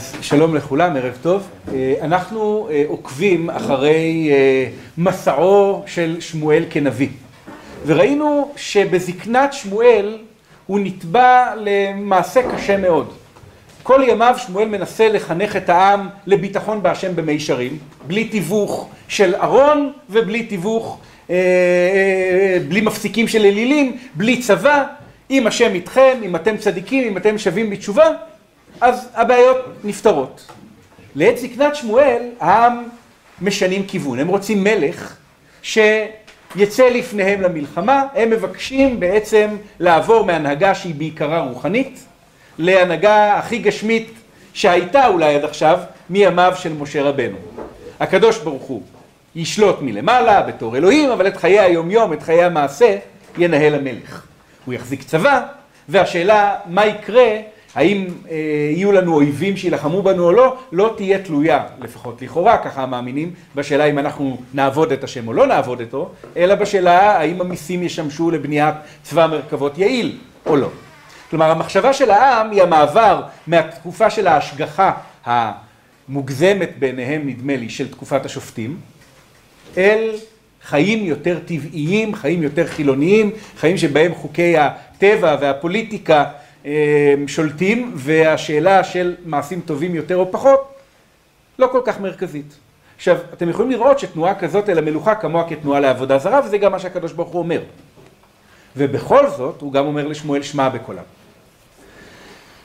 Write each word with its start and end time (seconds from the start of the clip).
אז 0.00 0.14
שלום 0.20 0.54
לכולם, 0.54 0.96
ערב 0.96 1.18
טוב. 1.22 1.48
אנחנו 2.00 2.68
עוקבים 2.86 3.50
אחרי 3.50 4.30
מסעו 4.98 5.82
של 5.86 6.16
שמואל 6.20 6.64
כנביא. 6.70 7.08
וראינו 7.86 8.52
שבזקנת 8.56 9.52
שמואל 9.52 10.18
הוא 10.66 10.80
נתבע 10.80 11.46
למעשה 11.56 12.40
קשה 12.52 12.76
מאוד. 12.76 13.12
כל 13.82 14.00
ימיו 14.08 14.34
שמואל 14.38 14.68
מנסה 14.68 15.08
לחנך 15.08 15.56
את 15.56 15.68
העם 15.68 16.08
לביטחון 16.26 16.82
בהשם 16.82 17.16
במישרים, 17.16 17.78
בלי 18.06 18.24
תיווך 18.24 18.88
של 19.08 19.34
ארון 19.34 19.92
ובלי 20.10 20.42
תיווך, 20.42 20.98
בלי 22.68 22.80
מפסיקים 22.82 23.28
של 23.28 23.44
אלילים, 23.44 23.96
בלי 24.14 24.40
צבא. 24.40 24.84
אם 25.30 25.46
השם 25.46 25.74
איתכם, 25.74 26.18
אם 26.24 26.36
אתם 26.36 26.56
צדיקים, 26.56 27.08
אם 27.08 27.16
אתם 27.16 27.38
שווים 27.38 27.70
בתשובה, 27.70 28.08
אז 28.80 29.08
הבעיות 29.14 29.56
נפתרות. 29.84 30.46
לעת 31.14 31.38
זקנת 31.38 31.76
שמואל 31.76 32.22
העם 32.40 32.84
משנים 33.40 33.86
כיוון, 33.86 34.18
הם 34.18 34.28
רוצים 34.28 34.64
מלך 34.64 35.16
שיצא 35.62 36.88
לפניהם 36.88 37.40
למלחמה, 37.40 38.04
הם 38.14 38.30
מבקשים 38.30 39.00
בעצם 39.00 39.56
לעבור 39.80 40.24
מהנהגה 40.24 40.74
שהיא 40.74 40.94
בעיקרה 40.94 41.40
רוחנית 41.40 42.04
להנהגה 42.58 43.38
הכי 43.38 43.58
גשמית 43.58 44.12
שהייתה 44.52 45.06
אולי 45.06 45.34
עד 45.34 45.44
עכשיו 45.44 45.78
מימיו 46.10 46.52
של 46.56 46.72
משה 46.72 47.02
רבנו. 47.02 47.36
הקדוש 48.00 48.38
ברוך 48.38 48.62
הוא 48.62 48.82
ישלוט 49.34 49.76
מלמעלה 49.80 50.42
בתור 50.42 50.76
אלוהים, 50.76 51.10
אבל 51.10 51.26
את 51.26 51.36
חיי 51.36 51.60
היומיום, 51.60 52.12
את 52.12 52.22
חיי 52.22 52.44
המעשה, 52.44 52.96
ינהל 53.38 53.74
המלך. 53.74 54.26
הוא 54.64 54.74
יחזיק 54.74 55.02
צבא, 55.02 55.42
והשאלה 55.88 56.56
מה 56.66 56.86
יקרה, 56.86 57.36
האם 57.74 58.06
אה, 58.30 58.36
יהיו 58.74 58.92
לנו 58.92 59.14
אויבים 59.14 59.56
שילחמו 59.56 60.02
בנו 60.02 60.24
או 60.24 60.32
לא, 60.32 60.56
לא 60.72 60.94
תהיה 60.96 61.18
תלויה, 61.18 61.64
לפחות 61.80 62.22
לכאורה, 62.22 62.58
ככה 62.58 62.86
מאמינים, 62.86 63.34
בשאלה 63.54 63.84
אם 63.84 63.98
אנחנו 63.98 64.38
נעבוד 64.54 64.92
את 64.92 65.04
השם 65.04 65.28
או 65.28 65.32
לא 65.32 65.46
נעבוד 65.46 65.80
אותו, 65.80 66.10
אלא 66.36 66.54
בשאלה 66.54 67.18
האם 67.18 67.40
המיסים 67.40 67.82
ישמשו 67.82 68.30
לבניית 68.30 68.74
צבא 69.02 69.26
מרכבות 69.26 69.78
יעיל 69.78 70.18
או 70.46 70.56
לא. 70.56 70.68
כלומר, 71.30 71.50
המחשבה 71.50 71.92
של 71.92 72.10
העם 72.10 72.50
היא 72.50 72.62
המעבר 72.62 73.22
מהתקופה 73.46 74.10
של 74.10 74.26
ההשגחה 74.26 74.92
המוגזמת 75.24 76.70
בעיניהם, 76.78 77.28
נדמה 77.28 77.56
לי, 77.56 77.68
של 77.68 77.90
תקופת 77.90 78.24
השופטים, 78.24 78.76
אל 79.76 80.10
חיים 80.62 81.04
יותר 81.04 81.38
טבעיים, 81.44 82.14
חיים 82.14 82.42
יותר 82.42 82.66
חילוניים, 82.66 83.30
חיים 83.58 83.78
שבהם 83.78 84.14
חוקי 84.14 84.54
הטבע 84.58 85.36
והפוליטיקה 85.40 86.24
שולטים, 87.26 87.92
והשאלה 87.94 88.84
של 88.84 89.14
מעשים 89.24 89.60
טובים 89.60 89.94
יותר 89.94 90.16
או 90.16 90.32
פחות 90.32 90.74
לא 91.58 91.68
כל 91.72 91.80
כך 91.84 92.00
מרכזית. 92.00 92.54
עכשיו, 92.96 93.16
אתם 93.34 93.48
יכולים 93.48 93.70
לראות 93.70 93.98
שתנועה 93.98 94.34
כזאת 94.34 94.68
אל 94.68 94.78
המלוכה 94.78 95.14
כמוה 95.14 95.48
כתנועה 95.48 95.80
לעבודה 95.80 96.18
זרה, 96.18 96.40
וזה 96.44 96.58
גם 96.58 96.72
מה 96.72 96.78
שהקדוש 96.78 97.12
ברוך 97.12 97.28
הוא 97.28 97.38
אומר. 97.38 97.60
ובכל 98.76 99.30
זאת, 99.30 99.60
הוא 99.60 99.72
גם 99.72 99.86
אומר 99.86 100.06
לשמואל 100.08 100.42
שמע 100.42 100.68
בקולם. 100.68 101.02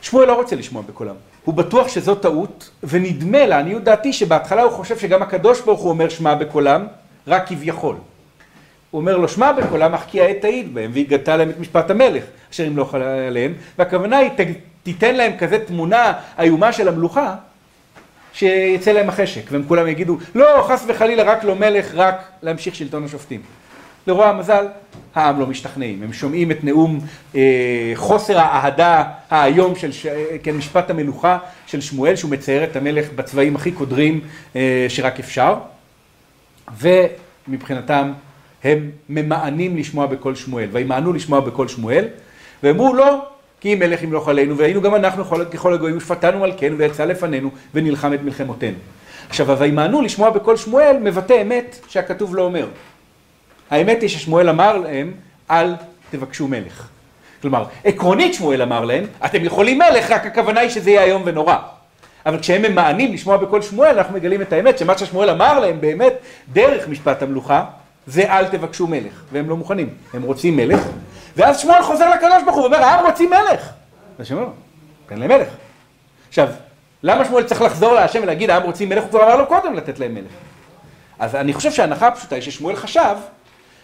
שמואל 0.01 0.27
לא 0.27 0.33
רוצה 0.33 0.55
לשמוע 0.55 0.83
בקולם. 0.87 1.15
הוא 1.45 1.55
בטוח 1.55 1.87
שזו 1.87 2.15
טעות, 2.15 2.69
ונדמה 2.83 3.45
לעניות 3.45 3.83
דעתי 3.83 4.13
שבהתחלה 4.13 4.61
הוא 4.61 4.71
חושב 4.71 4.97
שגם 4.99 5.21
הקדוש 5.21 5.61
ברוך 5.61 5.81
הוא 5.81 5.89
אומר 5.89 6.09
שמע 6.09 6.35
בקולם, 6.35 6.87
רק 7.27 7.47
כביכול. 7.47 7.95
הוא 8.95 9.01
אומר 9.01 9.17
לו 9.17 9.27
שמע 9.27 9.51
בקולם, 9.51 9.93
אך 9.93 10.05
כי 10.07 10.21
העת 10.21 10.41
תעיד 10.41 10.73
בהם, 10.73 10.91
והגדת 10.93 11.29
להם 11.29 11.49
את 11.49 11.59
משפט 11.59 11.89
המלך, 11.89 12.23
אשר 12.51 12.63
ימלוך 12.63 12.95
עליהם, 13.27 13.53
והכוונה 13.77 14.17
היא 14.17 14.29
תיתן 14.83 15.15
להם 15.15 15.37
כזה 15.37 15.59
תמונה 15.65 16.13
איומה 16.39 16.73
של 16.73 16.87
המלוכה, 16.87 17.35
שיצא 18.33 18.91
להם 18.91 19.09
החשק, 19.09 19.41
והם 19.51 19.63
כולם 19.67 19.87
יגידו, 19.87 20.17
לא, 20.35 20.65
חס 20.67 20.85
וחלילה, 20.87 21.23
רק 21.23 21.43
לא 21.43 21.55
מלך, 21.55 21.91
רק 21.93 22.23
להמשיך 22.41 22.75
שלטון 22.75 23.03
השופטים. 23.03 23.41
לרוע 24.07 24.27
המזל, 24.27 24.67
העם 25.15 25.39
לא 25.39 25.47
משתכנעים, 25.47 26.03
הם 26.03 26.13
שומעים 26.13 26.51
את 26.51 26.63
נאום 26.63 26.99
אה, 27.35 27.41
חוסר 27.95 28.37
האהדה 28.39 29.03
האיום 29.29 29.75
של 29.75 29.91
ש... 29.91 30.07
כן, 30.43 30.55
משפט 30.55 30.89
המלוכה 30.89 31.37
של 31.67 31.81
שמואל, 31.81 32.15
שהוא 32.15 32.31
מצייר 32.31 32.63
את 32.63 32.75
המלך 32.75 33.05
בצבעים 33.15 33.55
הכי 33.55 33.71
קודרים 33.71 34.21
אה, 34.55 34.85
שרק 34.89 35.19
אפשר, 35.19 35.55
ומבחינתם 36.77 38.11
הם 38.65 38.91
ממאנים 39.09 39.77
לשמוע 39.77 40.05
בקול 40.05 40.35
שמואל, 40.35 40.67
וימאנו 40.71 41.13
לשמוע 41.13 41.39
בקול 41.39 41.67
שמואל, 41.67 42.05
ואמרו 42.63 42.93
לא, 42.93 43.25
כי 43.61 43.73
אם 43.73 43.79
מלך 43.79 44.03
ימלוך 44.03 44.29
עלינו, 44.29 44.57
והיינו 44.57 44.81
גם 44.81 44.95
אנחנו 44.95 45.23
ככל 45.53 45.73
הגויים, 45.73 45.97
ושפטנו 45.97 46.39
מלכנו 46.39 46.77
ויצא 46.77 47.05
לפנינו, 47.05 47.49
ונלחם 47.73 48.13
את 48.13 48.21
מלחמותינו. 48.23 48.77
עכשיו, 49.29 49.57
וימאנו 49.59 50.01
לשמוע 50.01 50.29
בקול 50.29 50.57
שמואל, 50.57 50.97
מבטא 51.01 51.41
אמת 51.41 51.79
שהכתוב 51.87 52.35
לא 52.35 52.41
אומר. 52.41 52.67
האמת 53.71 54.01
היא 54.01 54.09
ששמואל 54.09 54.49
אמר 54.49 54.77
להם, 54.77 55.11
אל 55.51 55.73
תבקשו 56.11 56.47
מלך. 56.47 56.87
כלומר, 57.41 57.65
עקרונית 57.83 58.33
שמואל 58.33 58.61
אמר 58.61 58.85
להם, 58.85 59.03
אתם 59.25 59.45
יכולים 59.45 59.77
מלך, 59.77 60.11
רק 60.11 60.25
הכוונה 60.25 60.59
היא 60.59 60.69
שזה 60.69 60.89
יהיה 60.89 61.03
איום 61.03 61.21
ונורא. 61.25 61.55
אבל 62.25 62.39
כשהם 62.39 62.61
ממאנים 62.61 63.13
לשמוע 63.13 63.37
בקול 63.37 63.61
שמואל, 63.61 63.97
אנחנו 63.97 64.13
מגלים 64.13 64.41
את 64.41 64.53
האמת, 64.53 64.77
שמה 64.77 64.97
ששמואל 64.97 65.29
אמר 65.29 65.59
להם 65.59 65.81
באמת, 65.81 66.13
דרך 66.53 66.87
משפט 66.87 67.23
המלוכה, 67.23 67.63
זה 68.07 68.33
אל 68.33 68.47
תבקשו 68.47 68.87
מלך. 68.87 69.23
והם 69.31 69.49
לא 69.49 69.57
מוכנים, 69.57 69.89
הם 70.13 70.21
רוצים 70.21 70.55
מלך. 70.55 70.79
ואז 71.35 71.59
שמואל 71.59 71.83
חוזר 71.83 72.09
לקדוש 72.09 72.43
ברוך 72.43 72.55
הוא 72.55 72.63
ואומר, 72.63 72.83
העם 72.83 73.05
רוצים 73.05 73.29
מלך. 73.29 73.69
והשם 74.19 74.35
אומר, 74.35 74.47
תן 75.07 75.17
להם 75.19 75.29
מלך. 75.29 75.47
עכשיו, 76.27 76.47
למה 77.03 77.25
שמואל 77.25 77.43
צריך 77.43 77.61
לחזור 77.61 77.93
להשם 77.93 78.19
ולהגיד, 78.23 78.49
העם 78.49 78.63
רוצים 78.63 78.89
מלך? 78.89 79.03
הוא 79.03 79.09
כבר 79.09 79.23
אמר 79.23 79.35
לו 79.35 79.47
קודם 79.47 79.73
לתת 79.73 79.99
להם 79.99 80.13
מלך. 80.13 80.31
אז 81.19 81.35
אני 81.35 81.53
חושב 81.53 81.71
שההנחה 81.71 82.07
הפשוטה 82.07 82.35
היא 82.35 82.43
ששמואל 82.43 82.75
חשב 82.75 83.15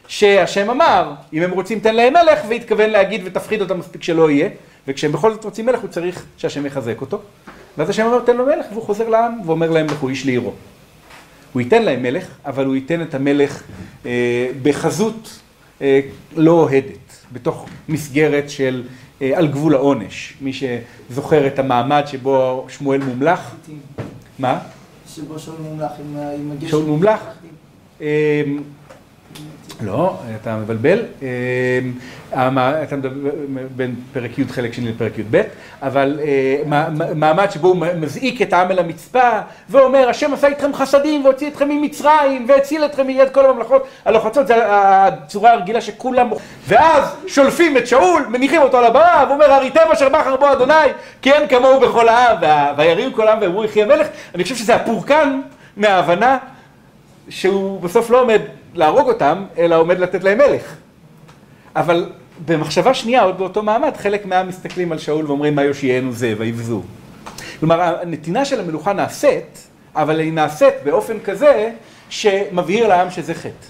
שהשם 0.08 0.70
אמר, 0.70 1.14
אם 1.34 1.44
הם 1.44 1.52
רוצים 1.52 1.80
תן 1.80 1.96
להם 1.96 2.14
מלך, 2.14 2.40
והתכוון 2.50 2.90
להגיד 2.90 3.22
ותפחיד 3.26 3.62
אותם 3.62 3.80
מספיק 3.80 4.04
שלא 4.04 4.32
יהיה, 4.32 4.50
וכשהם 4.88 5.12
בכל 5.12 5.34
זאת 5.34 5.44
רוצים 5.44 5.66
מלך 5.66 5.80
הוא 5.80 5.90
צריך 5.90 6.26
שהשם 6.38 6.66
יחזק 6.66 7.02
אותו. 7.02 7.22
ואז 7.78 7.90
השם 7.90 8.06
אומר 8.06 8.20
תן 8.20 8.38
לו 8.38 8.46
מלך, 8.46 8.66
והוא 8.72 8.84
חוזר 8.84 9.10
לעם 9.10 9.40
ואומר 9.46 9.70
להם 9.70 9.88
לכו 9.88 10.10
איש 10.10 10.26
לעירו. 10.26 10.54
הוא 11.54 11.62
ייתן 11.62 11.84
להם 11.84 12.04
מלך, 12.04 12.28
אבל 12.46 12.66
הוא 12.66 12.76
ייתן 12.76 13.02
את 13.02 13.16
המלך 13.16 13.64
אה, 14.06 14.48
בחזות 14.64 15.40
אה, 15.82 16.00
לא 16.36 16.52
אוהדת, 16.52 17.26
בתוך 17.32 17.66
מסגרת 17.90 18.50
של 18.50 18.84
אה, 19.22 19.32
על 19.36 19.48
גבול 19.48 19.76
העונש. 19.76 20.34
מי 20.42 20.52
שזוכר 20.54 21.48
את 21.48 21.60
המעמד 21.60 22.04
שבו 22.08 22.66
שמואל 22.70 23.04
מומלך. 23.04 23.56
מה? 24.40 24.60
שבו 25.16 25.40
שאול 25.40 25.58
מומלך 25.62 25.92
עם 26.40 26.52
הגשם. 26.52 26.70
שאול 26.70 26.86
מומלך? 26.86 27.20
לא, 29.84 30.18
אתה 30.42 30.58
מבלבל, 30.58 31.00
אתה 32.34 32.96
מדבר 32.98 33.32
בין 33.76 33.96
פרק 34.14 34.40
י' 34.40 34.46
חלק 34.50 34.74
שני 34.74 34.90
לפרק 34.90 35.18
י"ב, 35.18 35.42
אבל 35.82 36.20
מעמד 37.16 37.52
שבו 37.52 37.68
הוא 37.68 37.78
מזעיק 38.00 38.42
את 38.42 38.54
העם 38.54 38.72
אל 38.72 38.80
המצפה 38.80 39.30
ואומר 39.70 40.10
השם 40.10 40.34
עשה 40.34 40.48
איתכם 40.48 40.74
חסדים 40.74 41.26
והוציא 41.26 41.48
אתכם 41.48 41.70
ממצרים 41.70 42.46
והציל 42.50 42.86
אתכם 42.86 43.08
מיד 43.08 43.30
כל 43.30 43.46
הממלכות 43.46 43.88
הלוחצות, 44.06 44.48
זו 44.48 44.54
הצורה 44.58 45.52
הרגילה 45.54 45.82
שכולם, 45.82 46.30
ואז 46.68 47.04
שולפים 47.28 47.78
את 47.78 47.88
שאול, 47.88 48.26
מניחים 48.30 48.62
אותו 48.62 48.78
על 48.78 48.86
הבמה 48.86 49.26
ואומר 49.30 49.52
הריתם 49.52 49.82
אשר 49.94 50.10
בחר 50.10 50.36
בו 50.36 50.52
אדוני 50.52 50.74
כי 51.22 51.32
אין 51.32 51.48
כמוהו 51.48 51.80
בכל 51.80 52.10
העם 52.10 52.38
ויריעו 52.78 53.14
כל 53.14 53.28
העם 53.28 53.38
ואמרו 53.42 53.64
יחי 53.64 53.84
המלך, 53.84 54.08
אני 54.36 54.44
חושב 54.44 54.56
שזה 54.56 54.76
הפורקן 54.76 55.42
מההבנה 55.78 56.38
שהוא 57.30 57.82
בסוף 57.82 58.10
לא 58.10 58.22
עומד 58.22 58.42
להרוג 58.74 59.08
אותם, 59.08 59.46
אלא 59.58 59.76
עומד 59.76 60.00
לתת 60.00 60.24
להם 60.24 60.38
מלך. 60.38 60.76
אבל 61.76 62.10
במחשבה 62.46 62.94
שנייה, 62.94 63.24
עוד 63.24 63.38
באותו 63.38 63.64
מעמד, 63.64 63.98
חלק 63.98 64.26
מהעם 64.26 64.48
מסתכלים 64.48 64.92
על 64.92 64.98
שאול 64.98 65.26
ואומרים 65.26 65.56
מה 65.56 65.64
יושיענו 65.64 66.14
זה, 66.14 66.34
ויבזו. 66.38 66.82
כלומר, 67.60 67.82
הנתינה 68.02 68.46
של 68.46 68.60
המלוכה 68.60 68.94
נעשית, 68.94 69.68
אבל 69.96 70.20
היא 70.20 70.34
נעשית 70.34 70.74
באופן 70.84 71.20
כזה 71.20 71.72
שמבהיר 72.10 72.88
לעם 72.88 73.12
שזה 73.12 73.34
חטא. 73.34 73.68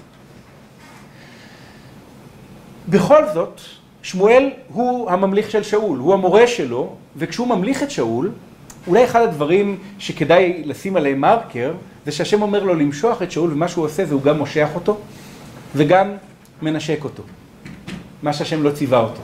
בכל 2.90 3.28
זאת, 3.34 3.62
שמואל 4.04 4.50
הוא 4.68 5.12
הממליך 5.12 5.52
של 5.52 5.64
שאול, 5.64 6.00
הוא 6.00 6.14
המורה 6.14 6.48
שלו, 6.48 6.96
וכשהוא 7.16 7.48
ממליך 7.48 7.84
את 7.84 7.92
שאול, 7.92 8.32
אולי 8.88 9.04
אחד 9.04 9.22
הדברים 9.22 9.78
שכדאי 10.00 10.62
לשים 10.66 10.96
עליהם 10.96 11.22
מרקר, 11.22 11.74
זה 12.06 12.12
שהשם 12.12 12.42
אומר 12.42 12.64
לו 12.64 12.76
למשוח 12.76 13.22
את 13.22 13.32
שאול, 13.32 13.54
ומה 13.54 13.68
שהוא 13.68 13.86
עושה 13.86 14.06
זה 14.06 14.14
הוא 14.14 14.22
גם 14.22 14.38
מושך 14.38 14.68
אותו, 14.76 14.98
וגם 15.76 16.12
מנשק 16.62 17.04
אותו. 17.04 17.24
מה 18.24 18.34
שהשם 18.34 18.64
לא 18.64 18.72
ציווה 18.72 19.00
אותו. 19.00 19.22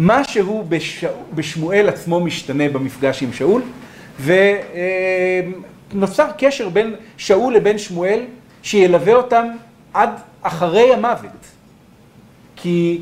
משהו 0.00 0.64
בש... 0.68 1.04
בשמואל 1.34 1.88
עצמו 1.88 2.20
משתנה 2.20 2.68
במפגש 2.68 3.22
עם 3.22 3.32
שאול, 3.32 3.62
ונוצר 5.92 6.26
קשר 6.38 6.68
בין 6.68 6.94
שאול 7.16 7.54
לבין 7.54 7.78
שמואל, 7.78 8.20
שילווה 8.62 9.14
אותם 9.14 9.46
עד 9.94 10.10
אחרי 10.42 10.94
המוות. 10.94 11.46
כי 12.56 13.00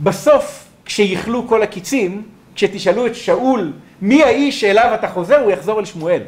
בסוף, 0.00 0.64
כשיכלו 0.84 1.48
כל 1.48 1.62
הקיצים, 1.62 2.22
כשתשאלו 2.54 3.06
את 3.06 3.14
שאול 3.14 3.72
מי 4.02 4.22
האיש 4.22 4.60
שאליו 4.60 4.90
אתה 4.94 5.08
חוזר, 5.08 5.40
הוא 5.40 5.50
יחזור 5.50 5.80
אל 5.80 5.84
שמואל. 5.84 6.22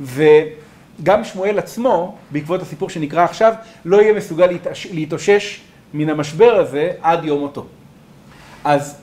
וגם 0.00 1.24
שמואל 1.24 1.58
עצמו, 1.58 2.16
בעקבות 2.30 2.62
הסיפור 2.62 2.90
שנקרא 2.90 3.24
עכשיו, 3.24 3.54
לא 3.84 4.02
יהיה 4.02 4.12
מסוגל 4.12 4.48
להתאושש 4.92 5.60
מן 5.94 6.10
המשבר 6.10 6.56
הזה 6.56 6.92
עד 7.02 7.24
יום 7.24 7.40
מותו. 7.40 7.66
אז 8.64 8.96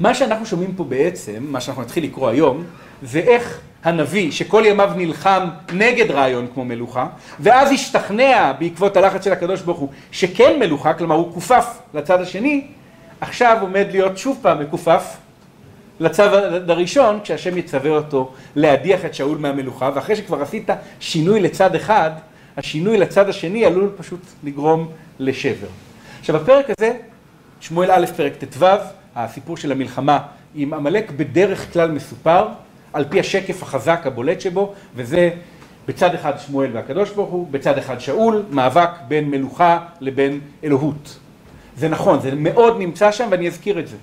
מה 0.00 0.14
שאנחנו 0.14 0.46
שומעים 0.46 0.74
פה 0.74 0.84
בעצם, 0.84 1.46
מה 1.48 1.60
שאנחנו 1.60 1.82
נתחיל 1.82 2.04
לקרוא 2.04 2.28
היום, 2.28 2.64
זה 3.02 3.18
איך 3.18 3.60
הנביא 3.84 4.30
שכל 4.30 4.62
ימיו 4.66 4.92
נלחם 4.96 5.48
נגד 5.72 6.10
רעיון 6.10 6.46
כמו 6.54 6.64
מלוכה, 6.64 7.06
ואז 7.40 7.72
השתכנע 7.72 8.52
בעקבות 8.58 8.96
הלחץ 8.96 9.24
של 9.24 9.32
הקדוש 9.32 9.60
ברוך 9.60 9.78
הוא 9.78 9.88
שכן 10.12 10.60
מלוכה, 10.60 10.94
כלומר 10.94 11.14
הוא 11.14 11.34
כופף 11.34 11.66
לצד 11.94 12.20
השני, 12.20 12.66
עכשיו 13.20 13.58
עומד 13.60 13.86
להיות 13.90 14.18
שוב 14.18 14.38
פעם 14.42 14.60
מכופף 14.60 15.16
לצד 16.00 16.70
הראשון, 16.70 17.20
כשהשם 17.24 17.58
יצווה 17.58 17.90
אותו 17.90 18.32
להדיח 18.56 19.04
את 19.04 19.14
שאול 19.14 19.38
מהמלוכה, 19.38 19.90
ואחרי 19.94 20.16
שכבר 20.16 20.42
עשית 20.42 20.70
שינוי 21.00 21.40
לצד 21.40 21.74
אחד, 21.74 22.10
השינוי 22.56 22.98
לצד 22.98 23.28
השני 23.28 23.64
עלול 23.64 23.90
פשוט 23.96 24.20
לגרום 24.44 24.88
לשבר. 25.18 25.66
עכשיו 26.20 26.40
בפרק 26.40 26.66
הזה, 26.78 26.92
שמואל 27.60 27.90
א' 27.90 28.06
פרק 28.16 28.32
ט"ו, 28.44 28.66
הסיפור 29.16 29.56
של 29.56 29.72
המלחמה 29.72 30.18
עם 30.54 30.74
עמלק 30.74 31.10
בדרך 31.10 31.72
כלל 31.72 31.90
מסופר 31.90 32.48
על 32.92 33.04
פי 33.08 33.20
השקף 33.20 33.62
החזק 33.62 34.00
הבולט 34.04 34.40
שבו, 34.40 34.74
וזה 34.96 35.30
בצד 35.88 36.14
אחד 36.14 36.32
שמואל 36.46 36.70
והקדוש 36.72 37.10
ברוך 37.10 37.30
הוא, 37.30 37.48
בצד 37.50 37.78
אחד 37.78 38.00
שאול, 38.00 38.42
מאבק 38.50 38.90
בין 39.08 39.30
מלוכה 39.30 39.78
לבין 40.00 40.40
אלוהות. 40.64 41.18
זה 41.76 41.88
נכון, 41.88 42.20
זה 42.20 42.34
מאוד 42.34 42.78
נמצא 42.78 43.12
שם 43.12 43.28
ואני 43.30 43.48
אזכיר 43.48 43.78
את 43.78 43.88
זה. 43.88 43.96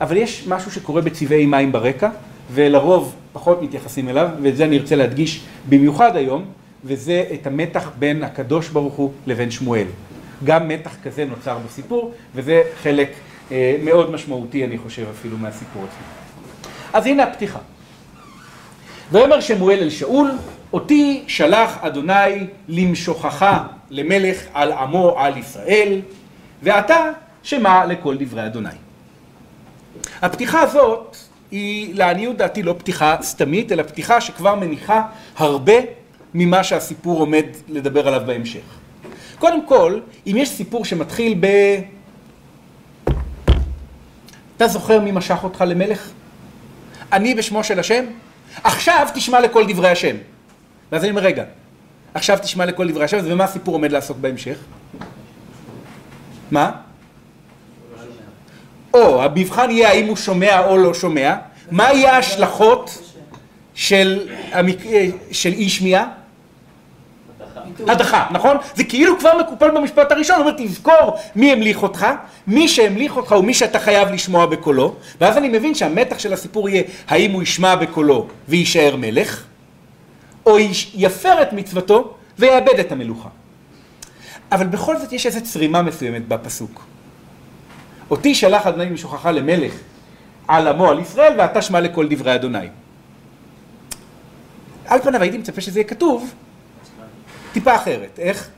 אבל 0.00 0.16
יש 0.16 0.46
משהו 0.48 0.70
שקורה 0.70 1.02
בצבעי 1.02 1.46
מים 1.46 1.72
ברקע, 1.72 2.08
ולרוב 2.52 3.14
פחות 3.32 3.62
מתייחסים 3.62 4.08
אליו, 4.08 4.28
ואת 4.42 4.56
זה 4.56 4.64
אני 4.64 4.78
ארצה 4.78 4.96
להדגיש 4.96 5.40
במיוחד 5.68 6.16
היום, 6.16 6.44
וזה 6.84 7.24
את 7.34 7.46
המתח 7.46 7.90
בין 7.98 8.24
הקדוש 8.24 8.68
ברוך 8.68 8.94
הוא 8.94 9.12
לבין 9.26 9.50
שמואל. 9.50 9.86
גם 10.44 10.68
מתח 10.68 10.96
כזה 11.02 11.24
נוצר 11.24 11.58
בסיפור, 11.66 12.12
וזה 12.34 12.62
חלק 12.82 13.08
אה, 13.52 13.76
מאוד 13.82 14.10
משמעותי, 14.10 14.64
אני 14.64 14.78
חושב, 14.78 15.06
אפילו 15.10 15.38
מהסיפור 15.38 15.82
הזה. 15.82 15.92
אז 16.92 17.06
הנה 17.06 17.22
הפתיחה. 17.22 17.58
ויאמר 19.12 19.40
שמואל 19.40 19.78
אל 19.78 19.90
שאול, 19.90 20.30
אותי 20.72 21.24
שלח 21.26 21.78
אדוני 21.80 22.46
למשוכך 22.68 23.46
למלך 23.90 24.42
על 24.54 24.72
עמו 24.72 25.18
על 25.18 25.36
ישראל, 25.36 26.00
ואתה 26.62 27.10
שמע 27.42 27.86
לכל 27.86 28.16
דברי 28.18 28.46
אדוני. 28.46 28.85
הפתיחה 30.22 30.60
הזאת 30.60 31.16
היא 31.50 31.94
לעניות 31.94 32.36
דעתי 32.36 32.62
לא 32.62 32.74
פתיחה 32.78 33.16
סתמית, 33.22 33.72
אלא 33.72 33.82
פתיחה 33.82 34.20
שכבר 34.20 34.54
מניחה 34.54 35.02
הרבה 35.36 35.72
ממה 36.34 36.64
שהסיפור 36.64 37.20
עומד 37.20 37.44
לדבר 37.68 38.08
עליו 38.08 38.22
בהמשך. 38.26 38.60
קודם 39.38 39.66
כל, 39.66 40.00
אם 40.26 40.34
יש 40.38 40.48
סיפור 40.48 40.84
שמתחיל 40.84 41.38
ב... 41.40 41.46
אתה 44.56 44.68
זוכר 44.68 45.00
מי 45.00 45.12
משך 45.12 45.38
אותך 45.42 45.64
למלך? 45.66 46.10
אני 47.12 47.34
בשמו 47.34 47.64
של 47.64 47.80
השם? 47.80 48.04
עכשיו 48.64 49.08
תשמע 49.14 49.40
לכל 49.40 49.72
דברי 49.72 49.88
השם. 49.88 50.16
ואז 50.92 51.02
אני 51.02 51.10
אומר, 51.10 51.22
רגע, 51.22 51.44
עכשיו 52.14 52.38
תשמע 52.42 52.66
לכל 52.66 52.90
דברי 52.90 53.04
השם, 53.04 53.18
ומה 53.24 53.44
הסיפור 53.44 53.74
עומד 53.74 53.92
לעסוק 53.92 54.16
בהמשך? 54.20 54.58
מה? 56.50 56.70
או 58.96 59.22
המבחן 59.22 59.70
יהיה 59.70 59.88
האם 59.88 60.06
הוא 60.06 60.16
שומע 60.16 60.66
או 60.66 60.76
לא 60.76 60.94
שומע, 60.94 61.34
מה 61.70 61.92
יהיה 61.92 62.12
ההשלכות 62.12 62.98
של, 63.74 64.28
המק... 64.52 64.78
של 65.32 65.52
אי 65.52 65.68
שמיעה? 65.68 66.06
הדחה, 67.88 68.26
נכון? 68.30 68.56
זה 68.74 68.84
כאילו 68.84 69.18
כבר 69.18 69.38
מקופל 69.40 69.70
במשפט 69.70 70.12
הראשון, 70.12 70.36
הוא 70.36 70.46
אומר 70.46 70.64
תזכור 70.66 71.18
מי 71.36 71.52
המליך 71.52 71.82
אותך, 71.82 72.06
מי 72.46 72.68
שהמליך 72.68 73.16
אותך 73.16 73.32
הוא 73.32 73.44
מי 73.44 73.54
שאתה 73.54 73.78
חייב 73.78 74.08
לשמוע 74.08 74.46
בקולו, 74.46 74.94
ואז 75.20 75.36
אני 75.36 75.48
מבין 75.48 75.74
שהמתח 75.74 76.18
של 76.18 76.32
הסיפור 76.32 76.68
יהיה 76.68 76.82
האם 77.08 77.30
הוא 77.32 77.42
ישמע 77.42 77.74
בקולו 77.74 78.26
ויישאר 78.48 78.96
מלך, 78.96 79.44
או 80.46 80.56
יפר 80.94 81.42
את 81.42 81.52
מצוותו 81.52 82.14
ויאבד 82.38 82.78
את 82.80 82.92
המלוכה. 82.92 83.28
אבל 84.52 84.66
בכל 84.66 84.98
זאת 84.98 85.12
יש 85.12 85.26
איזו 85.26 85.40
צרימה 85.42 85.82
מסוימת 85.82 86.28
בפסוק. 86.28 86.84
אותי 88.10 88.34
שלח 88.34 88.66
אדוני 88.66 88.90
משוכחה 88.90 89.30
למלך 89.30 89.72
על 90.48 90.68
עמו 90.68 90.90
על 90.90 90.98
ישראל 90.98 91.40
ואתה 91.40 91.62
שמע 91.62 91.80
לכל 91.80 92.06
דברי 92.10 92.34
אדוני. 92.34 92.68
על 94.86 95.00
פניו 95.00 95.22
הייתי 95.22 95.38
מצפה 95.38 95.60
שזה 95.60 95.80
יהיה 95.80 95.88
כתוב 95.88 96.34
טיפה 97.52 97.76
אחרת, 97.76 98.18
איך? 98.18 98.48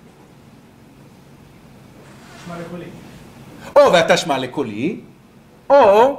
שמע 2.47 2.55
לקולי. 2.59 2.85
או 3.77 3.93
ואתה 3.93 4.17
שמע 4.17 4.39
לקולי, 4.39 5.01
או 5.71 6.17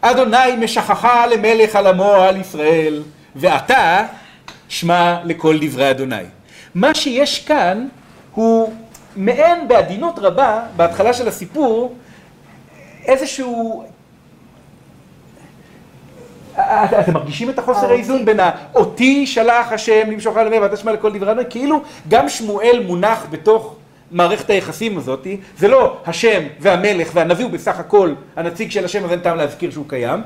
אדוני 0.00 0.56
משכחה 0.58 1.26
למלך 1.26 1.76
על 1.76 1.86
עמו 1.86 2.12
על 2.14 2.36
ישראל 2.36 3.02
ואתה 3.36 4.06
שמע 4.68 5.18
לכל 5.24 5.58
דברי 5.60 5.90
אדוני. 5.90 6.24
מה 6.74 6.94
שיש 6.94 7.44
כאן 7.44 7.88
הוא 8.34 8.74
מעין 9.16 9.68
בעדינות 9.68 10.18
רבה, 10.18 10.62
בהתחלה 10.76 11.12
של 11.12 11.28
הסיפור, 11.28 11.94
איזשהו... 13.04 13.84
אתם 17.00 17.12
מרגישים 17.12 17.50
את 17.50 17.58
החוסר 17.58 17.90
האיזון 17.90 18.24
בין 18.24 18.40
האותי 18.40 19.26
שלח 19.26 19.72
השם 19.72 20.10
למשוך 20.10 20.36
על 20.36 20.46
המאה 20.46 20.62
ואתה 20.62 20.76
שמע 20.76 20.92
לכל 20.92 21.12
דברי 21.12 21.32
אדוני, 21.32 21.46
כאילו 21.50 21.82
גם 22.08 22.28
שמואל 22.28 22.82
מונח 22.86 23.26
בתוך 23.30 23.76
מערכת 24.10 24.50
היחסים 24.50 24.98
הזאת, 24.98 25.26
זה 25.58 25.68
לא 25.68 25.96
השם 26.06 26.42
והמלך 26.60 27.10
והנביא 27.14 27.44
הוא 27.44 27.52
בסך 27.52 27.78
הכל 27.78 28.14
הנציג 28.36 28.70
של 28.70 28.84
השם, 28.84 29.04
אז 29.04 29.12
אין 29.12 29.20
טעם 29.20 29.36
להזכיר 29.36 29.70
שהוא 29.70 29.84
קיים, 29.88 30.20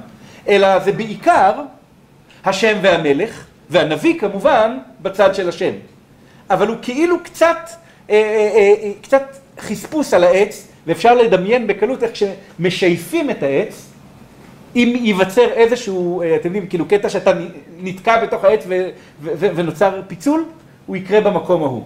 אלא 0.49 0.79
זה 0.79 0.93
בעיקר 0.93 1.53
השם 2.45 2.79
והמלך, 2.83 3.45
והנביא 3.71 4.21
כמובן 4.21 4.79
בצד 5.03 5.35
של 5.35 5.49
השם. 5.49 5.73
אבל 6.51 6.69
הוא 6.69 6.77
כאילו 6.83 7.17
קצת 7.23 7.47
אה, 7.47 7.55
אה, 7.57 7.77
אה, 7.77 7.80
קצת 9.03 9.23
חספוס 9.59 10.15
על 10.15 10.25
העץ, 10.25 10.67
ואפשר 10.87 11.15
לדמיין 11.15 11.67
בקלות 11.67 12.03
איך 12.03 12.13
כשמשייפים 12.13 13.31
את 13.31 13.43
העץ, 13.43 13.87
אם 14.77 14.97
ייווצר 15.01 15.49
איזשהו, 15.53 16.23
אתם 16.23 16.47
יודעים, 16.49 16.67
כאילו 16.67 16.89
קטע 16.89 17.09
שאתה 17.09 17.33
נתקע 17.79 18.25
בתוך 18.25 18.45
העץ 18.45 18.67
ונוצר 19.23 20.01
פיצול, 20.09 20.45
הוא 20.87 20.97
יקרה 20.97 21.21
במקום 21.21 21.63
ההוא. 21.63 21.85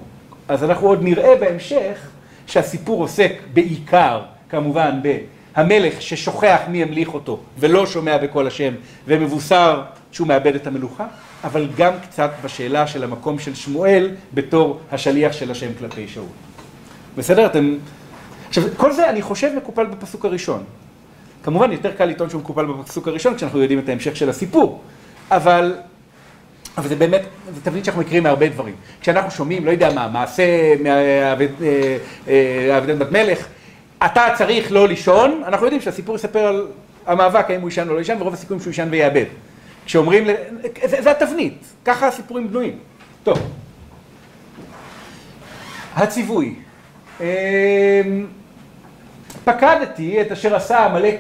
אז 0.49 0.65
אנחנו 0.65 0.89
עוד 0.89 1.03
נראה 1.03 1.37
בהמשך 1.37 2.09
שהסיפור 2.47 3.01
עוסק 3.03 3.33
בעיקר, 3.53 4.21
כמובן, 4.49 5.01
בהמלך 5.57 6.03
ששוכח 6.03 6.61
מי 6.69 6.83
המליך 6.83 7.15
אותו 7.15 7.41
ולא 7.59 7.87
שומע 7.87 8.19
בקול 8.19 8.47
השם 8.47 8.75
ומבוסר 9.07 9.83
שהוא 10.13 10.29
מאבד 10.29 10.55
את 10.55 10.67
המלוכה, 10.67 11.07
אבל 11.45 11.69
גם 11.77 11.93
קצת 12.03 12.31
בשאלה 12.45 12.87
של 12.87 13.05
המקום 13.05 13.39
של 13.39 13.55
שמואל 13.55 14.11
בתור 14.35 14.81
השליח 14.93 15.33
של 15.33 15.51
השם 15.51 15.69
כלפי 15.79 16.09
שאול. 16.09 16.27
בסדר? 17.17 17.47
אתם... 17.47 17.77
עכשיו, 18.49 18.65
כל 18.77 18.93
זה 18.93 19.11
אני 19.11 19.23
חושב 19.23 19.51
מקופל 19.57 19.87
בפסוק 19.87 20.25
הראשון. 20.25 20.65
כמובן, 21.43 21.73
יותר 21.73 21.93
קל 21.93 22.05
לטעון 22.05 22.31
שהוא 22.31 22.41
מקופל 22.41 22.67
בפסוק 22.67 23.09
הראשון 23.09 23.37
כשאנחנו 23.37 23.63
יודעים 23.63 23.79
את 23.79 23.89
ההמשך 23.89 24.17
של 24.17 24.29
הסיפור, 24.29 24.83
אבל... 25.31 25.75
אבל 26.79 26.89
זה 26.89 26.97
באמת, 26.97 27.23
זה 27.55 27.61
תבנית 27.61 27.85
שאנחנו 27.85 28.03
מכירים 28.03 28.23
מהרבה 28.23 28.49
דברים. 28.49 28.75
כשאנחנו 29.01 29.31
שומעים, 29.31 29.67
לא 29.67 29.71
יודע 29.71 29.93
מה, 29.95 30.09
מעשה 30.09 30.75
מהאבדת 30.83 31.63
אה, 31.63 31.97
אה, 32.29 32.81
בת 32.81 33.11
מלך, 33.13 33.47
אתה 34.05 34.27
צריך 34.39 34.73
לא 34.73 34.89
לישון, 34.89 35.43
אנחנו 35.47 35.67
יודעים 35.67 35.83
שהסיפור 35.83 36.17
יספר 36.17 36.47
על 36.47 36.67
המאבק, 37.07 37.51
האם 37.51 37.61
הוא 37.61 37.69
ישן 37.69 37.89
או 37.89 37.95
לא 37.95 38.01
ישן, 38.01 38.17
ורוב 38.21 38.35
הסיכויים 38.35 38.61
שהוא 38.61 38.71
ישן 38.71 38.89
ויאבד. 38.91 39.25
כשאומרים, 39.87 40.25
זה, 40.85 41.03
זה 41.03 41.11
התבנית, 41.11 41.65
ככה 41.85 42.07
הסיפורים 42.07 42.49
בנויים. 42.49 42.79
טוב. 43.23 43.39
הציווי. 45.95 46.55
אמ, 47.21 47.25
פקדתי 49.45 50.21
את 50.21 50.33
אשר 50.33 50.57
עשה 50.57 50.85
עמלק 50.85 51.17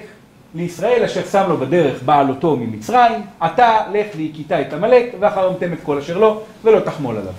לישראל 0.54 1.04
אשר 1.04 1.24
שם 1.24 1.44
לו 1.48 1.56
בדרך 1.56 2.02
בעלותו 2.02 2.56
ממצרים, 2.56 3.20
אתה 3.46 3.78
לך 3.92 4.06
והכית 4.16 4.52
את 4.52 4.72
עמלק 4.72 5.14
ואחרמתם 5.20 5.72
את 5.72 5.78
כל 5.82 5.98
אשר 5.98 6.18
לו 6.18 6.42
ולא 6.64 6.80
תחמול 6.80 7.16
עליו. 7.16 7.32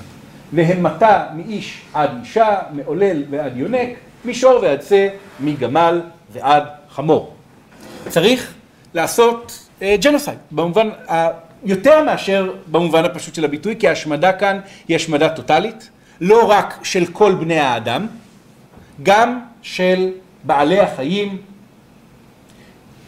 והמתה 0.53 1.25
מאיש 1.35 1.81
עד 1.93 2.09
אישה, 2.19 2.57
מעולל 2.71 3.23
ועד 3.29 3.57
יונק, 3.57 3.89
משור 4.25 4.59
ועד 4.61 4.81
שא, 4.81 5.07
מגמל 5.39 6.01
ועד 6.33 6.63
חמור. 6.89 7.33
צריך 8.09 8.53
לעשות 8.93 9.64
ג'נוסייד, 9.81 10.37
במובן, 10.51 10.89
יותר 11.63 12.03
מאשר 12.03 12.53
במובן 12.71 13.05
הפשוט 13.05 13.35
של 13.35 13.45
הביטוי, 13.45 13.75
כי 13.79 13.87
ההשמדה 13.87 14.33
כאן 14.33 14.59
היא 14.87 14.95
השמדה 14.95 15.29
טוטאלית, 15.29 15.89
לא 16.21 16.49
רק 16.49 16.79
של 16.83 17.05
כל 17.05 17.33
בני 17.35 17.59
האדם, 17.59 18.07
גם 19.03 19.39
של 19.61 20.09
בעלי 20.43 20.79
החיים. 20.79 21.37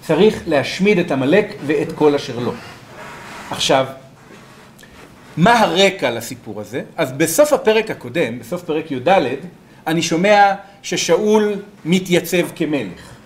צריך 0.02 0.44
להשמיד 0.48 1.00
את 1.00 1.12
עמלק 1.12 1.56
ואת 1.66 1.92
כל 1.92 2.16
אשר 2.16 2.40
לו. 2.40 2.54
עכשיו, 3.52 3.86
מה 5.38 5.60
הרקע 5.60 6.12
לסיפור 6.12 6.62
הזה? 6.62 6.82
אז 6.98 7.12
בסוף 7.12 7.54
הפרק 7.54 7.92
הקודם, 7.92 8.40
בסוף 8.40 8.64
פרק 8.64 8.92
י"ד, 8.92 9.10
אני 9.88 10.02
שומע 10.02 10.54
ששאול 10.82 11.54
מתייצב 11.86 12.48
כמלך. 12.56 13.17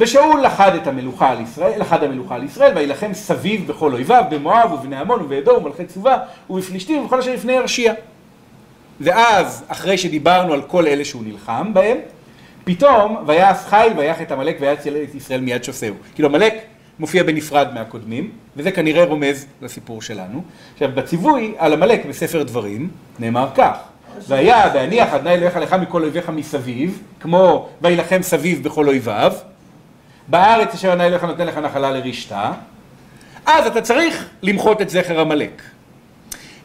ושאול 0.00 0.42
לחד 0.42 0.74
את 0.74 0.86
המלוכה 0.86 1.30
על 1.30 1.40
ישראל, 1.40 1.80
לחד 1.80 2.02
המלוכה 2.02 2.34
על 2.34 2.44
ישראל, 2.44 2.72
וילחם 2.76 3.14
סביב 3.14 3.66
בכל 3.66 3.92
אויביו, 3.92 4.24
במואב 4.30 4.72
ובני 4.72 4.96
עמון 4.96 5.22
ובאדום 5.22 5.64
ומלכי 5.64 5.84
צובה 5.84 6.18
ובפלישתים 6.50 7.02
ובכל 7.02 7.18
אשר 7.18 7.34
לפני 7.34 7.52
ירשיע. 7.52 7.92
ואז, 9.00 9.64
אחרי 9.68 9.98
שדיברנו 9.98 10.52
על 10.52 10.62
כל 10.62 10.86
אלה 10.86 11.04
שהוא 11.04 11.22
נלחם 11.24 11.74
בהם, 11.74 11.96
פתאום 12.64 13.16
ויעש 13.26 13.56
חיל 13.66 13.92
ויח 13.96 14.22
את 14.22 14.32
עמלק 14.32 14.56
ויצל 14.60 14.96
את 15.02 15.14
ישראל 15.14 15.40
מיד 15.40 15.64
שוסהו. 15.64 15.94
כאילו 16.14 16.28
עמלק 16.28 16.54
מופיע 16.98 17.22
בנפרד 17.22 17.68
מהקודמים, 17.74 18.30
וזה 18.56 18.70
כנראה 18.72 19.04
רומז 19.04 19.46
לסיפור 19.62 20.02
שלנו. 20.02 20.42
עכשיו, 20.72 20.88
בציווי 20.94 21.54
על 21.58 21.72
עמלק 21.72 22.06
בספר 22.06 22.42
דברים 22.42 22.88
נאמר 23.18 23.48
כך: 23.54 23.76
והיה 24.28 24.68
בהניח 24.68 25.14
אדוני 25.14 25.34
אלוהיך 25.34 25.56
לך 25.56 25.72
מכל 25.72 26.02
אויביך 26.02 26.28
מסביב, 26.28 27.02
כמו 27.20 27.68
וילחם 27.82 28.22
סביב 28.22 28.64
בכל 28.64 28.88
אויביו, 28.88 29.32
בארץ 30.28 30.74
אשר 30.74 30.88
אדוני 30.88 31.06
אלוהיך 31.06 31.24
נותן 31.24 31.46
לך 31.46 31.58
נחלה 31.58 31.90
לרשתה, 31.90 32.52
אז 33.46 33.66
אתה 33.66 33.80
צריך 33.80 34.28
למחות 34.42 34.82
את 34.82 34.90
זכר 34.90 35.20
עמלק. 35.20 35.62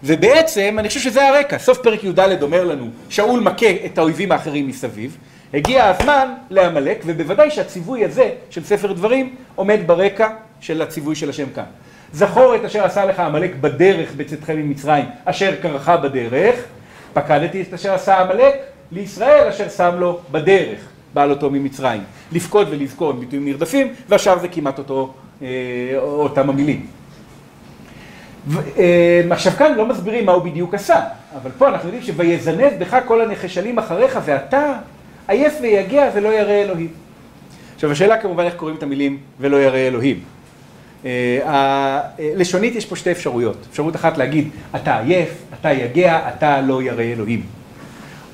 ובעצם, 0.03 0.75
אני 0.79 0.87
חושב 0.87 0.99
שזה 0.99 1.29
הרקע, 1.29 1.57
סוף 1.57 1.77
פרק 1.77 2.03
י"ד 2.03 2.43
אומר 2.43 2.63
לנו, 2.63 2.89
שאול 3.09 3.39
מכה 3.39 3.65
את 3.85 3.97
האויבים 3.97 4.31
האחרים 4.31 4.67
מסביב, 4.67 5.17
הגיע 5.53 5.85
הזמן 5.85 6.33
לעמלק, 6.49 7.03
ובוודאי 7.05 7.51
שהציווי 7.51 8.05
הזה 8.05 8.29
של 8.49 8.63
ספר 8.63 8.91
דברים 8.93 9.35
עומד 9.55 9.79
ברקע 9.85 10.29
של 10.59 10.81
הציווי 10.81 11.15
של 11.15 11.29
השם 11.29 11.49
כאן. 11.55 11.63
זכור 12.13 12.55
את 12.55 12.65
אשר 12.65 12.85
עשה 12.85 13.05
לך 13.05 13.19
עמלק 13.19 13.55
בדרך 13.61 14.11
בצאתכם 14.17 14.57
ממצרים, 14.57 15.05
אשר 15.25 15.55
קרחה 15.61 15.97
בדרך, 15.97 16.55
פקדתי 17.13 17.61
את 17.61 17.73
אשר 17.73 17.93
עשה 17.93 18.19
עמלק 18.19 18.55
לישראל 18.91 19.47
אשר 19.47 19.69
שם 19.69 19.95
לו 19.97 20.19
בדרך, 20.31 20.79
בעל 21.13 21.29
אותו 21.29 21.49
ממצרים. 21.49 22.01
לפקוד 22.31 22.67
ולזכור 22.71 23.09
הם 23.09 23.19
ביטויים 23.19 23.45
נרדפים, 23.45 23.93
והשאר 24.09 24.39
זה 24.39 24.47
כמעט 24.47 24.77
אותו, 24.77 25.13
אה, 25.41 25.47
אותם 25.97 26.49
המילים. 26.49 26.85
אה, 28.77 29.21
עכשיו 29.29 29.51
כאן 29.51 29.73
לא 29.75 29.85
מסבירים 29.85 30.25
מה 30.25 30.31
הוא 30.31 30.43
בדיוק 30.43 30.73
עשה, 30.73 31.01
אבל 31.41 31.51
פה 31.57 31.69
אנחנו 31.69 31.89
יודעים 31.89 32.03
שויזנב 32.03 32.71
בך 32.79 32.97
כל 33.07 33.21
הנחשלים 33.21 33.79
אחריך 33.79 34.19
ואתה 34.25 34.73
עייף 35.27 35.53
ויגע 35.61 36.09
ולא 36.15 36.29
ירא 36.29 36.51
אלוהים. 36.51 36.87
עכשיו 37.75 37.91
השאלה 37.91 38.17
כמובן 38.17 38.43
איך 38.43 38.55
קוראים 38.55 38.77
את 38.77 38.83
המילים 38.83 39.17
ולא 39.39 39.57
ירא 39.57 39.77
אלוהים. 39.77 40.19
אה, 41.05 42.01
לשונית 42.19 42.75
יש 42.75 42.85
פה 42.85 42.95
שתי 42.95 43.11
אפשרויות. 43.11 43.57
אפשרות 43.71 43.95
אחת 43.95 44.17
להגיד 44.17 44.49
אתה 44.75 44.99
עייף, 44.99 45.29
אתה 45.59 45.71
יגע, 45.71 46.29
אתה 46.37 46.61
לא 46.61 46.83
ירא 46.83 47.01
אלוהים. 47.01 47.43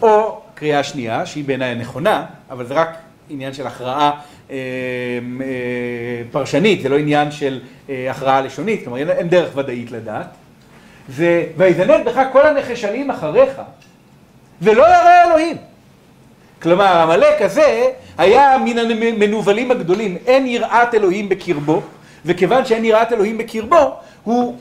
או 0.02 0.42
קריאה 0.60 0.84
שנייה, 0.84 1.26
שהיא 1.26 1.44
בעיניי 1.44 1.70
הנכונה, 1.70 2.26
אבל 2.50 2.66
זה 2.66 2.74
רק 2.74 2.98
עניין 3.30 3.54
של 3.54 3.68
הכרעה 3.68 4.12
אה, 4.52 4.58
פרשנית, 6.32 6.82
זה 6.82 6.90
לא 6.90 6.98
עניין 6.98 7.32
של 7.32 7.60
הכרעה 8.10 8.42
לשונית, 8.42 8.84
כלומר 8.84 9.12
אין 9.12 9.30
דרך 9.30 9.58
ודאית 9.58 9.92
לדעת. 9.92 10.28
זה 11.10 11.46
ויזנב 11.58 12.06
בך 12.06 12.22
כל 12.32 12.48
הנחשלים 12.48 13.12
אחריך 13.12 13.62
ולא 14.62 14.84
ירא 14.84 15.26
אלוהים. 15.28 15.58
כלומר, 16.62 17.02
עמלק 17.02 17.42
הזה 17.42 17.92
היה 18.18 18.58
מן 18.66 18.78
המנוולים 18.78 19.72
הגדולים, 19.72 20.18
אין 20.26 20.48
יראת 20.48 20.94
אלוהים 20.94 21.30
בקרבו, 21.30 21.82
וכיוון 22.26 22.66
שאין 22.66 22.86
יראת 22.86 23.14
אלוהים 23.14 23.38
בקרבו, 23.38 23.96
הוא 24.24 24.58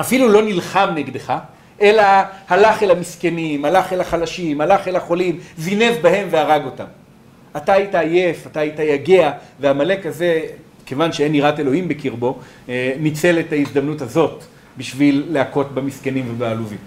אפילו 0.00 0.28
לא 0.28 0.42
נלחם 0.42 0.90
נגדך, 0.94 1.34
אלא 1.80 2.02
הלך 2.48 2.82
אל 2.82 2.90
המסכנים, 2.90 3.64
הלך 3.64 3.92
אל 3.92 4.00
החלשים, 4.00 4.60
הלך 4.60 4.88
אל 4.88 4.96
החולים, 4.96 5.38
זינב 5.58 5.94
בהם 6.02 6.28
והרג 6.30 6.64
אותם. 6.64 6.84
אתה 7.56 7.72
היית 7.72 7.94
עייף, 7.94 8.46
אתה 8.46 8.60
היית 8.60 8.78
יגע, 8.78 9.30
ועמלק 9.60 10.06
הזה, 10.06 10.40
כיוון 10.86 11.12
שאין 11.12 11.34
יראת 11.34 11.60
אלוהים 11.60 11.88
בקרבו, 11.88 12.38
אה, 12.68 12.92
ניצל 12.98 13.40
את 13.40 13.52
ההזדמנות 13.52 14.00
הזאת 14.00 14.44
בשביל 14.78 15.26
להכות 15.30 15.74
במסכנים 15.74 16.24
ובעלובים. 16.30 16.78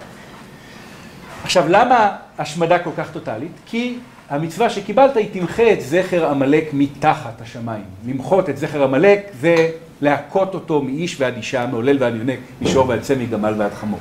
עכשיו, 1.43 1.65
למה 1.69 2.15
השמדה 2.38 2.79
כל 2.79 2.89
כך 2.98 3.12
טוטאלית? 3.12 3.51
כי 3.65 3.98
המצווה 4.29 4.69
שקיבלת 4.69 5.17
היא 5.17 5.27
תמחה 5.31 5.74
את 5.74 5.81
זכר 5.81 6.29
עמלק 6.29 6.69
מתחת 6.74 7.41
השמיים. 7.41 7.83
למחות 8.07 8.50
את 8.50 8.57
זכר 8.57 8.83
עמלק 8.83 9.19
זה 9.39 9.69
להכות 10.01 10.53
אותו 10.53 10.81
מאיש 10.81 11.21
ועד 11.21 11.36
אישה, 11.36 11.65
מעולל 11.65 11.98
ועד 12.00 12.15
יונק, 12.15 12.39
מישור 12.62 12.89
ועד 12.89 13.01
צמי, 13.01 13.25
גמל 13.25 13.53
ועד 13.57 13.74
חמור. 13.74 14.00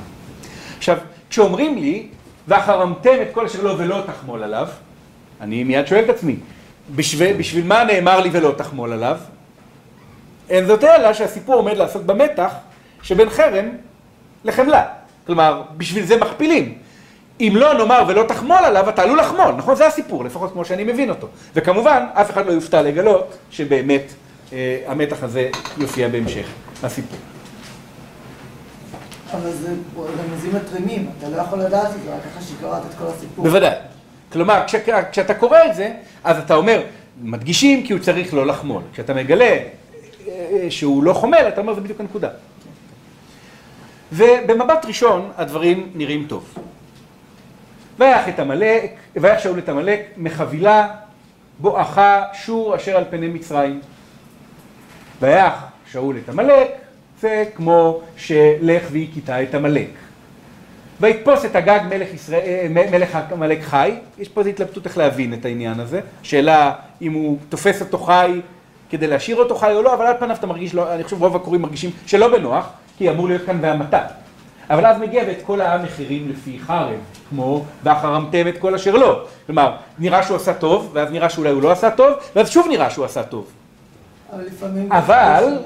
עכשיו, 0.81 0.97
כשאומרים 1.29 1.77
לי, 1.77 2.07
ואחרמתם 2.47 3.15
את 3.21 3.27
כל 3.33 3.45
אשר 3.45 3.63
לא 3.63 3.75
ולא 3.77 4.03
תחמול 4.07 4.43
עליו, 4.43 4.67
אני 5.41 5.63
מיד 5.63 5.87
שואל 5.87 6.03
את 6.03 6.09
עצמי, 6.09 6.35
בשביל, 6.95 7.37
בשביל 7.37 7.65
מה 7.65 7.83
נאמר 7.83 8.19
לי 8.19 8.29
ולא 8.31 8.53
תחמול 8.57 8.93
עליו? 8.93 9.17
אין 10.49 10.65
זאת 10.65 10.83
אלא 10.83 11.13
שהסיפור 11.13 11.55
עומד 11.55 11.77
לעסוק 11.77 12.03
במתח 12.03 12.53
שבין 13.01 13.29
חרם 13.29 13.65
לחמלה. 14.43 14.85
כלומר, 15.27 15.61
בשביל 15.77 16.05
זה 16.05 16.17
מכפילים. 16.17 16.73
אם 17.39 17.53
לא 17.55 17.73
נאמר 17.73 18.03
ולא 18.07 18.23
תחמול 18.27 18.57
עליו, 18.65 18.89
אתה 18.89 19.01
עלול 19.01 19.19
לחמול, 19.19 19.51
נכון? 19.57 19.75
זה 19.75 19.87
הסיפור, 19.87 20.23
לפחות 20.23 20.51
כמו 20.51 20.65
שאני 20.65 20.83
מבין 20.83 21.09
אותו. 21.09 21.27
וכמובן, 21.55 22.05
אף 22.13 22.31
אחד 22.31 22.45
לא 22.45 22.51
יופתע 22.51 22.81
לגלות 22.81 23.37
שבאמת 23.51 24.13
אה, 24.53 24.77
המתח 24.87 25.23
הזה 25.23 25.49
יופיע 25.77 26.07
בהמשך 26.07 26.45
הסיפור. 26.83 27.30
רמזים 29.33 30.55
מתרימים, 30.55 31.09
אתה 31.17 31.29
לא 31.29 31.41
יכול 31.41 31.59
לדעת 31.59 31.95
את 31.95 32.01
זה, 32.03 32.13
רק 32.15 32.21
אחרי 32.31 32.43
שקראת 32.43 32.81
את 32.89 32.97
כל 32.97 33.05
הסיפור. 33.07 33.45
בוודאי. 33.45 33.75
כלומר, 34.31 34.63
כש, 34.67 34.75
כשאתה 35.11 35.33
קורא 35.33 35.57
את 35.69 35.75
זה, 35.75 35.93
אז 36.23 36.37
אתה 36.37 36.55
אומר, 36.55 36.81
מדגישים 37.21 37.85
כי 37.85 37.93
הוא 37.93 38.01
צריך 38.01 38.33
לא 38.33 38.47
לחמול. 38.47 38.81
כשאתה 38.93 39.13
מגלה 39.13 39.57
אה, 40.27 40.65
שהוא 40.69 41.03
לא 41.03 41.13
חומל, 41.13 41.45
אתה 41.47 41.61
אומר, 41.61 41.73
זה 41.73 41.81
בדיוק 41.81 41.99
הנקודה. 41.99 42.29
ובמבט 44.11 44.85
ראשון, 44.85 45.31
הדברים 45.37 45.91
נראים 45.95 46.25
טוב. 46.29 46.53
ויח 47.99 48.29
את 48.29 48.39
עמלק, 48.39 48.95
ויח 49.15 49.39
שאול 49.39 49.59
את 49.59 49.69
עמלק 49.69 50.01
מחבילה 50.17 50.87
בואכה 51.59 52.23
שור 52.33 52.75
אשר 52.75 52.97
על 52.97 53.03
פני 53.09 53.27
מצרים. 53.27 53.81
ויח 55.21 55.53
שאול 55.91 56.17
את 56.23 56.29
עמלק, 56.29 56.80
זה 57.21 57.45
כמו 57.55 58.01
שלך 58.17 58.83
והכיתה 58.91 59.43
את 59.43 59.55
עמלק. 59.55 59.89
ויתפוס 61.01 61.45
את 61.45 61.55
הגג 61.55 61.79
מלך, 61.89 62.13
ישראל, 62.13 62.67
מלך 62.91 63.17
עמלק 63.31 63.63
חי, 63.63 63.95
יש 64.19 64.29
פה 64.29 64.41
איזו 64.41 64.49
התלבטות 64.49 64.85
איך 64.85 64.97
להבין 64.97 65.33
את 65.33 65.45
העניין 65.45 65.79
הזה, 65.79 66.01
שאלה 66.23 66.73
אם 67.01 67.13
הוא 67.13 67.37
תופס 67.49 67.81
אותו 67.81 67.97
חי 67.97 68.41
כדי 68.89 69.07
להשאיר 69.07 69.37
אותו 69.37 69.55
חי 69.55 69.73
או 69.73 69.81
לא, 69.81 69.93
אבל 69.93 70.05
על 70.05 70.13
פניו 70.19 70.35
אתה 70.35 70.47
מרגיש, 70.47 70.73
לא, 70.73 70.93
אני 70.93 71.03
חושב 71.03 71.21
רוב 71.21 71.35
הקוראים 71.35 71.61
מרגישים 71.61 71.89
שלא 72.05 72.37
בנוח, 72.37 72.69
כי 72.97 73.09
אמור 73.09 73.27
להיות 73.27 73.45
כאן 73.45 73.57
והמתה. 73.61 74.01
אבל 74.69 74.85
אז 74.85 74.97
מגיע 74.99 75.23
ואת 75.27 75.41
כל 75.45 75.61
העם 75.61 75.83
מחירים 75.83 76.29
לפי 76.29 76.59
חרב, 76.59 76.99
כמו 77.29 77.65
ואחרמתם 77.83 78.47
את 78.47 78.57
כל 78.57 78.75
אשר 78.75 78.95
לא. 78.95 79.23
כלומר, 79.45 79.75
נראה 79.99 80.23
שהוא 80.23 80.35
עשה 80.35 80.53
טוב, 80.53 80.89
ואז 80.93 81.11
נראה 81.11 81.29
שאולי 81.29 81.49
הוא 81.49 81.61
לא 81.61 81.71
עשה 81.71 81.91
טוב, 81.91 82.13
ואז 82.35 82.49
שוב 82.49 82.67
נראה 82.69 82.89
שהוא 82.89 83.05
עשה 83.05 83.23
טוב. 83.23 83.47
אבל 84.33 84.43
לפעמים... 84.45 84.91
אבל, 84.91 85.57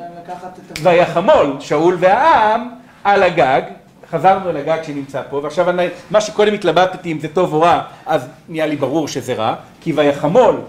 ויחמול 0.84 1.56
שאול 1.60 1.98
והעם 2.00 2.70
על 3.04 3.24
הגג, 3.24 3.62
חזרנו 4.10 4.50
אל 4.50 4.58
הגג 4.58 4.78
שנמצא 4.84 5.22
פה, 5.30 5.36
ועכשיו 5.44 5.70
אני, 5.70 5.88
מה 6.12 6.22
שקודם 6.22 6.54
התלבטתי 6.54 7.12
אם 7.12 7.20
זה 7.20 7.28
טוב 7.28 7.54
או 7.54 7.62
רע, 7.62 7.82
אז 8.06 8.28
נהיה 8.50 8.66
לי 8.66 8.76
ברור 8.76 9.08
שזה 9.08 9.34
רע, 9.34 9.56
כי 9.82 9.94
ויחמול 9.94 10.62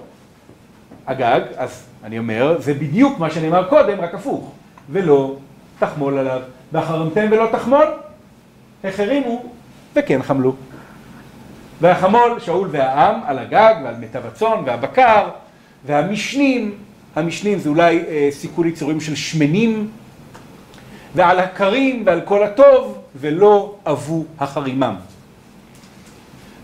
הגג, 1.06 1.40
אז 1.56 1.86
אני 2.04 2.18
אומר, 2.18 2.56
זה 2.60 2.74
בדיוק 2.74 3.18
מה 3.18 3.30
שנאמר 3.30 3.68
קודם, 3.68 4.00
רק 4.00 4.14
הפוך, 4.14 4.52
ולא 4.90 5.36
תחמול 5.78 6.18
עליו. 6.18 6.40
ואחרמתם 6.72 7.26
ולא 7.30 7.48
תחמול, 7.52 7.86
החרימו 8.84 9.42
וכן 9.96 10.22
חמלו. 10.22 10.54
והחמול 11.80 12.40
שאול 12.40 12.68
והעם 12.70 13.20
על 13.26 13.38
הגג 13.38 13.74
ועל 13.84 13.94
מיטב 13.96 14.26
הצאן 14.26 14.62
והבקר 14.66 15.28
והמשנים, 15.86 16.74
המשנים 17.16 17.58
זה 17.58 17.68
אולי 17.68 18.04
אה, 18.08 18.28
סיכול 18.30 18.66
יצורים 18.66 19.00
של 19.00 19.14
שמנים 19.14 19.90
ועל 21.14 21.38
הכרים 21.38 22.02
ועל 22.06 22.20
כל 22.20 22.42
הטוב 22.42 22.98
ולא 23.16 23.74
אבו 23.86 24.24
החרימם. 24.38 24.94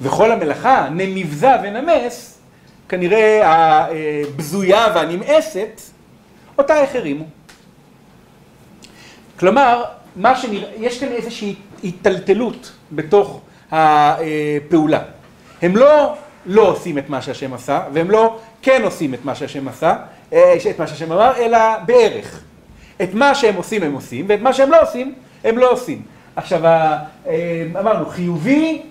וכל 0.03 0.33
המלאכה 0.33 0.89
נמבזה 0.91 1.51
ונמס 1.63 2.39
כנראה 2.89 3.41
הבזויה 3.45 4.87
והנמאסת 4.95 5.81
אותה 6.59 6.83
החרימו. 6.83 7.25
כלומר, 9.39 9.85
מה 10.17 10.33
יש 10.77 11.01
כאן 11.01 11.09
איזושהי 11.09 11.55
היטלטלות 11.83 12.73
בתוך 12.93 13.41
הפעולה. 13.71 15.01
הם 15.63 15.77
לא 15.77 16.15
לא 16.47 16.63
עושים 16.63 16.99
את 16.99 17.11
מה 17.11 17.23
שהשם 17.23 17.55
עשה, 17.55 17.83
והם 17.93 18.11
לא 18.11 18.39
כן 18.63 18.83
עושים 18.85 19.15
את 19.15 19.25
מה 19.25 19.35
שהשם 19.35 19.69
עשה, 19.69 19.97
את 20.71 20.79
מה 20.79 20.87
שהשם 20.87 21.13
אמר, 21.13 21.33
אלא 21.37 21.59
בערך. 21.87 22.43
את 23.03 23.15
מה 23.15 23.35
שהם 23.35 23.55
עושים 23.55 23.83
הם 23.83 23.93
עושים, 23.93 24.25
ואת 24.29 24.41
מה 24.41 24.53
שהם 24.53 24.71
לא 24.71 24.83
עושים, 24.83 25.15
הם 25.45 25.59
לא 25.59 25.73
עושים. 25.73 26.03
עכשיו, 26.37 26.61
אמרנו, 27.81 28.07
חיובי, 28.07 28.83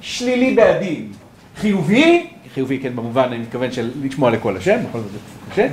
שלילי 0.00 0.54
בעדין. 0.54 1.12
חיובי, 1.56 2.26
חיובי, 2.54 2.78
כן, 2.78 2.96
במובן, 2.96 3.22
אני 3.22 3.38
מתכוון 3.38 3.72
של 3.72 3.90
לשמוע 4.02 4.30
לכל 4.30 4.56
השם, 4.56 4.78
בכל 4.88 4.98
זאת 4.98 5.10
זה 5.12 5.18
קשה, 5.52 5.68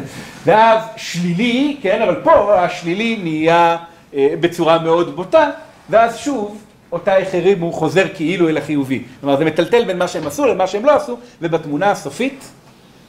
ואז 0.46 0.84
שלילי, 0.96 1.78
כן, 1.82 2.02
אבל 2.02 2.16
פה 2.24 2.60
השלילי 2.60 3.20
נהיה 3.24 3.78
בצורה 4.14 4.80
מאוד 4.80 5.16
בוטה, 5.16 5.50
ואז 5.90 6.18
שוב, 6.18 6.64
אותה 6.92 7.18
החרים 7.18 7.62
הוא 7.62 7.74
חוזר 7.74 8.06
כאילו 8.16 8.50
אל 8.50 8.58
החיובי. 8.58 9.04
כלומר, 9.22 9.38
זה 9.38 9.46
מטלטל 9.46 9.86
בין 9.86 9.98
מה 9.98 10.08
שהם 10.08 10.28
עשו 10.28 10.46
למה 10.46 10.68
שהם 10.68 10.86
לא 10.86 10.96
עשו, 10.96 11.18
ובתמונה 11.42 11.92
הסופית 11.92 12.44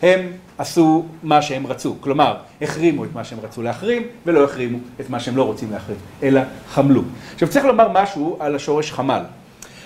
הם 0.03 0.21
עשו 0.59 1.05
מה 1.23 1.43
שהם 1.43 1.67
רצו. 1.67 1.97
כלומר, 2.01 2.37
החרימו 2.63 3.05
את 3.05 3.09
מה 3.15 3.25
שהם 3.25 3.39
רצו 3.43 3.63
להחרים, 3.63 4.03
ולא 4.27 4.45
החרימו 4.45 4.79
את 5.01 5.11
מה 5.11 5.21
שהם 5.21 5.37
לא 5.37 5.43
רוצים 5.43 5.71
להחרים, 5.73 5.99
אלא 6.23 6.41
חמלו. 6.69 7.03
עכשיו, 7.35 7.49
צריך 7.49 7.65
לומר 7.65 7.89
משהו 7.93 8.37
על 8.41 8.55
השורש 8.55 8.93
חמל. 8.93 9.23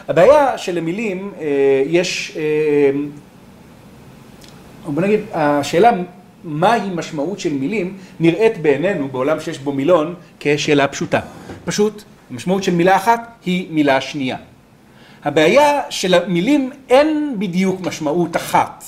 הבעיה 0.09 0.59
שלמילים 0.59 1.33
יש, 1.87 2.39
בוא 4.87 5.03
נגיד, 5.03 5.21
השאלה 5.33 5.91
מהי 6.45 6.81
משמעות 6.95 7.41
של 7.41 7.53
מילים 7.53 7.97
נראית 8.21 8.59
בעינינו 8.59 9.09
בעולם 9.09 9.41
שיש 9.41 9.59
בו 9.59 9.73
מילון 9.73 10.15
כשאלה 10.41 10.89
פשוטה. 10.89 11.21
פשוט, 11.65 12.03
המשמעות 12.31 12.63
של 12.63 12.75
מילה 12.75 12.97
אחת 12.97 13.29
היא 13.45 13.67
מילה 13.71 14.01
שנייה. 14.01 14.37
הבעיה 15.25 15.81
שלמילים 15.91 16.71
אין 16.89 17.35
בדיוק 17.39 17.81
משמעות 17.81 18.37
אחת. 18.37 18.85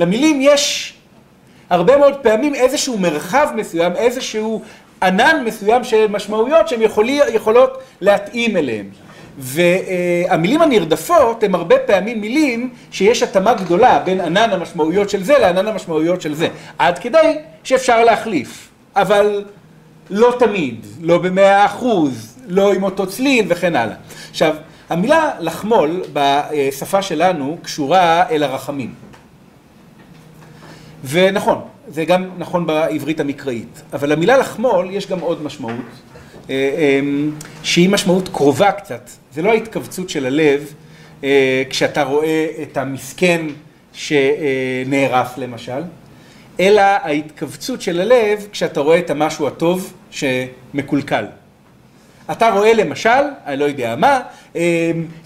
למילים 0.00 0.38
יש 0.42 0.94
הרבה 1.70 1.96
מאוד 1.96 2.16
פעמים 2.16 2.54
איזשהו 2.54 2.98
מרחב 2.98 3.48
מסוים, 3.54 3.92
איזשהו 3.96 4.62
ענן 5.02 5.42
מסוים 5.44 5.84
של 5.84 6.06
משמעויות 6.06 6.68
שהן 6.68 6.80
יכולות 7.34 7.78
להתאים 8.00 8.56
אליהן. 8.56 8.86
והמילים 9.38 10.62
הנרדפות 10.62 11.42
הן 11.42 11.54
הרבה 11.54 11.78
פעמים 11.78 12.20
מילים 12.20 12.70
שיש 12.90 13.22
התאמה 13.22 13.54
גדולה 13.54 13.98
בין 14.04 14.20
ענן 14.20 14.50
המשמעויות 14.52 15.10
של 15.10 15.22
זה 15.22 15.38
לענן 15.38 15.66
המשמעויות 15.66 16.20
של 16.20 16.34
זה. 16.34 16.48
עד 16.78 16.98
כדי 16.98 17.38
שאפשר 17.64 18.04
להחליף, 18.04 18.68
אבל 18.96 19.44
לא 20.10 20.34
תמיד, 20.38 20.86
לא 21.00 21.18
במאה 21.18 21.66
אחוז, 21.66 22.38
לא 22.48 22.72
עם 22.72 22.82
אותו 22.82 23.06
צליל 23.06 23.44
וכן 23.48 23.76
הלאה. 23.76 23.96
עכשיו, 24.30 24.54
המילה 24.90 25.30
לחמול 25.40 26.02
בשפה 26.12 27.02
שלנו 27.02 27.58
קשורה 27.62 28.28
אל 28.30 28.42
הרחמים. 28.42 29.09
ונכון, 31.04 31.60
זה 31.88 32.04
גם 32.04 32.30
נכון 32.38 32.66
בעברית 32.66 33.20
המקראית, 33.20 33.82
אבל 33.92 34.12
למילה 34.12 34.36
לחמול 34.36 34.88
יש 34.90 35.06
גם 35.06 35.20
עוד 35.20 35.42
משמעות, 35.42 35.74
שהיא 37.62 37.88
משמעות 37.88 38.28
קרובה 38.28 38.72
קצת. 38.72 39.10
זה 39.34 39.42
לא 39.42 39.50
ההתכווצות 39.50 40.10
של 40.10 40.26
הלב 40.26 40.74
כשאתה 41.70 42.02
רואה 42.02 42.46
את 42.62 42.76
המסכן 42.76 43.46
שנערף 43.92 45.38
למשל, 45.38 45.82
אלא 46.60 46.80
ההתכווצות 46.80 47.82
של 47.82 48.00
הלב 48.00 48.46
כשאתה 48.52 48.80
רואה 48.80 48.98
את 48.98 49.10
המשהו 49.10 49.46
הטוב 49.46 49.92
שמקולקל. 50.10 51.24
אתה 52.32 52.50
רואה 52.50 52.74
למשל, 52.74 53.10
אני 53.46 53.56
לא 53.56 53.64
יודע 53.64 53.96
מה, 53.96 54.20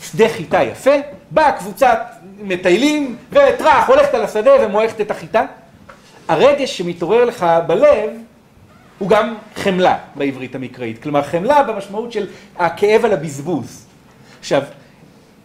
שדה 0.03 0.29
חיטה 0.29 0.63
יפה, 0.63 0.95
באה 1.31 1.53
קבוצת 1.53 2.01
מטיילים 2.43 3.17
וטראח, 3.31 3.89
הולכת 3.89 4.15
על 4.15 4.23
השדה 4.23 4.51
ומועכת 4.67 5.01
את 5.01 5.11
החיטה. 5.11 5.45
הרגש 6.29 6.79
שמתעורר 6.79 7.25
לך 7.25 7.47
בלב 7.67 8.11
הוא 8.99 9.09
גם 9.09 9.35
חמלה 9.57 9.99
בעברית 10.15 10.55
המקראית. 10.55 11.03
כלומר, 11.03 11.23
חמלה 11.23 11.63
במשמעות 11.63 12.13
של 12.13 12.27
הכאב 12.59 13.05
על 13.05 13.13
הבזבוז. 13.13 13.87
עכשיו, 14.41 14.63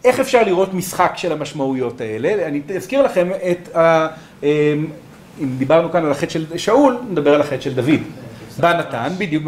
איך 0.06 0.20
אפשר 0.20 0.44
לראות 0.44 0.74
משחק 0.74 1.12
של 1.16 1.32
המשמעויות 1.32 2.02
האלה? 2.02 2.48
אני 2.48 2.62
אזכיר 2.76 3.02
לכם 3.02 3.30
את 3.52 3.76
ה... 3.76 4.08
אם 4.44 5.56
דיברנו 5.58 5.92
כאן 5.92 6.06
על 6.06 6.12
החטא 6.12 6.30
של 6.30 6.58
שאול, 6.58 6.98
נדבר 7.10 7.34
על 7.36 7.42
החטא 7.42 7.62
של 7.62 7.74
דוד. 7.74 8.00
בא 8.60 8.74
נתן, 8.74 9.10
בדיוק, 9.18 9.44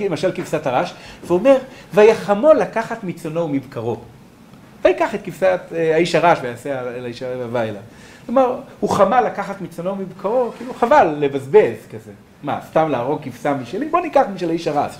למשל 0.00 0.32
כבשת 0.34 0.66
הרש, 0.66 0.94
ואומר, 1.26 1.56
ויחמול 1.94 2.56
לקחת 2.56 3.04
מצונו 3.04 3.40
ומבקרו. 3.40 3.96
ויקח 4.84 5.14
את 5.14 5.20
כבשת 5.24 5.60
האיש 5.72 6.14
הרש 6.14 6.38
ויעשה 6.42 6.80
אל 6.80 7.04
האיש 7.04 7.22
ובא 7.38 7.60
אליו. 7.60 7.82
כלומר, 8.30 8.56
הוא 8.80 8.90
חמל 8.90 9.20
לקחת 9.20 9.60
מצונו 9.60 9.98
ומבקרו, 9.98 10.52
כאילו 10.56 10.74
חבל 10.74 11.16
לבזבז 11.18 11.86
כזה. 11.90 12.10
מה, 12.42 12.58
סתם 12.68 12.88
להרוג 12.88 13.22
כבשה 13.22 13.54
משלי? 13.54 13.88
בוא 13.88 14.00
ניקח 14.00 14.22
משל 14.34 14.48
האיש 14.48 14.68
הרש. 14.68 14.92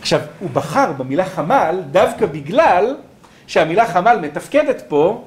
עכשיו, 0.00 0.20
הוא 0.40 0.50
בחר 0.52 0.92
במילה 0.92 1.24
חמל 1.24 1.80
דווקא 1.90 2.26
בגלל 2.26 2.96
שהמילה 3.46 3.86
חמל 3.86 4.18
מתפקדת 4.22 4.82
פה 4.88 5.24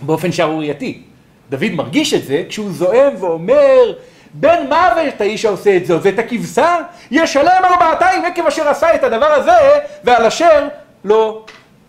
באופן 0.00 0.32
שערורייתי. 0.32 1.02
דוד 1.50 1.70
מרגיש 1.72 2.14
את 2.14 2.24
זה 2.24 2.42
כשהוא 2.48 2.70
זועם 2.72 3.12
ואומר, 3.18 3.92
בן 4.34 4.66
מוות 4.68 5.20
האיש 5.20 5.44
העושה 5.44 5.76
את 5.76 5.86
זאת, 5.86 6.00
ואת 6.04 6.18
הכבשה 6.18 6.76
ישלם 7.10 7.62
ארבעתיים 7.64 8.24
עקב 8.24 8.46
אשר 8.46 8.68
עשה 8.68 8.94
את 8.94 9.04
הדבר 9.04 9.26
הזה, 9.32 9.78
ועל 10.04 10.26
אשר 10.26 10.68
לא 11.04 11.44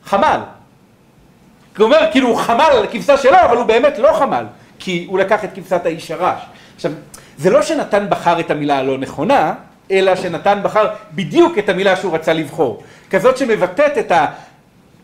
חמל. 0.05 0.39
הוא 1.81 1.93
אומר, 1.93 2.07
כאילו 2.11 2.27
הוא 2.27 2.37
חמל 2.37 2.61
על 2.71 2.83
הכבשה 2.83 3.17
שלו, 3.17 3.37
אבל 3.45 3.57
הוא 3.57 3.65
באמת 3.65 3.97
לא 3.97 4.13
חמל, 4.13 4.45
כי 4.79 5.05
הוא 5.09 5.19
לקח 5.19 5.43
את 5.43 5.49
כבשת 5.55 5.85
האיש 5.85 6.11
הרש. 6.11 6.41
עכשיו, 6.75 6.91
זה 7.37 7.49
לא 7.49 7.61
שנתן 7.61 8.05
בחר 8.09 8.39
את 8.39 8.51
המילה 8.51 8.77
הלא 8.77 8.97
נכונה, 8.97 9.53
אלא 9.91 10.15
שנתן 10.15 10.59
בחר 10.63 10.87
בדיוק 11.15 11.57
את 11.57 11.69
המילה 11.69 11.95
שהוא 11.95 12.15
רצה 12.15 12.33
לבחור. 12.33 12.83
כזאת 13.09 13.37
שמבטאת 13.37 13.97
את 13.97 14.11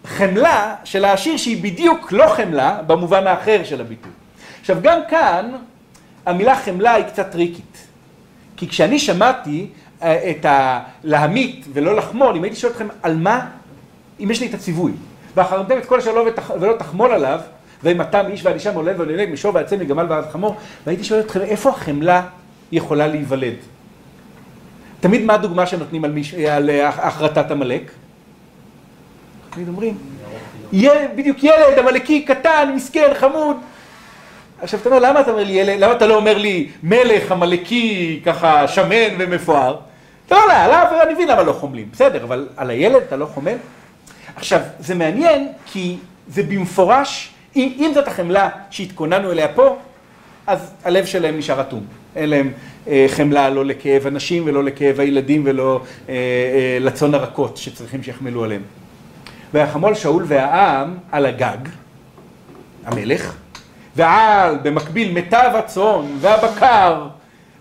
החמלה 0.05 0.75
של 0.83 1.05
העשיר 1.05 1.37
שהיא 1.37 1.63
בדיוק 1.63 2.11
לא 2.11 2.27
חמלה 2.27 2.79
במובן 2.87 3.27
האחר 3.27 3.63
של 3.63 3.81
הביטוי. 3.81 4.11
עכשיו 4.61 4.77
גם 4.81 4.99
כאן 5.09 5.51
המילה 6.25 6.55
חמלה 6.55 6.93
היא 6.93 7.05
קצת 7.05 7.31
טריקית. 7.31 7.87
כי 8.57 8.67
כשאני 8.67 8.99
שמעתי 8.99 9.67
את 9.99 10.45
הלהמית 10.49 11.65
ולא 11.73 11.95
לחמול, 11.95 12.35
אם 12.35 12.43
הייתי 12.43 12.59
שואל 12.59 12.71
אתכם 12.71 12.87
על 13.03 13.15
מה, 13.15 13.45
אם 14.19 14.31
יש 14.31 14.41
לי 14.41 14.47
את 14.47 14.53
הציווי, 14.53 14.91
ואחרתם 15.37 15.77
את 15.77 15.85
כל 15.85 15.97
אשר 15.97 16.11
לא 16.13 16.25
ולא 16.59 16.73
תחמול 16.73 17.11
עליו, 17.11 17.39
ואם 17.83 18.01
אתה 18.01 18.23
מאיש 18.23 18.45
ועד 18.45 18.53
אישה 18.53 18.71
מולד 18.71 18.99
ונהנג 18.99 19.33
משור 19.33 19.55
ועצם 19.55 19.79
מגמל 19.79 20.05
ועד 20.09 20.25
חמור, 20.31 20.55
והייתי 20.85 21.03
שואל 21.03 21.19
אתכם 21.19 21.41
איפה 21.41 21.69
החמלה 21.69 22.21
יכולה 22.71 23.07
להיוולד? 23.07 23.55
תמיד 24.99 25.25
מה 25.25 25.33
הדוגמה 25.33 25.65
שנותנים 25.65 26.05
על, 26.05 26.11
מיש... 26.11 26.33
על 26.33 26.69
החרטת 26.83 27.51
עמלק? 27.51 27.91
תמיד 29.49 29.67
אומרים, 29.67 29.97
ילד, 30.73 31.09
בדיוק 31.15 31.43
ילד, 31.43 31.79
עמלקי, 31.79 32.25
קטן, 32.25 32.71
מסכן, 32.75 33.11
חמוד. 33.13 33.57
עכשיו 34.61 34.79
אתה 34.79 34.89
אומר, 34.89 34.99
למה 34.99 35.21
אתה 35.21 35.31
אומר 35.31 35.43
לי 35.43 35.53
ילד, 35.53 35.79
למה 35.79 35.93
אתה 35.93 36.07
לא 36.07 36.15
אומר 36.15 36.37
לי 36.37 36.69
מלך, 36.83 37.31
עמלקי, 37.31 38.21
ככה 38.25 38.67
שמן 38.67 39.15
ומפואר? 39.17 39.77
לא, 40.31 40.37
לא, 40.47 40.53
עליו 40.53 40.87
אני 41.03 41.13
מבין 41.13 41.27
למה 41.27 41.43
לא 41.43 41.53
חומלים, 41.53 41.89
בסדר, 41.91 42.23
אבל 42.23 42.47
על 42.57 42.69
הילד 42.69 43.01
אתה 43.07 43.15
לא 43.15 43.25
חומל? 43.25 43.55
עכשיו, 44.37 44.61
זה 44.79 44.95
מעניין 44.95 45.47
כי 45.65 45.97
זה 46.27 46.43
במפורש, 46.43 47.29
אם, 47.55 47.73
אם 47.77 47.91
זאת 47.93 48.07
החמלה 48.07 48.49
שהתכוננו 48.69 49.31
אליה 49.31 49.47
פה, 49.47 49.77
אז 50.47 50.73
הלב 50.85 51.05
שלהם 51.05 51.37
נשאר 51.37 51.61
אטום. 51.61 51.85
אין 52.15 52.29
להם 52.29 52.51
אה, 52.87 53.05
חמלה 53.09 53.49
לא 53.49 53.65
לכאב 53.65 54.07
הנשים 54.07 54.43
ולא 54.45 54.63
לכאב 54.63 54.99
הילדים 54.99 55.41
ולא 55.45 55.81
אה, 56.09 56.13
אה, 56.13 56.77
לצאן 56.79 57.13
הרכות 57.13 57.57
שצריכים 57.57 58.03
שיחמלו 58.03 58.43
עליהם. 58.43 58.61
ויחמול 59.53 59.95
שאול 59.95 60.23
והעם 60.27 60.97
על 61.11 61.25
הגג, 61.25 61.57
המלך, 62.85 63.35
ועל 63.95 64.57
במקביל 64.63 65.11
מיטב 65.11 65.51
הצאן 65.55 66.05
והבקר 66.19 67.07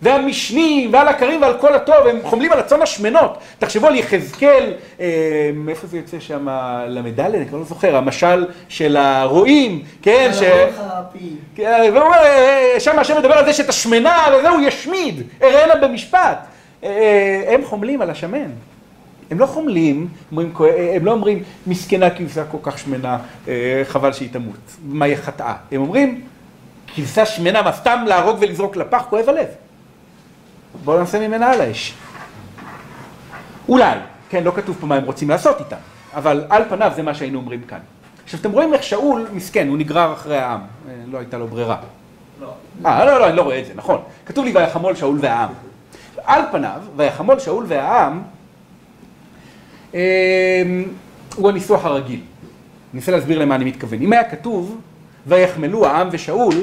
והמשנים 0.03 0.93
ועל 0.93 1.09
הכרים 1.09 1.43
ועל 1.43 1.55
כל 1.61 1.75
הטוב, 1.75 2.07
הם 2.11 2.19
חומלים 2.23 2.53
על 2.53 2.59
הצאן 2.59 2.83
השמנות. 2.83 3.39
תחשבו 3.59 3.87
על 3.87 3.95
יחזקאל, 3.95 4.73
מאיפה 5.55 5.87
זה 5.87 5.97
יוצא 5.97 6.21
שם, 6.21 6.49
ל"ד, 6.89 7.21
אני 7.21 7.47
כבר 7.47 7.59
לא 7.59 7.65
זוכר, 7.65 7.97
המשל 7.97 8.47
של 8.69 8.97
הרועים, 8.97 9.83
כן, 10.03 10.31
ש... 10.33 10.43
והוא 11.59 11.99
אומר, 11.99 12.19
שם 12.79 12.99
השם 12.99 13.19
מדבר 13.19 13.35
על 13.35 13.45
זה 13.45 13.53
שאת 13.53 13.69
השמנה 13.69 14.25
וזה 14.39 14.49
הוא 14.49 14.61
ישמיד, 14.61 15.23
אראנה 15.43 15.75
במשפט. 15.75 16.39
הם 16.83 17.65
חומלים 17.65 18.03
על 18.03 18.11
השמן. 18.11 18.51
הם 19.31 19.39
לא 19.39 19.47
חומלים, 19.47 20.09
הם 20.95 21.07
לא 21.07 21.13
אומרים, 21.13 21.43
מסכנה 21.67 22.11
כבשה 22.11 22.45
כל 22.45 22.59
כך 22.63 22.79
שמנה, 22.79 23.19
חבל 23.85 24.13
שהיא 24.13 24.29
תמות, 24.33 24.57
מה 24.85 25.05
היא 25.05 25.17
חטאה. 25.17 25.55
הם 25.73 25.81
אומרים, 25.81 26.21
כבשה 26.95 27.27
שמנה, 27.27 27.63
מה 27.63 27.73
סתם 27.73 28.05
להרוג 28.07 28.37
ולזרוק 28.41 28.77
לפח, 28.77 29.05
כואב 29.11 29.29
הלב. 29.29 29.47
בואו 30.85 30.99
נעשה 30.99 31.29
ממנה 31.29 31.51
על 31.51 31.61
האש. 31.61 31.95
אולי, 33.69 33.99
כן, 34.29 34.45
לא 34.45 34.53
כתוב 34.57 34.77
פה 34.81 34.87
מה 34.87 34.95
הם 34.95 35.05
רוצים 35.05 35.31
לעשות 35.31 35.61
איתה, 35.61 35.77
אבל 36.15 36.45
על 36.49 36.63
פניו 36.69 36.93
זה 36.97 37.03
מה 37.03 37.15
שהיינו 37.15 37.39
אומרים 37.39 37.63
כאן. 37.69 37.79
עכשיו, 38.25 38.41
אתם 38.41 38.53
רואים 38.53 38.75
איך 38.75 38.83
שאול 38.83 39.27
מסכן, 39.33 39.69
הוא 39.69 39.79
נגרר 39.79 40.13
אחרי 40.13 40.39
העם, 40.39 40.61
לא 41.07 41.19
הייתה 41.19 41.39
לו 41.39 41.49
ברירה. 41.49 41.77
לא, 42.41 42.53
אה, 42.87 43.05
לא, 43.05 43.19
לא, 43.21 43.29
אני 43.29 43.37
לא 43.37 43.43
רואה 43.43 43.61
את 43.61 43.67
זה, 43.67 43.73
נכון. 43.75 44.01
כתוב 44.27 44.45
לי 44.45 44.53
ויחמול 44.55 44.95
שאול 44.95 45.19
והעם. 45.21 45.49
על 46.25 46.43
פניו, 46.53 46.81
ויחמול 46.97 47.39
שאול 47.39 47.65
והעם, 47.69 48.23
אמ, 49.95 49.99
הוא 51.37 51.49
הניסוח 51.49 51.85
הרגיל. 51.85 52.21
אני 52.21 53.01
אנסה 53.01 53.13
להסביר 53.13 53.39
למה 53.39 53.55
אני 53.55 53.65
מתכוון. 53.65 54.03
אם 54.03 54.13
היה 54.13 54.25
כתוב, 54.25 54.81
ויחמלו 55.27 55.87
העם 55.87 56.09
ושאול, 56.13 56.55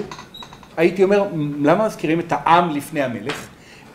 הייתי 0.77 1.03
אומר, 1.03 1.27
למה 1.61 1.85
מזכירים 1.85 2.19
את 2.19 2.31
העם 2.31 2.69
לפני 2.69 3.03
המלך? 3.03 3.47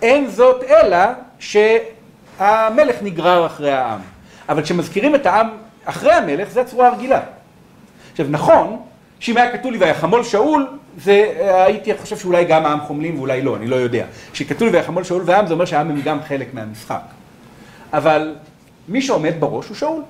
אין 0.02 0.28
זאת 0.28 0.62
אלא 0.62 0.98
שהמלך 1.38 2.96
נגרר 3.02 3.46
אחרי 3.46 3.72
העם. 3.72 4.00
אבל 4.48 4.62
כשמזכירים 4.62 5.14
את 5.14 5.26
העם 5.26 5.48
אחרי 5.84 6.12
המלך, 6.12 6.50
זה 6.50 6.60
הצורה 6.60 6.88
הרגילה. 6.88 7.20
עכשיו, 8.12 8.26
נכון, 8.30 8.82
שאם 9.20 9.36
היה 9.36 9.52
כתוב 9.58 9.72
לי 9.72 9.78
ויחמול 9.78 10.24
שאול, 10.24 10.66
זה, 10.98 11.34
הייתי 11.66 11.98
חושב 11.98 12.16
שאולי 12.16 12.44
גם 12.44 12.66
העם 12.66 12.80
חומלים 12.80 13.18
ואולי 13.18 13.42
לא, 13.42 13.56
אני 13.56 13.66
לא 13.66 13.76
יודע. 13.76 14.04
כשכתוב 14.32 14.68
לי 14.68 14.76
ויחמול 14.76 15.04
שאול 15.04 15.22
והעם, 15.26 15.46
זה 15.46 15.52
אומר 15.52 15.64
שהעם 15.64 15.90
הם 15.90 16.00
גם 16.00 16.22
חלק 16.22 16.54
מהמשחק. 16.54 17.00
אבל 17.92 18.34
מי 18.88 19.02
שעומד 19.02 19.34
בראש 19.38 19.68
הוא 19.68 19.76
שאול. 19.76 20.02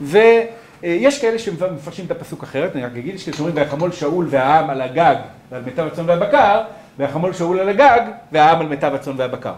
ויש 0.00 1.20
כאלה 1.20 1.38
שמפרשים 1.38 2.06
את 2.06 2.10
הפסוק 2.10 2.42
אחרת, 2.42 2.76
אני 2.76 2.84
רק 2.84 2.92
אגיד 2.96 3.18
שאומרים 3.18 3.56
ויחמול 3.56 3.92
שאול 3.92 4.26
והעם 4.30 4.70
על 4.70 4.80
הגג 4.80 5.16
ועל 5.50 5.62
מיטב 5.62 5.86
הצאן 5.86 6.04
והבקר, 6.08 6.62
ויחמול 7.00 7.32
שאול 7.32 7.60
על 7.60 7.68
הגג 7.68 8.00
והעם 8.32 8.60
על 8.60 8.66
מיטב 8.66 8.94
הצאן 8.94 9.12
והבקר. 9.16 9.52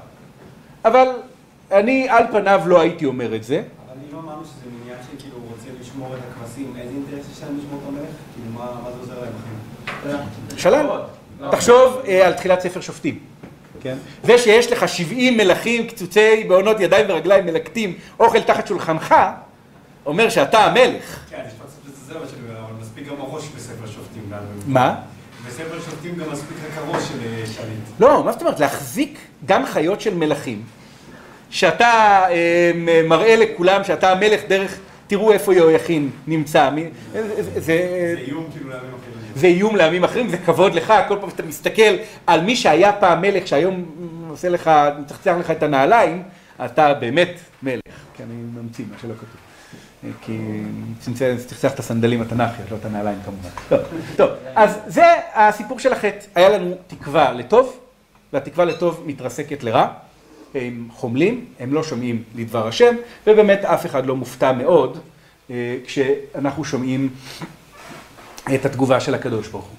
אבל 0.85 1.07
אני 1.73 2.09
על 2.09 2.25
פניו 2.33 2.61
לא 2.67 2.81
הייתי 2.81 3.05
אומר 3.05 3.35
את 3.35 3.45
זה. 3.45 3.55
אבל 3.57 3.99
אני 3.99 4.13
לא 4.13 4.19
אמרנו 4.19 4.45
שזה 4.45 4.71
מניעה 4.83 4.99
שכאילו 5.03 5.37
הוא 5.37 5.45
רוצה 5.51 5.69
לשמור 5.81 6.15
את 6.15 6.21
הכבשים, 6.31 6.75
איזה 6.79 6.95
אינטרס 6.95 7.33
יש 7.33 7.43
להם 7.43 7.59
לשמור 7.59 7.81
את 7.83 7.89
המלך? 7.89 8.15
כאילו 8.35 8.53
מה 8.55 8.81
מה 8.85 8.91
זה 8.91 9.01
עוזר 9.01 9.15
להם? 9.21 10.21
שלם. 10.57 10.87
תחשוב 11.51 12.03
אה, 12.09 12.27
על 12.27 12.33
תחילת 12.33 12.61
ספר 12.61 12.81
שופטים. 12.81 13.19
כן? 13.81 13.97
זה 14.25 14.39
שיש 14.39 14.73
לך 14.73 14.89
70 14.89 15.37
מלכים 15.37 15.87
קצוצי 15.87 16.45
בעונות 16.49 16.81
ידיים 16.81 17.07
ורגליים 17.09 17.47
מלקטים 17.47 17.95
אוכל 18.21 18.41
תחת 18.43 18.67
שולחנך, 18.67 19.15
אומר 20.07 20.29
שאתה 20.29 20.59
המלך. 20.65 21.25
כן, 21.31 21.45
לזה, 21.89 22.19
אבל 22.19 22.27
שאני 22.29 22.41
אומר, 22.49 22.61
אבל 22.61 22.73
מספיק 22.81 23.09
גם 23.09 23.15
הראש 23.19 23.49
בספר 23.57 23.87
שופטים. 23.87 24.31
מה? 24.67 24.95
בספר 25.47 25.81
שופטים 25.81 26.15
גם 26.15 26.33
מספיק 26.33 26.57
הראש 26.75 27.09
של 27.09 27.19
אה, 27.25 27.47
שליט. 27.47 28.01
לא, 28.01 28.25
מה 28.25 28.33
זאת 28.33 28.41
אומרת? 28.43 28.61
להחזיק 28.61 29.19
גם 29.47 29.67
חיות 29.67 30.01
של 30.01 30.15
מלכים, 30.15 30.63
שאתה 31.51 32.23
אה, 32.31 32.73
מראה 33.05 33.37
לכולם 33.37 33.85
שאתה 33.85 34.13
המלך 34.13 34.41
דרך, 34.49 34.79
תראו 35.07 35.33
איפה 35.33 35.55
יהויכין 35.55 36.11
נמצא. 36.27 36.71
זה, 37.13 37.61
זה 37.61 38.15
איום 38.27 38.47
כאילו 38.53 38.71
לעמים 38.71 38.91
אחרים. 38.91 39.13
זה 39.35 39.47
איום 39.47 39.77
לעמים 39.77 40.05
אחרים, 40.05 40.29
זה 40.29 40.39
כבוד 40.39 40.75
לך, 40.75 40.93
כל 41.09 41.17
פעם 41.21 41.31
שאתה 41.31 41.43
מסתכל 41.43 41.97
על 42.27 42.41
מי 42.41 42.57
שהיה 42.57 42.93
פעם 42.93 43.21
מלך, 43.21 43.47
שהיום 43.47 43.85
עושה 44.29 44.49
לך, 44.49 44.71
מצחצח 45.01 45.35
לך 45.41 45.51
את 45.51 45.63
הנעליים, 45.63 46.23
אתה 46.65 46.95
באמת 46.95 47.35
מלך. 47.63 47.81
כי 48.17 48.23
אני 48.23 48.35
ממציא 48.35 48.85
מה 48.91 48.97
שלא 49.03 49.15
כתוב. 49.15 49.42
כי 50.21 50.39
צחצח 51.47 51.75
את 51.75 51.79
הסנדלים 51.79 52.23
התנ"כיות, 52.23 52.71
לא 52.71 52.77
את 52.77 52.85
הנעליים 52.85 53.19
כמובן. 53.25 53.49
טוב, 54.17 54.31
אז 54.55 54.79
זה 54.87 55.05
הסיפור 55.35 55.79
של 55.79 55.93
החטא. 55.93 56.27
היה 56.35 56.49
לנו 56.49 56.75
תקווה 56.87 57.33
לטוב, 57.33 57.79
והתקווה 58.33 58.65
לטוב 58.65 59.03
מתרסקת 59.07 59.65
לרע. 59.65 59.87
הם 60.55 60.89
חומלים, 60.93 61.45
הם 61.61 61.75
לא 61.75 61.83
שומעים 61.83 62.23
לדבר 62.35 62.69
השם, 62.69 62.95
ובאמת 63.27 63.65
אף 63.65 63.87
אחד 63.87 64.07
לא 64.07 64.17
מופתע 64.17 64.53
מאוד 64.53 64.99
אה, 65.51 65.77
כשאנחנו 65.87 66.65
שומעים 66.65 67.09
את 68.55 68.67
התגובה 68.67 69.01
של 69.01 69.15
הקדוש 69.15 69.49
ברוך 69.49 69.65
הוא. 69.65 69.77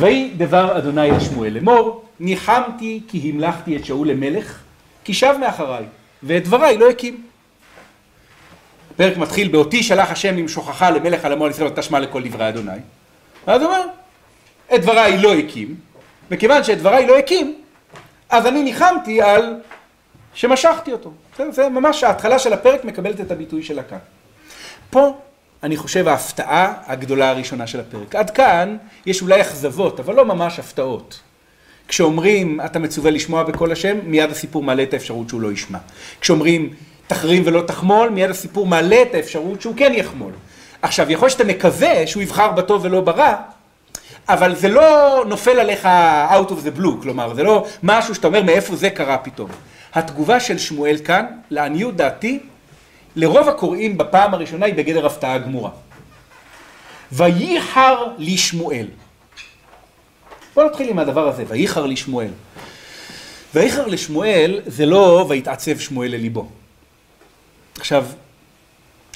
ויהי 0.00 0.34
דבר 0.36 0.78
אדוני 0.78 1.10
אל 1.10 1.20
שמואל 1.20 1.52
לאמור, 1.52 2.04
ניחמתי 2.20 3.00
כי 3.08 3.30
המלכתי 3.30 3.76
את 3.76 3.84
שאול 3.84 4.08
למלך, 4.08 4.58
כי 5.04 5.14
שב 5.14 5.34
מאחריי, 5.40 5.84
ואת 6.22 6.44
דבריי 6.44 6.78
לא 6.78 6.90
הקים. 6.90 7.22
הפרק 8.94 9.16
מתחיל 9.16 9.48
באותי 9.48 9.82
שלח 9.82 10.10
השם 10.10 10.36
למשוכחה 10.36 10.90
למלך 10.90 11.24
על 11.24 11.32
עמו 11.32 11.44
על 11.44 11.50
ישראל 11.50 11.68
ותשמע 11.68 12.00
לכל 12.00 12.22
דברי 12.22 12.48
אדוני. 12.48 12.70
ואז 13.46 13.62
הוא 13.62 13.70
אומר, 13.70 13.84
את 14.74 14.80
דבריי 14.82 15.18
לא 15.18 15.34
הקים, 15.34 15.74
וכיוון 16.30 16.64
שאת 16.64 16.78
דבריי 16.78 17.06
לא 17.06 17.18
הקים, 17.18 17.58
אז 18.30 18.46
אני 18.46 18.62
ניחמתי 18.62 19.22
על 19.22 19.54
שמשכתי 20.34 20.92
אותו. 20.92 21.12
זה, 21.36 21.50
זה 21.50 21.68
ממש 21.68 22.04
ההתחלה 22.04 22.38
של 22.38 22.52
הפרק 22.52 22.84
מקבלת 22.84 23.20
את 23.20 23.30
הביטוי 23.30 23.62
שלה 23.62 23.82
כאן. 23.82 23.98
פה 24.90 25.18
אני 25.62 25.76
חושב 25.76 26.08
ההפתעה 26.08 26.72
הגדולה 26.86 27.30
הראשונה 27.30 27.66
של 27.66 27.80
הפרק. 27.80 28.14
עד 28.14 28.30
כאן 28.30 28.76
יש 29.06 29.22
אולי 29.22 29.40
אכזבות, 29.40 30.00
אבל 30.00 30.14
לא 30.14 30.24
ממש 30.24 30.58
הפתעות. 30.58 31.20
כשאומרים 31.88 32.60
אתה 32.60 32.78
מצווה 32.78 33.10
לשמוע 33.10 33.42
בקול 33.42 33.72
השם, 33.72 33.98
מיד 34.04 34.30
הסיפור 34.30 34.62
מעלה 34.62 34.82
את 34.82 34.94
האפשרות 34.94 35.28
שהוא 35.28 35.40
לא 35.40 35.52
ישמע. 35.52 35.78
כשאומרים 36.20 36.70
תחרים 37.12 37.42
ולא 37.46 37.60
תחמול, 37.60 38.08
מיד 38.08 38.30
הסיפור 38.30 38.66
מעלה 38.66 39.02
את 39.02 39.14
האפשרות 39.14 39.60
שהוא 39.60 39.74
כן 39.76 39.92
יחמול. 39.96 40.32
עכשיו, 40.82 41.10
יכול 41.10 41.28
שאתה 41.28 41.44
מקווה 41.44 42.06
שהוא 42.06 42.22
יבחר 42.22 42.52
בטוב 42.52 42.84
ולא 42.84 43.00
ברע, 43.00 43.34
אבל 44.28 44.54
זה 44.54 44.68
לא 44.68 45.24
נופל 45.28 45.60
עליך 45.60 45.88
out 46.30 46.50
of 46.50 46.66
the 46.66 46.80
blue, 46.80 47.02
כלומר, 47.02 47.34
זה 47.34 47.42
לא 47.42 47.66
משהו 47.82 48.14
שאתה 48.14 48.26
אומר 48.26 48.42
מאיפה 48.42 48.76
זה 48.76 48.90
קרה 48.90 49.18
פתאום. 49.18 49.50
התגובה 49.94 50.40
של 50.40 50.58
שמואל 50.58 50.96
כאן, 51.04 51.26
לעניות 51.50 51.96
דעתי, 51.96 52.40
לרוב 53.16 53.48
הקוראים 53.48 53.98
בפעם 53.98 54.34
הראשונה 54.34 54.66
היא 54.66 54.74
בגדר 54.74 55.06
הפתעה 55.06 55.38
גמורה. 55.38 55.70
וייחר 57.12 58.06
לי 58.18 58.36
שמואל. 58.36 58.86
בוא 60.54 60.64
נתחיל 60.64 60.88
עם 60.88 60.98
הדבר 60.98 61.28
הזה, 61.28 61.44
וייחר 61.48 61.86
לי 61.86 61.96
שמואל. 61.96 62.30
וייחר 63.54 63.86
לשמואל 63.86 64.60
זה 64.66 64.86
לא 64.86 65.26
ויתעצב 65.28 65.78
שמואל 65.78 66.10
לליבו. 66.10 66.48
עכשיו, 67.78 68.06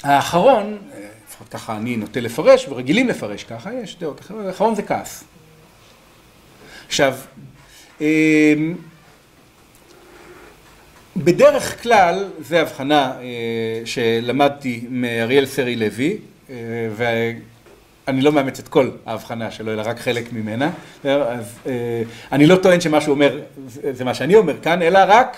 האחרון, 0.03 0.77
לפחות 1.27 1.49
ככה 1.49 1.77
אני 1.77 1.97
נוטה 1.97 2.19
לפרש, 2.19 2.67
ורגילים 2.67 3.07
לפרש 3.07 3.43
ככה, 3.43 3.73
יש 3.73 3.97
דעות 3.99 4.19
אחרות, 4.19 4.45
האחרון 4.45 4.75
זה 4.75 4.81
כעס. 4.81 5.23
עכשיו, 6.87 7.15
אמ, 8.01 8.75
בדרך 11.17 11.83
כלל, 11.83 12.25
זו 12.39 12.55
הבחנה 12.55 13.13
אה, 13.21 13.81
שלמדתי 13.85 14.85
מאריאל 14.89 15.45
סרי 15.45 15.75
לוי, 15.75 16.17
אה, 16.49 16.55
ואני 16.95 18.21
לא 18.21 18.31
מאמץ 18.31 18.59
את 18.59 18.67
כל 18.67 18.89
ההבחנה 19.05 19.51
שלו, 19.51 19.73
אלא 19.73 19.81
רק 19.85 19.99
חלק 19.99 20.33
ממנה. 20.33 20.69
אז 21.03 21.59
אה, 21.67 22.01
אני 22.31 22.47
לא 22.47 22.55
טוען 22.55 22.81
שמה 22.81 23.01
שהוא 23.01 23.13
אומר 23.13 23.39
זה 23.69 24.05
מה 24.05 24.13
שאני 24.13 24.35
אומר 24.35 24.61
כאן, 24.61 24.81
אלא 24.81 24.99
רק 25.07 25.37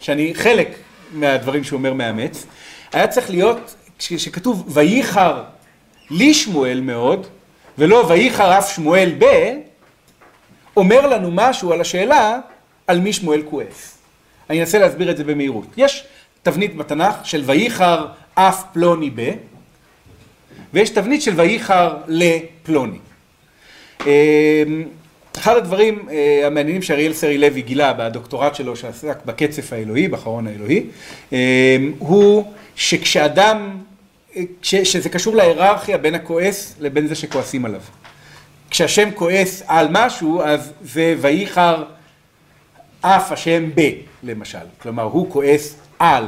שאני 0.00 0.34
חלק 0.34 0.68
מהדברים 1.12 1.64
שהוא 1.64 1.76
אומר 1.76 1.92
מאמץ. 1.92 2.46
היה 2.92 3.08
צריך 3.08 3.30
להיות, 3.30 3.74
שכתוב 3.98 4.64
וייחר 4.68 5.42
לי 6.10 6.34
שמואל 6.34 6.80
מאוד, 6.80 7.26
ולא 7.78 8.04
וייחר 8.08 8.58
אף 8.58 8.74
שמואל 8.74 9.12
ב, 9.18 9.24
אומר 10.76 11.06
לנו 11.06 11.30
משהו 11.32 11.72
על 11.72 11.80
השאלה 11.80 12.38
על 12.86 13.00
מי 13.00 13.12
שמואל 13.12 13.42
כועס. 13.50 13.98
אני 14.50 14.60
אנסה 14.60 14.78
להסביר 14.78 15.10
את 15.10 15.16
זה 15.16 15.24
במהירות. 15.24 15.66
יש 15.76 16.06
תבנית 16.42 16.76
בתנ"ך 16.76 17.14
של 17.24 17.42
וייחר 17.46 18.06
אף 18.34 18.64
פלוני 18.72 19.10
ב, 19.14 19.30
ויש 20.72 20.90
תבנית 20.90 21.22
של 21.22 21.32
וייחר 21.36 21.96
לפלוני. 22.06 22.98
אחד 25.38 25.56
הדברים 25.56 26.08
המעניינים 26.44 26.82
שאריאל 26.82 27.12
סרי 27.12 27.38
לוי 27.38 27.62
גילה 27.62 27.92
בדוקטורט 27.92 28.54
שלו 28.54 28.76
שעסק 28.76 29.18
בקצף 29.24 29.72
האלוהי, 29.72 30.08
בחרון 30.08 30.46
האלוהי, 30.46 30.82
הוא 31.98 32.52
שכשאדם, 32.76 33.76
שזה 34.62 35.08
קשור 35.08 35.36
להיררכיה 35.36 35.98
בין 35.98 36.14
הכועס 36.14 36.74
לבין 36.80 37.06
זה 37.06 37.14
שכועסים 37.14 37.64
עליו. 37.64 37.80
כשהשם 38.70 39.10
כועס 39.14 39.62
על 39.66 39.88
משהו, 39.90 40.42
אז 40.42 40.72
זה 40.82 41.14
וייחר 41.20 41.84
אף 43.00 43.32
השם 43.32 43.70
ב, 43.74 43.80
למשל. 44.22 44.58
כלומר, 44.78 45.02
הוא 45.02 45.30
כועס 45.30 45.76
על. 45.98 46.24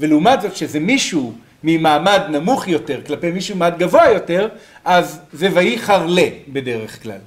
ולעומת 0.00 0.40
זאת, 0.40 0.56
שזה 0.56 0.80
מישהו 0.80 1.32
ממעמד 1.64 2.20
נמוך 2.30 2.68
יותר 2.68 3.00
כלפי 3.06 3.30
מישהו 3.30 3.56
מעמד 3.56 3.78
גבוה 3.78 4.08
יותר, 4.08 4.48
אז 4.84 5.20
זה 5.32 5.48
וייחר 5.52 6.06
ל 6.06 6.18
בדרך 6.48 7.02
כלל. 7.02 7.18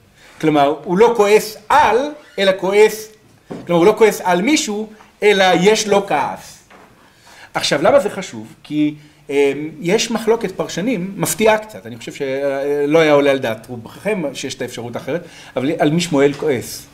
כלומר, 0.41 0.75
הוא 0.83 0.97
לא 0.97 1.13
כועס 1.17 1.57
על, 1.69 1.97
אלא 2.39 2.51
כועס, 2.59 3.07
כלומר, 3.65 3.79
הוא 3.79 3.85
לא 3.85 3.95
כועס 3.97 4.21
על 4.23 4.41
מישהו, 4.41 4.89
אלא 5.23 5.45
יש 5.59 5.87
לו 5.87 6.07
כעס. 6.07 6.63
עכשיו, 7.53 7.81
למה 7.81 7.99
זה 7.99 8.09
חשוב? 8.09 8.53
כי 8.63 8.95
יש 9.79 10.11
מחלוקת 10.11 10.51
פרשנים, 10.51 11.13
מפתיעה 11.17 11.57
קצת, 11.57 11.85
אני 11.85 11.97
חושב 11.97 12.13
שלא 12.13 12.99
היה 12.99 13.13
עולה 13.13 13.31
על 13.31 13.39
דעת 13.39 13.67
רובכם 13.67 14.23
שיש 14.33 14.55
את 14.55 14.61
האפשרות 14.61 14.95
האחרת, 14.95 15.21
אבל 15.55 15.71
על 15.79 15.91
מי 15.91 16.01
שמואל 16.01 16.33
כועס. 16.33 16.85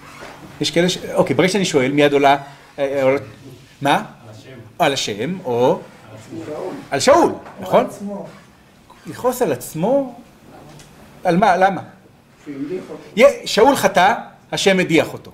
יש 0.61 0.71
כאלה 0.71 0.89
ש... 0.89 0.97
אוקיי, 1.13 1.35
ברגע 1.35 1.49
שאני 1.49 1.65
שואל, 1.65 1.91
מיד 1.91 2.13
עולה... 2.13 2.37
מה? 2.77 2.83
על 3.81 4.29
השם. 4.29 4.49
על 4.79 4.93
השם, 4.93 5.37
או... 5.45 5.79
על 6.91 6.99
שאול, 6.99 7.31
נכון? 7.61 7.79
על 7.79 7.85
עצמו. 7.85 8.25
לכעוס 9.07 9.41
על 9.41 9.51
עצמו? 9.51 10.19
על 11.23 11.37
מה? 11.37 11.57
למה? 11.57 11.81
שאול 13.45 13.75
חטא, 13.75 14.13
השם 14.51 14.77
מדיח 14.77 15.13
אותו. 15.13 15.31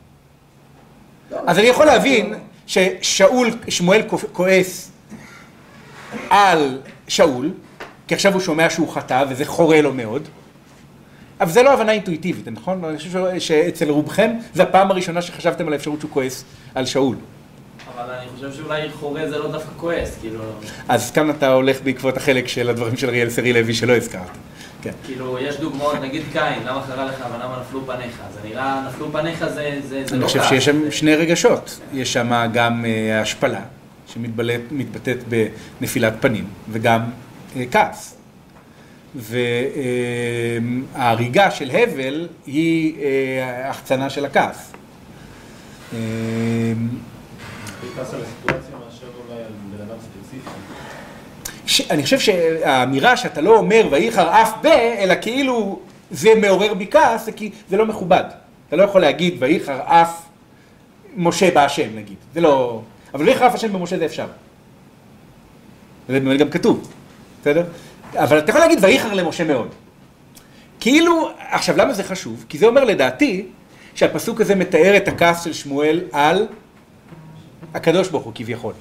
אז 1.47 1.59
אני 1.59 1.67
יכול 1.67 1.85
להבין 1.85 2.33
ששאול, 2.67 3.51
שמואל 3.69 4.01
כועס 4.31 4.91
על 6.29 6.81
שאול, 7.07 7.51
כי 8.07 8.15
עכשיו 8.15 8.33
הוא 8.33 8.41
שומע 8.41 8.69
שהוא 8.69 8.89
חטא 8.89 9.23
וזה 9.29 9.45
חורה 9.45 9.81
לו 9.81 9.93
מאוד, 9.93 10.27
אבל 11.41 11.51
זה 11.51 11.63
לא 11.63 11.73
הבנה 11.73 11.91
אינטואיטיבית, 11.91 12.47
נכון? 12.47 12.83
אני 12.83 12.97
חושב 12.97 13.39
שאצל 13.39 13.89
רובכם 13.89 14.31
זו 14.53 14.63
הפעם 14.63 14.91
הראשונה 14.91 15.21
שחשבתם 15.21 15.67
על 15.67 15.73
האפשרות 15.73 15.99
שהוא 15.99 16.11
כועס 16.11 16.43
על 16.75 16.85
שאול. 16.85 17.15
אבל 17.95 18.13
אני 18.13 18.27
חושב 18.35 18.53
שאולי 18.53 18.89
חורה 18.89 19.29
זה 19.29 19.37
לא 19.37 19.51
דווקא 19.51 19.69
כועס, 19.77 20.17
כאילו... 20.21 20.43
אז 20.89 21.11
כאן 21.11 21.29
אתה 21.29 21.51
הולך 21.51 21.81
בעקבות 21.83 22.17
החלק 22.17 22.47
של 22.47 22.69
הדברים 22.69 22.97
של 22.97 23.09
אריאל 23.09 23.29
סרי 23.29 23.53
לוי 23.53 23.73
שלא 23.73 23.95
הזכרת. 23.95 24.21
כן. 24.85 24.91
כאילו, 25.05 25.39
יש 25.39 25.57
דוגמאות, 25.57 25.95
נגיד 26.01 26.21
קין, 26.31 26.63
למה 26.65 26.83
קרה 26.87 27.05
לך 27.05 27.25
ולמה 27.35 27.61
נפלו 27.61 27.85
פניך? 27.85 28.21
זה 28.33 28.39
נראה, 28.49 28.87
נפלו 28.87 29.11
פניך 29.11 29.39
זה, 29.39 29.79
זה, 29.81 30.03
זה 30.05 30.13
אני 30.13 30.21
לא 30.21 30.25
חושב 30.27 30.39
כעס. 30.39 30.49
שיש 30.49 30.65
שם 30.65 30.91
שני 30.91 31.15
רגשות. 31.15 31.79
יש 31.93 32.13
שם 32.13 32.49
גם 32.53 32.85
אה, 32.85 33.21
השפלה, 33.21 33.61
שמתבטאת 34.07 35.17
בנפילת 35.79 36.13
פנים, 36.19 36.47
וגם 36.69 37.01
אה, 37.55 37.63
כעס. 37.71 38.17
וההריגה 40.95 41.51
של 41.51 41.71
הבל 41.73 42.27
היא 42.45 42.95
אה, 43.03 43.69
החצנה 43.69 44.09
של 44.09 44.25
הכעס. 44.25 44.71
אה, 45.93 45.99
כעס 47.95 48.13
על 48.13 48.21
הסיטואציה 48.21 48.75
מאשר 48.85 49.07
אולי 49.27 49.39
על 49.41 49.51
בן 49.71 49.81
אדם 49.83 49.97
ספציפי. 49.99 50.49
ש- 51.75 51.91
אני 51.91 52.03
חושב 52.03 52.19
שהאמירה 52.19 53.17
שאתה 53.17 53.41
לא 53.41 53.57
אומר 53.57 53.87
ויחר 53.91 54.41
אף 54.41 54.53
ב, 54.61 54.65
אלא 54.99 55.13
כאילו 55.21 55.79
זה 56.11 56.29
מעורר 56.35 56.73
בי 56.73 56.87
כעס, 56.91 57.25
זה 57.25 57.31
כי 57.31 57.51
זה 57.69 57.77
לא 57.77 57.85
מכובד. 57.85 58.23
אתה 58.67 58.75
לא 58.75 58.83
יכול 58.83 59.01
להגיד 59.01 59.35
ויחר 59.39 59.79
אף 59.85 60.21
משה 61.17 61.51
בהשם 61.51 61.87
נגיד, 61.95 62.15
זה 62.33 62.41
לא... 62.41 62.81
אבל 63.13 63.25
ויחר 63.25 63.47
אף 63.47 63.55
השם 63.55 63.73
במשה 63.73 63.97
זה 63.97 64.05
אפשר. 64.05 64.27
זה 66.09 66.19
באמת 66.19 66.39
גם 66.39 66.49
כתוב, 66.49 66.91
בסדר? 67.41 67.63
אבל 68.15 68.39
אתה 68.39 68.49
יכול 68.49 68.61
להגיד 68.61 68.79
ויחר 68.81 69.13
למשה 69.13 69.43
מאוד. 69.43 69.67
כאילו, 70.79 71.29
עכשיו 71.49 71.77
למה 71.77 71.93
זה 71.93 72.03
חשוב? 72.03 72.45
כי 72.49 72.57
זה 72.57 72.65
אומר 72.65 72.83
לדעתי 72.83 73.45
שהפסוק 73.95 74.41
הזה 74.41 74.55
מתאר 74.55 74.97
את 74.97 75.07
הכעס 75.07 75.43
של 75.43 75.53
שמואל 75.53 76.01
על 76.11 76.47
הקדוש 77.73 78.09
ברוך 78.09 78.23
הוא 78.23 78.33
כביכול. 78.35 78.73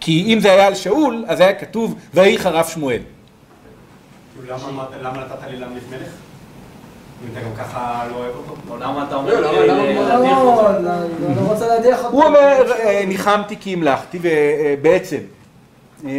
כי 0.00 0.24
אם 0.34 0.40
זה 0.40 0.52
היה 0.52 0.66
על 0.66 0.74
שאול, 0.74 1.24
אז 1.28 1.40
היה 1.40 1.52
כתוב 1.52 1.94
ויהי 2.14 2.38
חרף 2.38 2.68
שמואל. 2.68 2.98
למה 4.48 4.58
למה 5.02 5.18
נתת 5.24 5.50
לי 5.50 5.56
להמליך 5.56 5.84
מלך? 5.90 6.08
אם 7.22 7.28
אתה 7.32 7.40
גם 7.40 7.50
ככה 7.58 8.04
לא 8.10 8.16
אוהב 8.16 8.34
אותו? 8.36 8.56
או 8.70 8.76
למה 8.76 9.04
אתה 9.08 9.14
אומר 9.14 9.40
לא, 9.40 9.66
למה- 9.66 9.66
למה- 9.66 10.08
להדיח 10.08 10.38
לא? 10.38 10.72
לא, 10.72 10.80
לא, 10.80 11.36
לא 11.36 11.52
רוצה 11.52 11.68
להדיח 11.68 11.98
אותו. 12.04 12.08
הוא 12.16 12.24
אומר, 12.24 12.72
אה, 12.78 13.04
ניחמתי 13.06 13.56
כי 13.60 13.72
המלכתי, 13.72 14.18
ובעצם 14.22 15.18
אה, 16.06 16.10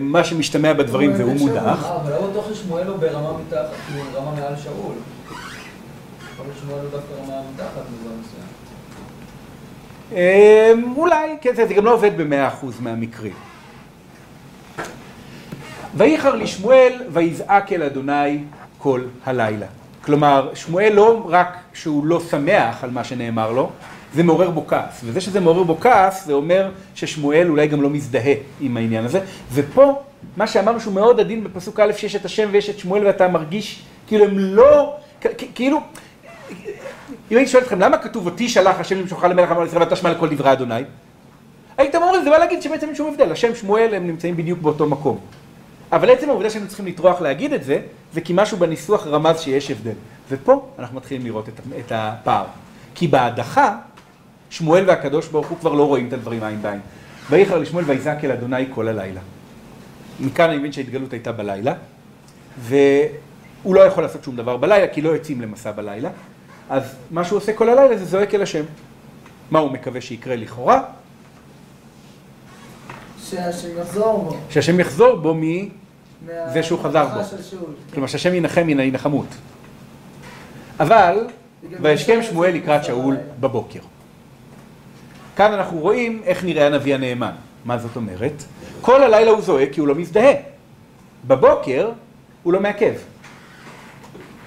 מה 0.00 0.24
שמשתמע 0.24 0.72
בדברים 0.72 1.16
זה 1.16 1.22
הוא 1.22 1.32
מודח. 1.36 1.62
אה, 1.84 1.96
אבל 1.96 2.10
לא 2.12 2.26
בטוח 2.30 2.44
ששמואל 2.54 2.86
הוא 2.86 2.96
ברמה 2.96 3.32
מתחת, 3.46 3.60
כאילו 3.86 4.02
רמה 4.14 4.30
מעל 4.40 4.54
שאול. 4.64 4.94
יכול 6.32 6.46
להיות 6.46 6.58
שמואל 6.62 6.80
הוא 6.80 6.90
דווקא 6.90 7.12
רמה 7.24 7.40
מתחת 7.54 7.66
בזמן 7.82 8.12
מסוים. 8.20 8.49
אה, 10.16 10.72
אולי, 10.96 11.36
כן, 11.40 11.54
זה 11.54 11.74
גם 11.74 11.84
לא 11.84 11.94
עובד 11.94 12.16
במאה 12.16 12.48
אחוז 12.48 12.80
מהמקרים. 12.80 13.32
ויחר 15.94 16.34
לשמואל 16.34 16.92
ויזעק 17.12 17.72
אל 17.72 17.82
אדוני 17.82 18.38
כל 18.78 19.02
הלילה. 19.24 19.66
כלומר, 20.04 20.50
שמואל 20.54 20.92
לא 20.92 21.26
רק 21.28 21.56
שהוא 21.72 22.06
לא 22.06 22.20
שמח 22.20 22.84
על 22.84 22.90
מה 22.90 23.04
שנאמר 23.04 23.52
לו, 23.52 23.70
זה 24.14 24.22
מעורר 24.22 24.50
בו 24.50 24.66
כעס. 24.66 25.00
וזה 25.04 25.20
שזה 25.20 25.40
מעורר 25.40 25.62
בו 25.62 25.76
כעס, 25.80 26.26
זה 26.26 26.32
אומר 26.32 26.70
ששמואל 26.94 27.48
אולי 27.48 27.66
גם 27.66 27.82
לא 27.82 27.90
מזדהה 27.90 28.34
עם 28.60 28.76
העניין 28.76 29.04
הזה. 29.04 29.20
ופה, 29.52 30.02
מה 30.36 30.46
שאמרנו 30.46 30.80
שהוא 30.80 30.94
מאוד 30.94 31.20
עדין 31.20 31.44
בפסוק 31.44 31.80
א', 31.80 31.92
שיש 31.92 32.16
את 32.16 32.24
השם 32.24 32.48
ויש 32.52 32.70
את 32.70 32.78
שמואל 32.78 33.06
ואתה 33.06 33.28
מרגיש 33.28 33.82
כאילו 34.06 34.24
הם 34.24 34.38
לא, 34.38 34.96
כאילו, 35.54 35.80
אם 37.30 37.36
הייתי 37.36 37.52
שואל 37.52 37.62
אתכם, 37.62 37.80
למה 37.80 37.98
כתוב 37.98 38.26
אותי 38.26 38.48
שלח 38.48 38.80
השם 38.80 38.98
למשוך 38.98 39.24
למלך 39.24 39.50
אמר 39.50 39.66
ישראל 39.66 39.82
ואתה 39.82 39.96
שמע 39.96 40.10
לכל 40.10 40.28
דברי 40.28 40.52
אדוני? 40.52 40.82
הייתם 41.78 42.02
אומרים, 42.02 42.24
זה 42.24 42.30
בא 42.30 42.38
להגיד 42.38 42.62
שבעצם 42.62 42.86
אין 42.86 42.94
שום 42.94 43.08
הבדל, 43.08 43.32
השם 43.32 43.54
שמואל 43.54 43.94
הם 43.94 44.06
נמצאים 44.06 44.36
בדיוק 44.36 44.58
באותו 44.58 44.86
מקום. 44.86 45.18
אבל 45.92 46.10
עצם 46.10 46.28
העובדה 46.28 46.50
שהיינו 46.50 46.68
צריכים 46.68 46.86
לטרוח 46.86 47.20
להגיד 47.20 47.52
את 47.52 47.64
זה, 47.64 47.80
זה 48.14 48.20
כי 48.20 48.32
משהו 48.36 48.58
בניסוח 48.58 49.06
רמז 49.06 49.40
שיש 49.40 49.70
הבדל. 49.70 49.92
ופה 50.30 50.68
אנחנו 50.78 50.96
מתחילים 50.96 51.26
לראות 51.26 51.48
את, 51.48 51.60
את 51.78 51.92
הפער. 51.94 52.44
כי 52.94 53.08
בהדחה, 53.08 53.76
שמואל 54.50 54.84
והקדוש 54.86 55.28
ברוך 55.28 55.46
הוא 55.46 55.58
כבר 55.58 55.74
לא 55.74 55.86
רואים 55.86 56.08
את 56.08 56.12
הדברים 56.12 56.42
עין 56.42 56.62
בעין. 56.62 56.80
ויחר 57.30 57.58
לשמואל 57.58 57.84
ויזעק 57.84 58.24
אל 58.24 58.32
אדוני 58.32 58.64
כל 58.74 58.88
הלילה. 58.88 59.20
מכאן 60.20 60.50
אני 60.50 60.58
מבין 60.58 60.72
שההתגלות 60.72 61.12
הייתה 61.12 61.32
בלילה, 61.32 61.74
והוא 62.58 63.74
לא 63.74 63.80
יכול 63.80 64.02
לעשות 64.02 64.24
שום 64.24 64.36
דבר 64.36 64.56
בלילה, 64.56 64.88
כי 64.88 65.02
לא 65.02 65.08
יוצאים 65.08 65.40
למסע 65.40 65.72
בלילה. 65.72 66.10
אז 66.70 66.82
מה 67.10 67.24
שהוא 67.24 67.36
עושה 67.36 67.52
כל 67.52 67.68
הלילה 67.68 67.96
זה 67.98 68.04
זועק 68.04 68.34
אל 68.34 68.42
השם. 68.42 68.64
מה 69.50 69.58
הוא 69.58 69.70
מקווה 69.70 70.00
שיקרה 70.00 70.36
לכאורה? 70.36 70.82
שהשם 73.24 73.78
יחזור 73.80 74.22
בו. 74.24 74.36
שהשם 74.50 74.80
יחזור 74.80 75.16
בו 75.16 75.34
מ... 75.34 75.40
מה- 75.40 75.68
זה 76.52 76.62
שהוא 76.62 76.78
חזר 76.82 77.06
בו. 77.08 77.20
שאול. 77.50 77.70
כלומר 77.92 78.06
שהשם 78.06 78.34
ינחם 78.34 78.66
מן 78.66 78.80
ההנחמות. 78.80 79.26
אבל, 80.80 81.26
וישכם 81.80 82.22
שמואל 82.22 82.54
לקראת 82.54 82.84
שאול 82.84 83.16
בבוקר. 83.40 83.80
כאן 85.36 85.52
אנחנו 85.52 85.78
רואים 85.78 86.22
איך 86.24 86.44
נראה 86.44 86.66
הנביא 86.66 86.94
הנאמן. 86.94 87.32
מה 87.64 87.78
זאת 87.78 87.96
אומרת? 87.96 88.44
כל 88.80 89.02
הלילה 89.02 89.30
הוא 89.30 89.40
זועק 89.40 89.68
כי 89.72 89.80
הוא 89.80 89.88
לא 89.88 89.94
מזדהה. 89.94 90.32
בבוקר 91.26 91.90
הוא 92.42 92.52
לא 92.52 92.60
מעכב. 92.60 92.92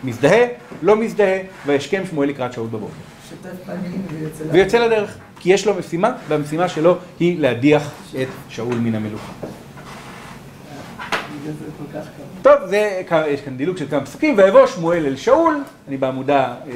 מזדהה, 0.03 0.45
לא 0.81 0.95
מזדהה, 0.95 1.39
וישכם 1.65 2.03
שמואל 2.09 2.29
לקראת 2.29 2.53
שאול 2.53 2.67
בבוקר. 2.67 2.93
שוטף 3.29 3.49
פנים 3.65 4.01
ויוצא 4.19 4.43
ויוצא 4.51 4.77
לדרך, 4.77 5.17
כי 5.39 5.53
יש 5.53 5.67
לו 5.67 5.73
משימה, 5.73 6.11
והמשימה 6.27 6.69
שלו 6.69 6.97
היא 7.19 7.39
להדיח 7.39 7.91
את 8.21 8.27
שאול 8.49 8.75
מן 8.75 8.95
המלוכה. 8.95 9.33
טוב, 12.41 12.53
זה, 12.65 13.01
יש 13.27 13.41
כאן 13.41 13.57
דילוג 13.57 13.77
של 13.77 13.87
כמה 13.89 14.05
פסוקים, 14.05 14.37
ויבוא 14.37 14.67
שמואל 14.67 15.05
אל 15.05 15.15
שאול, 15.15 15.63
אני 15.87 15.97
בעמודה 15.97 16.55
אה, 16.67 16.73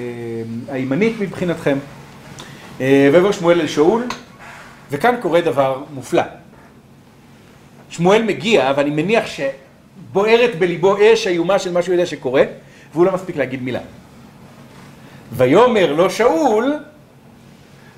הימנית 0.69 1.15
מבחינתכם, 1.19 1.77
אה, 2.81 3.09
ויבוא 3.13 3.31
שמואל 3.31 3.61
אל 3.61 3.67
שאול, 3.67 4.03
וכאן 4.91 5.15
קורה 5.21 5.41
דבר 5.41 5.83
מופלא. 5.93 6.23
שמואל 7.89 8.23
מגיע, 8.23 8.73
ואני 8.77 8.89
מניח 8.89 9.23
שבוערת 9.25 10.59
בליבו 10.59 10.95
אש 11.01 11.27
איומה 11.27 11.59
של 11.59 11.71
מה 11.71 11.81
שהוא 11.81 11.93
יודע 11.93 12.05
שקורה, 12.05 12.43
והוא 12.97 13.05
לא 13.05 13.11
מספיק 13.11 13.35
להגיד 13.35 13.63
מילה. 13.63 13.79
ויאמר 15.31 15.93
לו 15.93 16.09
שאול, 16.09 16.73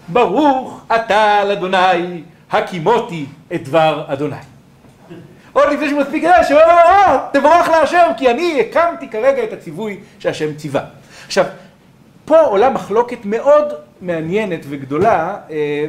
ברוך 0.08 0.82
אתה 0.96 1.38
על 1.40 1.52
אדוני, 1.52 2.22
הקימותי 2.52 3.26
את 3.54 3.64
דבר 3.64 4.06
אדוני. 4.08 4.36
עוד 5.54 5.70
לפני 5.74 5.90
שהוא 5.90 6.02
מספיק 6.02 6.24
לדעת 6.24 6.48
שאומר, 6.48 6.64
אה, 6.64 7.28
תבורך 7.34 7.68
להשם, 7.70 8.12
כי 8.18 8.30
אני 8.32 8.62
הקמתי 8.62 9.08
כרגע 9.10 9.44
את 9.44 9.54
הציווי 9.54 9.98
שהשם 10.20 10.56
ציווה. 10.56 10.82
עכשיו, 11.26 11.46
פה 12.26 12.40
עולה 12.42 12.70
מחלוקת 12.70 13.20
מאוד 13.26 13.74
מעניינת 14.02 14.60
וגדולה, 14.70 15.38
אה, 15.52 15.86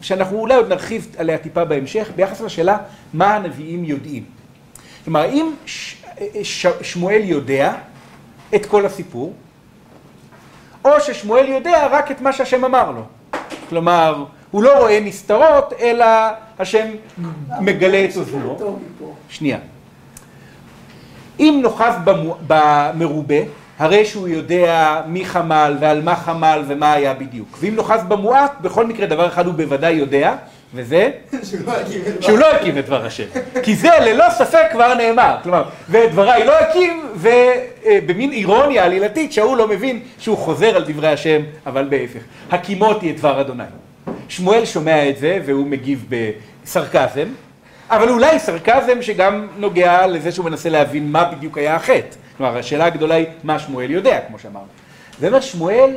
שאנחנו 0.00 0.38
אולי 0.38 0.54
עוד 0.54 0.68
נרחיב 0.68 1.14
עליה 1.18 1.38
טיפה 1.38 1.64
בהמשך, 1.64 2.10
ביחס 2.16 2.40
לשאלה 2.40 2.76
מה 3.14 3.34
הנביאים 3.34 3.84
יודעים. 3.84 4.24
כלומר, 5.04 5.20
האם 5.20 5.50
ש- 5.66 5.96
ש- 6.42 6.66
שמואל 6.82 7.20
יודע 7.24 7.72
את 8.54 8.66
כל 8.66 8.86
הסיפור, 8.86 9.32
או 10.84 10.90
ששמואל 11.00 11.48
יודע 11.48 11.86
רק 11.90 12.10
את 12.10 12.20
מה 12.20 12.32
שהשם 12.32 12.64
אמר 12.64 12.90
לו. 12.90 13.02
כלומר, 13.68 14.24
הוא 14.50 14.62
לא 14.62 14.78
רואה 14.78 15.00
נסתרות, 15.00 15.72
אלא 15.80 16.06
השם 16.58 16.86
מגלה 17.60 18.04
את 18.04 18.16
אוזנו. 18.16 18.78
שנייה. 19.28 19.58
אם 21.40 21.60
נוכח 21.62 21.94
במרובה, 22.46 23.36
הרי 23.78 24.04
שהוא 24.04 24.28
יודע 24.28 25.02
מי 25.06 25.24
חמל 25.24 25.76
ועל 25.80 26.02
מה 26.02 26.16
חמל 26.16 26.62
ומה 26.66 26.92
היה 26.92 27.14
בדיוק. 27.14 27.58
ואם 27.60 27.74
נוכח 27.74 28.00
במועט, 28.08 28.52
בכל 28.60 28.86
מקרה 28.86 29.06
דבר 29.06 29.26
אחד 29.26 29.46
הוא 29.46 29.54
בוודאי 29.54 29.92
יודע, 29.92 30.36
וזה 30.74 31.10
שהוא 32.20 32.38
לא 32.38 32.44
לא 32.44 32.52
הקים 32.52 32.78
את 32.78 32.86
דבר 32.86 33.06
השם. 33.06 33.24
כי 33.62 33.76
זה 33.76 33.90
ללא 34.00 34.24
ספק 34.30 34.66
כבר 34.72 34.94
נאמר. 34.94 35.36
כלומר, 35.42 35.64
ודבריי 35.88 36.46
לא 36.46 36.52
הקים, 36.58 37.06
ובמין 37.16 38.32
אירוניה 38.32 38.84
עלילתית, 38.84 39.32
שאול 39.32 39.58
לא 39.58 39.68
מבין 39.68 40.00
שהוא 40.18 40.38
חוזר 40.38 40.76
על 40.76 40.84
דברי 40.86 41.08
השם, 41.08 41.42
אבל 41.66 41.86
בהפך. 41.88 42.20
הקימותי 42.50 43.10
את 43.10 43.16
דבר 43.16 43.40
אדוני. 43.40 43.64
שמואל 44.28 44.64
שומע 44.64 45.08
את 45.08 45.18
זה, 45.18 45.38
והוא 45.46 45.66
מגיב 45.66 46.06
בסרקזם, 46.08 47.28
אבל 47.90 48.08
אולי 48.08 48.38
סרקזם 48.38 49.02
שגם 49.02 49.46
נוגע 49.56 50.06
לזה 50.06 50.32
שהוא 50.32 50.44
מנסה 50.44 50.68
להבין 50.68 51.12
מה 51.12 51.24
בדיוק 51.24 51.58
היה 51.58 51.74
החטא. 51.74 52.16
כלומר, 52.36 52.58
השאלה 52.58 52.84
הגדולה 52.84 53.14
היא 53.14 53.26
מה 53.44 53.58
שמואל 53.58 53.90
יודע, 53.90 54.20
כמו 54.28 54.38
שאמרנו. 54.38 54.66
זה 55.20 55.26
אומר 55.26 55.40
שמואל 55.40 55.96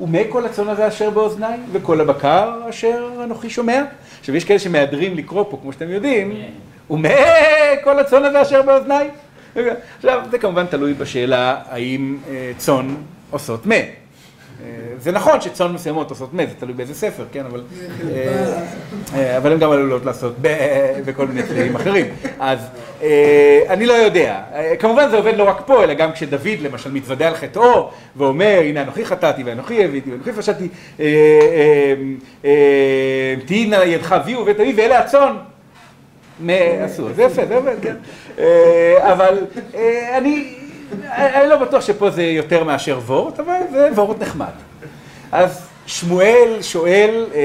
ומה 0.00 0.18
כל 0.28 0.46
הצאן 0.46 0.68
הזה 0.68 0.88
אשר 0.88 1.10
באוזניי, 1.10 1.58
וכל 1.72 2.00
הבקר 2.00 2.52
אשר 2.70 3.08
אנוכי 3.24 3.50
שומע. 3.50 3.82
עכשיו, 4.20 4.36
יש 4.36 4.44
כאלה 4.44 4.58
שמהדרים 4.58 5.16
לקרוא 5.16 5.44
פה, 5.50 5.58
כמו 5.62 5.72
שאתם 5.72 5.90
יודעים, 5.90 6.32
ומה 6.90 7.08
כל 7.84 7.98
הצאן 7.98 8.24
הזה 8.24 8.42
אשר 8.42 8.62
באוזניי. 8.62 9.08
עכשיו, 9.96 10.20
זה 10.30 10.38
כמובן 10.38 10.66
תלוי 10.66 10.94
בשאלה 10.94 11.56
האם 11.68 12.18
אה, 12.30 12.52
צאן 12.56 12.94
עושות 13.30 13.66
מה. 13.66 13.74
אה, 13.74 13.84
זה 14.98 15.12
נכון 15.12 15.40
שצאן 15.40 15.72
מסוימות 15.72 16.10
עושות 16.10 16.34
מה, 16.34 16.46
זה 16.46 16.52
תלוי 16.58 16.74
באיזה 16.74 16.94
ספר, 16.94 17.24
כן, 17.32 17.44
אבל... 17.44 17.62
אה, 19.14 19.36
אבל 19.36 19.52
הן 19.52 19.58
גם 19.58 19.70
עלולות 19.70 20.04
לעשות 20.04 20.34
ב... 20.40 20.48
וכל 21.04 21.26
מיני 21.26 21.42
צלילים 21.42 21.76
אחרים. 21.76 22.06
אז 22.40 22.58
אני 23.68 23.86
לא 23.86 23.92
יודע. 23.92 24.40
אה, 24.54 24.76
כמובן 24.78 25.10
זה 25.10 25.16
עובד 25.16 25.36
לא 25.36 25.48
רק 25.48 25.62
פה, 25.66 25.84
אלא 25.84 25.94
גם 25.94 26.12
כשדוד 26.12 26.60
למשל 26.60 26.92
מתוודה 26.92 27.28
על 27.28 27.34
חטאו, 27.34 27.90
ואומר, 28.16 28.60
הנה 28.64 28.82
אנוכי 28.82 29.04
חטאתי 29.04 29.42
ואנוכי 29.44 29.84
הביתי 29.84 30.10
ואנוכי 30.10 30.32
פשעתי, 30.32 30.68
אה, 31.00 31.04
אה, 31.04 31.94
אה, 32.44 33.34
תהי 33.46 33.66
נא 33.66 33.76
ידך 33.76 34.12
אביהו 34.12 34.42
ובית 34.42 34.60
אבי 34.60 34.72
ואלה 34.76 34.98
הצאן. 34.98 35.36
עשו, 36.84 37.12
זה 37.14 37.22
יפה, 37.22 37.46
זה 37.46 37.56
עובד, 37.56 37.74
כן. 37.82 37.94
אה, 38.38 39.12
אבל 39.12 39.46
אה, 39.74 40.18
אני, 40.18 40.54
לא 41.48 41.56
בטוח 41.56 41.82
שפה 41.82 42.10
זה 42.10 42.22
יותר 42.22 42.64
מאשר 42.64 42.98
וורט, 43.06 43.40
אבל 43.40 43.58
זה 43.70 43.88
וורט 43.94 44.22
נחמד. 44.22 44.46
אז 45.32 45.68
שמואל 45.86 46.58
שואל, 46.60 47.26
אה, 47.34 47.40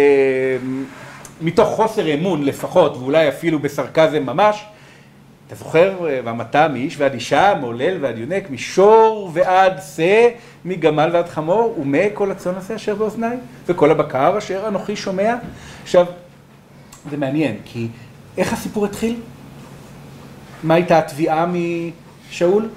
מתוך 1.42 1.70
חוסר 1.70 2.14
אמון 2.14 2.46
לפחות, 2.46 2.98
ואולי 2.98 3.30
אפילו 3.30 3.60
בסרקזם 3.60 4.24
ממש, 4.26 4.66
אתה 5.54 5.64
זוכר, 5.64 5.98
והמתה 6.24 6.68
מאיש 6.68 6.96
ועד 6.98 7.14
אישה, 7.14 7.54
מעולל 7.60 7.98
ועד 8.02 8.18
יונק, 8.18 8.50
משור 8.50 9.32
ועד 9.34 9.80
שא, 9.96 10.30
מגמל 10.66 11.10
ועד 11.14 11.30
חמור, 11.30 11.80
ומה 11.80 11.98
כל 12.14 12.32
הצאן 12.32 12.54
הזה 12.56 12.76
אשר 12.76 12.96
באוזניי, 12.96 13.38
וכל 13.66 13.92
הבקר 13.92 14.38
אשר 14.38 14.68
אנוכי 14.68 14.96
שומע. 14.96 15.36
עכשיו, 15.84 16.06
זה 17.12 17.18
מעניין, 17.18 17.58
כי 17.66 17.88
איך 18.38 18.54
הסיפור 18.54 18.86
התחיל? 18.86 19.16
מה 20.64 20.74
הייתה 20.74 21.00
התביעה 21.00 21.46
משאול? 21.46 22.70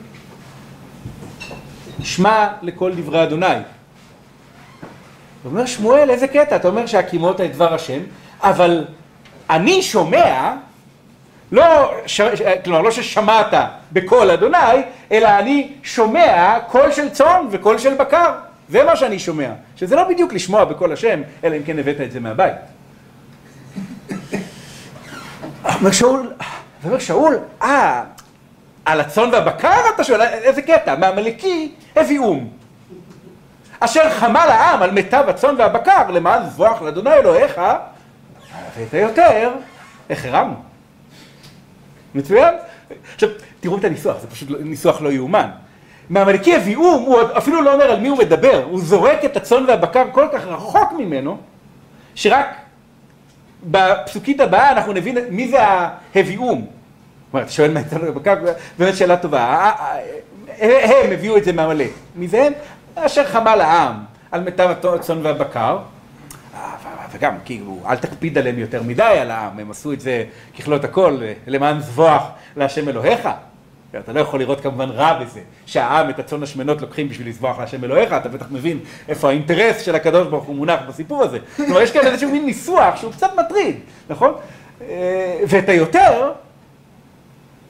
שמע 2.02 2.48
לכל 2.62 2.92
דברי 2.94 3.22
אדוני. 3.22 3.46
אומר 5.44 5.66
שמואל, 5.66 6.10
איזה 6.10 6.28
קטע, 6.28 6.56
אתה 6.56 6.68
אומר 6.68 6.86
שהקימות 6.86 7.40
את 7.40 7.52
דבר 7.52 7.74
השם, 7.74 8.00
אבל 8.40 8.84
אני 9.50 9.82
שומע, 9.82 10.56
לא, 11.52 11.94
ש... 12.06 12.20
כלומר, 12.64 12.80
לא 12.80 12.90
ששמעת 12.90 13.54
בקול 13.92 14.30
אדוני, 14.30 14.82
אלא 15.12 15.28
אני 15.28 15.72
שומע 15.82 16.58
קול 16.68 16.92
של 16.92 17.08
צאן 17.08 17.46
וקול 17.50 17.78
של 17.78 17.94
בקר. 17.94 18.32
זה 18.68 18.84
מה 18.84 18.96
שאני 18.96 19.18
שומע. 19.18 19.50
שזה 19.76 19.96
לא 19.96 20.08
בדיוק 20.08 20.32
לשמוע 20.32 20.64
בקול 20.64 20.92
השם, 20.92 21.22
אלא 21.44 21.56
אם 21.56 21.62
כן 21.62 21.78
הבאת 21.78 22.00
את 22.00 22.12
זה 22.12 22.20
מהבית. 22.20 22.54
אומר 25.78 25.90
שאול, 25.90 26.32
אומר 26.84 26.98
שאול, 26.98 27.38
אה, 27.62 28.02
על 28.84 29.00
הצאן 29.00 29.28
והבקר 29.32 29.80
אתה 29.94 30.04
שואל, 30.04 30.20
איזה 30.22 30.62
קטע, 30.62 30.96
מעמלקי 30.96 31.72
הביאום. 31.96 32.50
אשר 33.80 34.10
חמל 34.10 34.36
העם 34.36 34.82
על 34.82 34.90
מיטב 34.90 35.24
הצאן 35.28 35.54
והבקר, 35.58 36.10
למען 36.10 36.48
זבוח 36.48 36.82
לאדוני 36.82 37.12
אלוהיך, 37.12 37.60
ואת 38.76 38.94
היותר, 38.94 39.50
החרמנו. 40.10 40.65
מצוין? 42.16 42.54
עכשיו, 43.14 43.28
תראו 43.60 43.78
את 43.78 43.84
הניסוח, 43.84 44.16
זה 44.20 44.26
פשוט 44.26 44.48
ניסוח 44.60 45.02
לא 45.02 45.12
יאומן. 45.12 45.50
מהמליקי 46.10 46.56
הביא 46.56 46.76
אום, 46.76 47.02
הוא 47.02 47.18
אפילו 47.38 47.62
לא 47.62 47.74
אומר 47.74 47.84
על 47.84 48.00
מי 48.00 48.08
הוא 48.08 48.18
מדבר, 48.18 48.64
הוא 48.70 48.80
זורק 48.80 49.24
את 49.24 49.36
הצאן 49.36 49.64
והבקר 49.68 50.04
כל 50.12 50.26
כך 50.32 50.46
רחוק 50.46 50.92
ממנו, 50.98 51.36
שרק 52.14 52.46
בפסוקית 53.64 54.40
הבאה 54.40 54.72
אנחנו 54.72 54.92
נבין 54.92 55.18
מי 55.30 55.48
זה 55.48 55.58
ההביאום. 55.62 56.66
אומרת, 57.32 57.46
אתה 57.46 57.52
שואל 57.52 57.72
מה 57.72 57.80
יצא 57.80 57.96
לנו 57.96 58.12
בבקר, 58.12 58.34
באמת 58.78 58.96
שאלה 58.96 59.16
טובה. 59.16 59.72
הם 60.60 61.12
הביאו 61.12 61.36
את 61.36 61.44
זה 61.44 61.52
מהמלא. 61.52 61.84
מי 62.16 62.28
זה 62.28 62.44
הם? 62.44 62.52
אשר 62.94 63.24
חמל 63.24 63.60
העם 63.60 63.94
על 64.32 64.40
מיטב 64.40 64.70
הצאן 64.94 65.18
והבקר. 65.22 65.78
וגם, 67.16 67.34
כאילו, 67.44 67.78
אל 67.86 67.96
תקפיד 67.96 68.38
עליהם 68.38 68.58
יותר 68.58 68.82
מדי 68.82 69.02
על 69.02 69.30
העם, 69.30 69.58
הם 69.58 69.70
עשו 69.70 69.92
את 69.92 70.00
זה 70.00 70.24
ככלות 70.58 70.84
הכל, 70.84 71.18
למען 71.46 71.80
זבוח 71.80 72.22
להשם 72.56 72.88
אלוהיך. 72.88 73.28
אתה 73.98 74.12
לא 74.12 74.20
יכול 74.20 74.40
לראות 74.40 74.60
כמובן 74.60 74.90
רע 74.90 75.18
בזה, 75.18 75.40
שהעם 75.66 76.10
את 76.10 76.18
הצאן 76.18 76.42
השמנות 76.42 76.82
לוקחים 76.82 77.08
בשביל 77.08 77.28
לזבוח 77.28 77.58
להשם 77.58 77.84
אלוהיך, 77.84 78.12
אתה 78.12 78.28
בטח 78.28 78.46
מבין 78.50 78.78
איפה 79.08 79.28
האינטרס 79.28 79.80
של 79.80 79.94
הקדוש 79.94 80.28
ברוך 80.28 80.44
הוא 80.44 80.56
מונח 80.56 80.80
בסיפור 80.88 81.22
הזה. 81.22 81.38
כלומר, 81.56 81.82
יש 81.82 81.90
כאן 81.90 82.06
איזשהו 82.06 82.30
מין 82.30 82.46
ניסוח 82.46 82.96
שהוא 82.96 83.12
קצת 83.12 83.30
מטריד, 83.38 83.76
נכון? 84.08 84.32
ואת 85.48 85.68
היותר, 85.68 86.32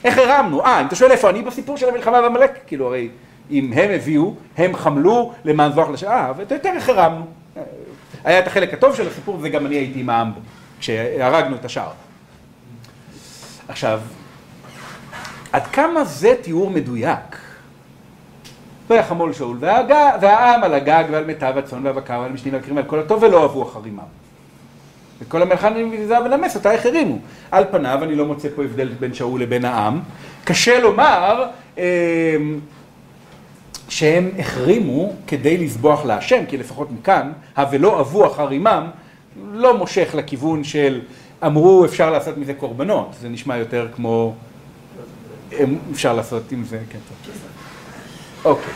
איך 0.03 0.17
הרמנו? 0.17 0.65
אה, 0.65 0.81
אם 0.81 0.87
אתה 0.87 0.95
שואל 0.95 1.11
איפה 1.11 1.29
אני 1.29 1.41
בסיפור 1.41 1.77
של 1.77 1.89
המלחמה 1.89 2.21
בעמלק, 2.21 2.59
כאילו 2.67 2.87
הרי 2.87 3.09
אם 3.51 3.73
הם 3.75 3.91
הביאו, 3.91 4.33
הם 4.57 4.75
חמלו 4.75 5.33
למען 5.45 5.71
זבוח 5.71 5.89
לשם, 5.89 6.07
אה, 6.07 6.31
ואת 6.37 6.51
היותר 6.51 6.69
איך 6.75 6.89
הרמנו? 6.89 7.25
היה 8.27 8.39
את 8.39 8.47
החלק 8.47 8.73
הטוב 8.73 8.95
של 8.95 9.07
הסיפור, 9.07 9.37
וגם 9.41 9.65
אני 9.65 9.75
הייתי 9.75 9.99
עם 9.99 10.09
העם 10.09 10.33
בו, 10.33 10.39
כשהרגנו 10.79 11.55
את 11.55 11.65
השאר. 11.65 11.91
עכשיו, 13.67 14.01
עד 15.51 15.67
כמה 15.67 16.03
זה 16.03 16.33
תיאור 16.41 16.69
מדויק? 16.69 17.37
ויחמול 18.89 19.33
שאול 19.33 19.57
והעם 20.21 20.63
על 20.63 20.73
הגג 20.73 21.03
ועל 21.11 21.23
מיטב 21.23 21.53
הצאן 21.57 21.85
והבקר 21.85 22.19
ועל 22.21 22.31
משנים 22.31 22.53
והקרים 22.53 22.75
ועל 22.75 22.85
כל 22.85 22.99
הטוב 22.99 23.23
ולא 23.23 23.41
אהבו 23.41 23.63
אחרימם. 23.63 23.99
וכל 25.19 25.41
המלאכה 25.41 25.69
נבזה 25.69 26.21
ונמס 26.21 26.55
אותה 26.55 26.71
איך 26.71 26.85
הרימו. 26.85 27.19
על 27.51 27.63
פניו 27.71 28.03
אני 28.03 28.15
לא 28.15 28.25
מוצא 28.25 28.47
פה 28.55 28.63
הבדל 28.63 28.87
בין 28.99 29.13
שאול 29.13 29.41
לבין 29.41 29.65
העם. 29.65 29.99
קשה 30.43 30.79
לומר 30.79 31.45
שהם 33.89 34.31
החרימו 34.39 35.13
כדי 35.27 35.57
לסבוח 35.57 36.05
להשם, 36.05 36.45
כי 36.47 36.57
לפחות 36.57 36.91
מכאן, 36.91 37.31
ה"ולא 37.55 37.97
אהבו 37.97 38.27
אחרימם" 38.27 38.87
לא 39.51 39.77
מושך 39.77 40.09
לכיוון 40.13 40.63
של 40.63 41.01
אמרו 41.45 41.85
אפשר 41.85 42.11
לעשות 42.11 42.37
מזה 42.37 42.53
קורבנות, 42.53 43.15
זה 43.21 43.29
נשמע 43.29 43.57
יותר 43.57 43.87
כמו 43.95 44.33
אפשר 45.91 46.13
לעשות 46.13 46.51
עם 46.51 46.63
זה, 46.63 46.79
כן 46.89 46.99
טוב. 47.25 47.35
אוקיי. 48.45 48.73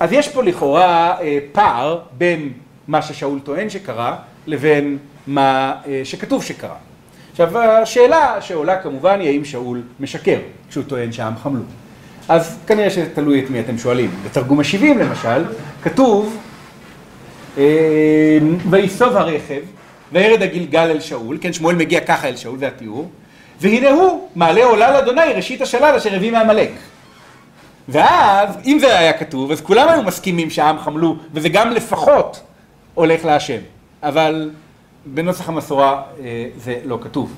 אז 0.00 0.12
יש 0.12 0.28
פה 0.28 0.42
לכאורה 0.42 1.16
פער 1.52 2.00
בין 2.18 2.52
מה 2.88 3.02
ששאול 3.02 3.40
טוען 3.40 3.70
שקרה 3.70 4.16
לבין 4.46 4.98
מה 5.26 5.74
שכתוב 6.04 6.44
שקרה. 6.44 6.76
עכשיו 7.34 7.58
השאלה 7.58 8.36
שעולה 8.40 8.76
כמובן 8.76 9.20
היא 9.20 9.28
האם 9.28 9.44
שאול 9.44 9.82
משקר 10.00 10.38
כשהוא 10.68 10.84
טוען 10.84 11.12
שהעם 11.12 11.36
חמלו. 11.36 11.62
אז 12.28 12.58
כנראה 12.66 12.90
שתלוי 12.90 13.44
את 13.44 13.50
מי 13.50 13.60
אתם 13.60 13.78
שואלים. 13.78 14.10
בתרגום 14.24 14.60
ה-70 14.60 14.84
למשל, 14.84 15.44
כתוב 15.82 16.38
ויסוב 18.70 19.16
הרכב 19.16 19.60
וירד 20.12 20.42
הגלגל 20.42 20.90
אל 20.90 21.00
שאול, 21.00 21.38
כן, 21.40 21.52
שמואל 21.52 21.76
מגיע 21.76 22.00
ככה 22.00 22.28
אל 22.28 22.36
שאול, 22.36 22.58
זה 22.58 22.66
התיאור, 22.66 23.10
והנה 23.60 23.90
הוא 23.90 24.28
מעלה 24.36 24.64
עולה 24.64 24.90
לאדוני 24.90 25.32
ראשית 25.34 25.62
השלל 25.62 25.94
אשר 25.96 26.14
הביא 26.14 26.32
מעמלק. 26.32 26.70
ואז, 27.88 28.48
אם 28.64 28.78
זה 28.80 28.98
היה 28.98 29.12
כתוב, 29.12 29.50
אז 29.50 29.60
כולם 29.60 29.88
היו 29.88 30.02
מסכימים 30.02 30.50
שהעם 30.50 30.78
חמלו, 30.78 31.16
וזה 31.32 31.48
גם 31.48 31.70
לפחות 31.70 32.40
הולך 32.94 33.24
להשם. 33.24 33.60
אבל 34.02 34.50
בנוסח 35.06 35.48
המסורה 35.48 36.02
זה 36.56 36.80
לא 36.84 36.98
כתוב. 37.02 37.36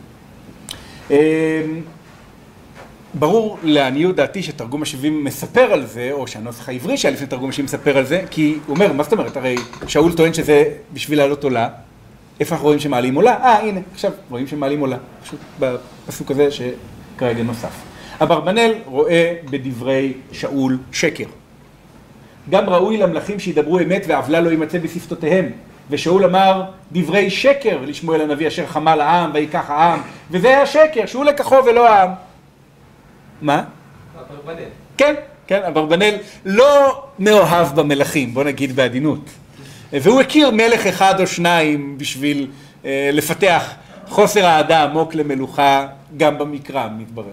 ברור 3.14 3.58
לעניות 3.62 4.16
דעתי 4.16 4.42
שתרגום 4.42 4.82
השבעים 4.82 5.24
מספר 5.24 5.72
על 5.72 5.86
זה, 5.86 6.08
או 6.12 6.26
שהנוסח 6.26 6.68
העברי 6.68 6.96
שהיה 6.96 7.14
לפני 7.14 7.26
תרגום 7.26 7.48
השבעים 7.48 7.64
מספר 7.64 7.98
על 7.98 8.04
זה, 8.04 8.22
כי 8.30 8.58
הוא 8.66 8.74
אומר, 8.74 8.92
מה 8.92 9.02
זאת 9.02 9.12
אומרת, 9.12 9.36
הרי 9.36 9.56
שאול 9.86 10.12
טוען 10.12 10.34
שזה 10.34 10.64
בשביל 10.92 11.18
לעלות 11.18 11.44
עולה, 11.44 11.68
איפה 12.40 12.54
אנחנו 12.54 12.66
רואים 12.66 12.80
שמעלים 12.80 13.14
עולה? 13.14 13.34
אה, 13.34 13.58
הנה, 13.58 13.80
עכשיו 13.92 14.12
רואים 14.30 14.46
שמעלים 14.46 14.80
עולה, 14.80 14.96
פשוט 15.22 15.40
בפסוק 15.58 16.30
הזה 16.30 16.48
שכרגע 16.50 17.42
נוסף. 17.42 17.82
אברבנאל 18.22 18.74
רואה 18.84 19.34
בדברי 19.50 20.12
שאול 20.32 20.78
שקר. 20.92 21.24
גם 22.50 22.68
ראוי 22.68 22.96
למלכים 22.96 23.38
שידברו 23.38 23.78
אמת 23.78 24.04
ועוולה 24.08 24.40
לא 24.40 24.50
יימצא 24.50 24.78
בשפתותיהם. 24.78 25.50
ושאול 25.90 26.24
אמר 26.24 26.64
דברי 26.92 27.30
שקר 27.30 27.78
לשמואל 27.86 28.20
הנביא 28.20 28.48
אשר 28.48 28.66
חמל 28.66 29.00
העם 29.00 29.30
ויקח 29.34 29.70
העם, 29.70 30.00
וזה 30.30 30.48
היה 30.48 30.66
שקר, 30.66 31.06
שהוא 31.06 31.24
לקחו 31.24 31.56
ולא 31.66 31.88
העם. 31.88 32.10
מה? 33.42 33.62
אברבנאל. 34.30 34.68
כן, 34.96 35.14
כן, 35.46 35.62
אברבנאל 35.62 36.16
לא 36.44 37.02
מאוהב 37.18 37.80
במלכים, 37.80 38.34
בוא 38.34 38.44
נגיד 38.44 38.76
בעדינות. 38.76 39.30
והוא 39.92 40.20
הכיר 40.20 40.50
מלך 40.50 40.86
אחד 40.86 41.20
או 41.20 41.26
שניים 41.26 41.98
בשביל 41.98 42.46
אה, 42.84 43.10
לפתח 43.12 43.74
חוסר 44.08 44.46
האהדה 44.46 44.82
עמוק 44.82 45.14
למלוכה 45.14 45.86
גם 46.16 46.38
במקרא, 46.38 46.88
מתברר. 46.98 47.32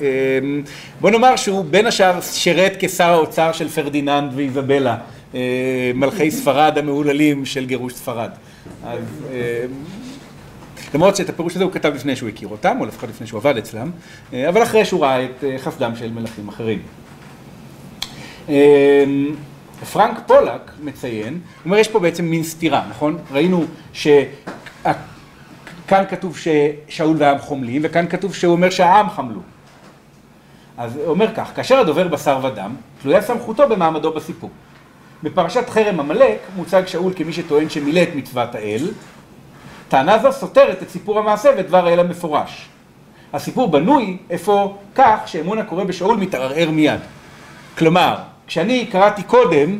אמ, 0.00 0.62
בוא 1.00 1.10
נאמר 1.10 1.36
שהוא 1.36 1.64
בין 1.64 1.86
השאר 1.86 2.20
שירת 2.20 2.72
כשר 2.78 3.10
האוצר 3.12 3.52
של 3.52 3.68
פרדיננד 3.68 4.32
ואיזבלה, 4.34 4.96
מלכי 5.94 6.30
ספרד 6.30 6.78
המהוללים 6.78 7.44
של 7.44 7.66
גירוש 7.66 7.94
ספרד. 7.94 8.30
אז 8.84 9.24
אמ, 9.30 9.34
למרות 10.94 11.16
שאת 11.16 11.28
הפירוש 11.28 11.56
הזה 11.56 11.64
הוא 11.64 11.72
כתב 11.72 11.92
לפני 11.94 12.16
שהוא 12.16 12.28
הכיר 12.28 12.48
אותם, 12.48 12.76
או 12.80 12.86
לפחות 12.86 13.08
לפני 13.08 13.26
שהוא 13.26 13.38
עבד 13.38 13.56
אצלם, 13.56 13.90
אה, 14.32 14.48
אבל 14.48 14.62
אחרי 14.62 14.84
שהוא 14.84 15.04
ראה 15.04 15.24
את 15.24 15.44
אה, 15.44 15.58
חסדם 15.58 15.96
של 15.96 16.10
מלכים 16.12 16.48
אחרים. 16.48 16.82
פרנק 19.92 20.20
פולק 20.26 20.70
מציין, 20.82 21.32
הוא 21.32 21.40
אומר 21.64 21.78
יש 21.78 21.88
פה 21.88 22.00
בעצם 22.00 22.24
מין 22.24 22.42
סתירה, 22.42 22.86
נכון? 22.90 23.18
ראינו 23.32 23.64
שכאן 23.92 24.14
כתוב 25.88 26.38
ששאול 26.38 27.16
והעם 27.18 27.38
חומלים, 27.38 27.82
וכאן 27.84 28.06
כתוב 28.08 28.34
שהוא 28.34 28.52
אומר 28.52 28.70
שהעם 28.70 29.10
חמלו. 29.10 29.40
אז 30.78 30.96
הוא 30.96 31.06
אומר 31.06 31.34
כך, 31.34 31.52
כאשר 31.56 31.78
הדובר 31.78 32.08
בשר 32.08 32.40
ודם, 32.44 32.74
תלויה 33.02 33.22
סמכותו 33.22 33.68
במעמדו 33.68 34.12
בסיפור. 34.12 34.50
בפרשת 35.22 35.70
חרם 35.70 36.00
עמלק 36.00 36.38
מוצג 36.56 36.82
שאול 36.86 37.12
כמי 37.16 37.32
שטוען 37.32 37.68
שמילא 37.68 38.02
את 38.02 38.14
מצוות 38.14 38.54
האל, 38.54 38.90
טענה 39.88 40.18
זו 40.18 40.32
סותרת 40.32 40.82
את 40.82 40.90
סיפור 40.90 41.18
המעשה 41.18 41.50
ודבר 41.58 41.86
האל 41.86 42.00
המפורש. 42.00 42.68
הסיפור 43.32 43.68
בנוי 43.68 44.16
אפוא 44.34 44.68
כך 44.94 45.18
שאמון 45.26 45.58
הקורא 45.58 45.84
בשאול 45.84 46.16
מתערער 46.16 46.70
מיד. 46.70 47.00
כלומר, 47.78 48.16
כשאני 48.46 48.86
קראתי 48.86 49.22
קודם, 49.22 49.78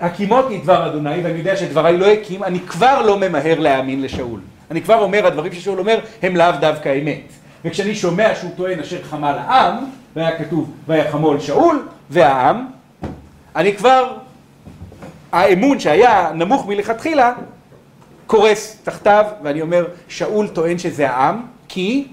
הקימותי 0.00 0.58
דבר 0.58 0.86
אדוני, 0.86 1.20
ואני 1.22 1.38
יודע 1.38 1.56
שדבריי 1.56 1.98
לא 1.98 2.06
הקים, 2.06 2.44
אני 2.44 2.60
כבר 2.60 3.02
לא 3.02 3.18
ממהר 3.18 3.60
להאמין 3.60 4.02
לשאול. 4.02 4.40
אני 4.70 4.82
כבר 4.82 5.02
אומר, 5.02 5.26
הדברים 5.26 5.52
ששאול 5.52 5.78
אומר 5.78 5.98
הם 6.22 6.36
לאו 6.36 6.52
דווקא 6.60 6.98
אמת. 7.02 7.32
וכשאני 7.64 7.94
שומע 7.94 8.34
שהוא 8.34 8.50
טוען 8.56 8.80
אשר 8.80 9.02
חמל 9.02 9.34
העם, 9.38 9.84
והיה 10.16 10.38
כתוב 10.38 10.70
ויחמול 10.86 11.40
שאול 11.40 11.88
והעם, 12.10 12.66
אני 13.56 13.76
כבר, 13.76 14.16
האמון 15.34 15.80
שהיה 15.80 16.30
נמוך 16.34 16.66
מלכתחילה, 16.66 17.32
קורס 18.26 18.78
תחתיו, 18.84 19.24
ואני 19.42 19.62
אומר, 19.62 19.86
שאול 20.08 20.48
טוען 20.48 20.78
שזה 20.78 21.10
העם, 21.10 21.42
כי 21.68 22.06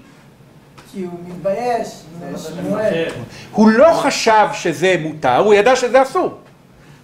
כי 0.92 1.04
הוא 1.04 1.18
מתבייש. 1.28 1.88
הוא 3.52 3.70
לא 3.70 3.92
חשב 3.92 4.46
שזה 4.52 4.96
מותר, 5.00 5.36
הוא 5.36 5.54
ידע 5.54 5.76
שזה 5.76 6.02
אסור. 6.02 6.38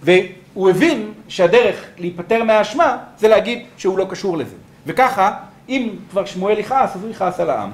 והוא 0.03 0.69
הבין 0.69 1.11
שהדרך 1.27 1.85
להיפטר 1.97 2.43
מהאשמה 2.43 2.97
זה 3.19 3.27
להגיד 3.27 3.65
שהוא 3.77 3.97
לא 3.97 4.05
קשור 4.09 4.37
לזה. 4.37 4.55
וככה, 4.85 5.33
אם 5.69 5.89
כבר 6.11 6.25
שמואל 6.25 6.59
יכעס, 6.59 6.95
אז 6.95 7.03
הוא 7.03 7.11
יכעס 7.11 7.39
על 7.39 7.49
העם. 7.49 7.71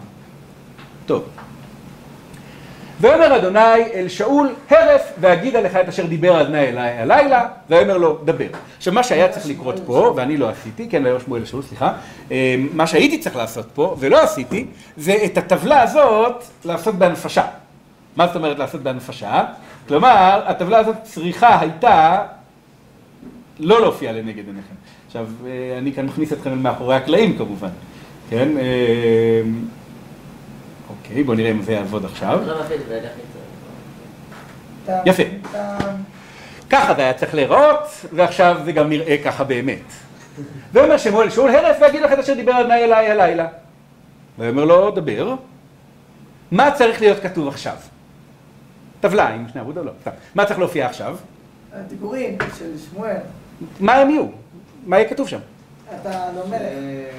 טוב. 1.05 1.23
ויאמר 3.01 3.37
אדוני 3.37 3.83
אל 3.93 4.07
שאול, 4.07 4.53
הרף 4.69 5.01
והגידה 5.19 5.61
לך 5.61 5.75
את 5.75 5.89
אשר 5.89 6.05
דיבר 6.05 6.41
אדוני 6.41 6.67
אליי 6.67 6.97
הלילה, 6.97 7.47
ויאמר 7.69 7.97
לו, 7.97 8.17
דבר. 8.25 8.45
עכשיו 8.77 8.93
מה 8.93 9.03
שהיה 9.03 9.29
צריך 9.29 9.45
לקרות 9.47 9.79
פה, 9.85 10.13
ואני 10.15 10.37
לא 10.37 10.49
עשיתי, 10.49 10.89
כן, 10.89 11.01
ויאמר 11.05 11.19
שמואל 11.19 11.41
לשאול, 11.41 11.61
סליחה, 11.61 11.93
אה, 12.31 12.55
מה 12.73 12.87
שהייתי 12.87 13.19
צריך 13.19 13.35
לעשות 13.35 13.65
פה, 13.73 13.95
ולא 13.99 14.23
עשיתי, 14.23 14.65
זה 14.97 15.15
את 15.25 15.37
הטבלה 15.37 15.81
הזאת 15.81 16.43
לעשות 16.65 16.95
בהנפשה. 16.95 17.43
מה 18.15 18.27
זאת 18.27 18.35
אומרת 18.35 18.59
לעשות 18.59 18.81
בהנפשה? 18.81 19.43
כלומר, 19.87 20.41
הטבלה 20.45 20.77
הזאת 20.77 20.95
צריכה 21.03 21.59
הייתה 21.59 22.23
לא 23.59 23.81
להופיע 23.81 24.11
לנגד 24.11 24.47
עיניכם. 24.47 24.75
עכשיו, 25.07 25.25
אה, 25.45 25.77
אני 25.77 25.93
כאן 25.93 26.05
מכניס 26.05 26.33
אתכם 26.33 26.49
אל 26.49 26.55
מאחורי 26.55 26.95
הקלעים 26.95 27.37
כמובן, 27.37 27.69
כן? 28.29 28.49
אוקיי, 31.09 31.23
בואו 31.23 31.37
נראה 31.37 31.51
אם 31.51 31.61
זה 31.61 31.71
יעבוד 31.71 32.05
עכשיו. 32.05 32.39
אתה- 34.83 35.01
יפה. 35.05 35.23
אתה- 35.51 35.77
ככה 36.69 36.93
זה 36.95 37.01
היה 37.01 37.13
צריך 37.13 37.35
להיראות, 37.35 37.83
ועכשיו 38.13 38.57
זה 38.65 38.71
גם 38.71 38.89
נראה 38.89 39.15
ככה 39.25 39.43
באמת. 39.43 39.79
ואומר 40.73 40.97
שמואל 40.97 41.29
שאול 41.29 41.55
הרף 41.55 41.77
ואגיד 41.81 42.01
לך 42.01 42.11
את 42.13 42.19
אשר 42.19 42.33
דיבר 42.33 42.59
אדוני 42.61 42.83
אליי 42.83 43.11
הלילה. 43.11 43.47
ואומר 44.39 44.65
לו, 44.65 44.91
דבר. 44.91 45.35
מה 46.51 46.71
צריך 46.71 47.01
להיות 47.01 47.19
כתוב 47.23 47.47
עכשיו? 47.47 47.75
טבלה 49.01 49.27
עם 49.29 49.45
שני 49.51 49.61
עמוד 49.61 49.77
או 49.77 49.83
לא? 49.83 49.91
מה 50.35 50.45
צריך 50.45 50.59
להופיע 50.59 50.85
עכשיו? 50.85 51.17
הדיבורים 51.73 52.37
של 52.59 52.71
שמואל, 52.89 53.15
מה 53.79 53.93
הם 53.95 54.09
יהיו? 54.09 54.25
מה 54.85 54.97
יהיה 54.99 55.09
כתוב 55.09 55.27
שם? 55.29 55.39
אתה 56.01 56.25
לא 56.35 56.47
מלך. 56.47 56.61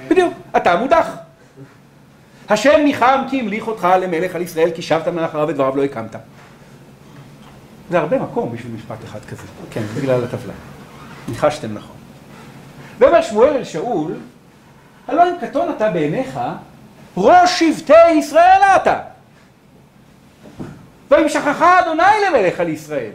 בדיוק, 0.09 0.32
אתה 0.57 0.76
מודח. 0.76 1.16
השם 2.49 2.80
ניחם 2.84 3.24
כי 3.30 3.40
המליך 3.40 3.66
אותך 3.66 3.88
למלך 4.03 4.34
על 4.34 4.42
ישראל, 4.42 4.70
כי 4.74 4.82
שבת 4.82 5.09
מאחריו 5.09 5.49
ודבריו 5.49 5.76
לא 5.76 5.84
הקמת. 5.84 6.16
זה 7.90 7.99
הרבה 7.99 8.18
מקום 8.18 8.53
בשביל 8.53 8.72
משפט 8.72 9.05
אחד 9.05 9.24
כזה. 9.24 9.42
כן, 9.70 9.82
בגלל 9.97 10.24
הטבלה. 10.24 10.53
ניחשתם 11.28 11.74
נכון. 11.74 11.97
ואומר 12.99 13.22
שמואל 13.22 13.57
אל 13.57 13.64
שאול, 13.64 14.14
הלא 15.09 15.28
אם 15.28 15.34
קטון 15.40 15.70
אתה 15.76 15.90
בעיניך, 15.90 16.40
ראש 17.16 17.62
שבטי 17.62 18.11
ישראל 18.18 18.61
אתה. 18.76 18.99
ואם 21.11 21.28
שכחה 21.28 21.80
אדוני 21.80 22.03
למלך 22.28 22.61
על 22.61 22.68
ישראל. 22.68 23.11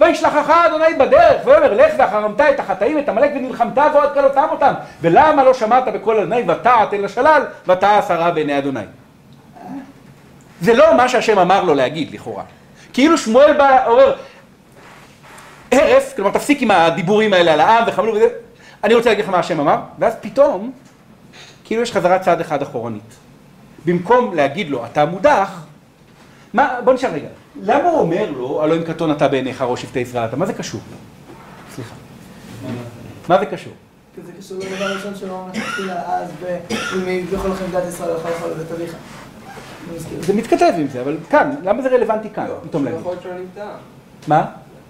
וישלחך 0.00 0.50
אדוני 0.66 0.94
בדרך, 0.98 1.46
ויאמר 1.46 1.74
לך 1.74 1.94
ואחרמת 1.98 2.40
את 2.40 2.60
החטאים, 2.60 2.98
את 2.98 3.08
עמלק 3.08 3.30
ונלחמת 3.34 3.78
ועוד 3.78 4.14
כלותם 4.14 4.46
אותם. 4.50 4.72
ולמה 5.00 5.44
לא 5.44 5.54
שמעת 5.54 5.84
בקול 5.94 6.16
אדוני 6.16 6.42
ותעת 6.48 6.94
אל 6.94 7.04
השלל, 7.04 7.42
ותעה 7.68 8.02
שרה 8.02 8.30
בעיני 8.30 8.58
אדוני. 8.58 8.80
זה 10.60 10.74
לא 10.74 10.96
מה 10.96 11.08
שהשם 11.08 11.38
אמר 11.38 11.64
לו 11.64 11.74
להגיד, 11.74 12.14
לכאורה. 12.14 12.42
כאילו 12.92 13.18
שמואל 13.18 13.52
בא, 13.52 13.86
אומר, 13.86 14.16
הרף, 15.72 16.12
כלומר 16.16 16.30
תפסיק 16.30 16.62
עם 16.62 16.70
הדיבורים 16.70 17.32
האלה 17.32 17.52
על 17.52 17.60
העם 17.60 17.84
וחמלו 17.86 18.14
וזה, 18.14 18.28
אני 18.84 18.94
רוצה 18.94 19.08
להגיד 19.08 19.24
לך 19.24 19.30
מה 19.30 19.38
השם 19.38 19.60
אמר, 19.60 19.76
ואז 19.98 20.14
פתאום, 20.20 20.72
כאילו 21.64 21.82
יש 21.82 21.92
חזרה 21.92 22.18
צעד 22.18 22.40
אחד 22.40 22.62
אחורנית. 22.62 23.14
במקום 23.84 24.34
להגיד 24.34 24.70
לו, 24.70 24.86
אתה 24.86 25.04
מודח, 25.04 25.60
מה, 26.54 26.74
בוא 26.84 26.92
נשאל 26.92 27.10
רגע, 27.10 27.28
למה 27.62 27.88
הוא 27.88 28.00
אומר 28.00 28.30
לו, 28.30 28.62
הלא 28.62 28.76
אם 28.76 28.82
קטון 28.82 29.10
אתה 29.10 29.28
בעיניך 29.28 29.62
ראש 29.62 29.82
שבטי 29.82 29.98
ישראל 29.98 30.24
אתה, 30.24 30.36
מה 30.36 30.46
זה 30.46 30.52
קשור? 30.52 30.80
סליחה. 31.74 31.94
מה 33.28 33.38
זה 33.38 33.46
קשור? 33.46 33.72
כי 34.14 34.20
זה 34.26 34.32
קשור 34.38 34.58
לדבר 34.58 34.84
הראשון 34.84 35.14
שלו 35.14 35.46
מלכתחילה 35.46 36.02
אז, 36.06 36.30
ואם 36.40 37.08
יביכו 37.08 37.48
לכם 37.48 37.64
דת 37.72 37.82
ישראל, 37.88 38.10
יכול 38.16 38.30
לאכול 38.30 38.50
לבית 38.50 38.72
אביך. 38.72 38.94
זה 40.20 40.34
מתכתב 40.34 40.72
עם 40.78 40.88
זה, 40.88 41.00
אבל 41.00 41.16
כאן, 41.30 41.54
למה 41.62 41.82
זה 41.82 41.88
רלוונטי 41.88 42.30
כאן, 42.30 42.46
פתאום 42.68 42.84
להגיד? 42.84 43.00
מה? 44.28 44.46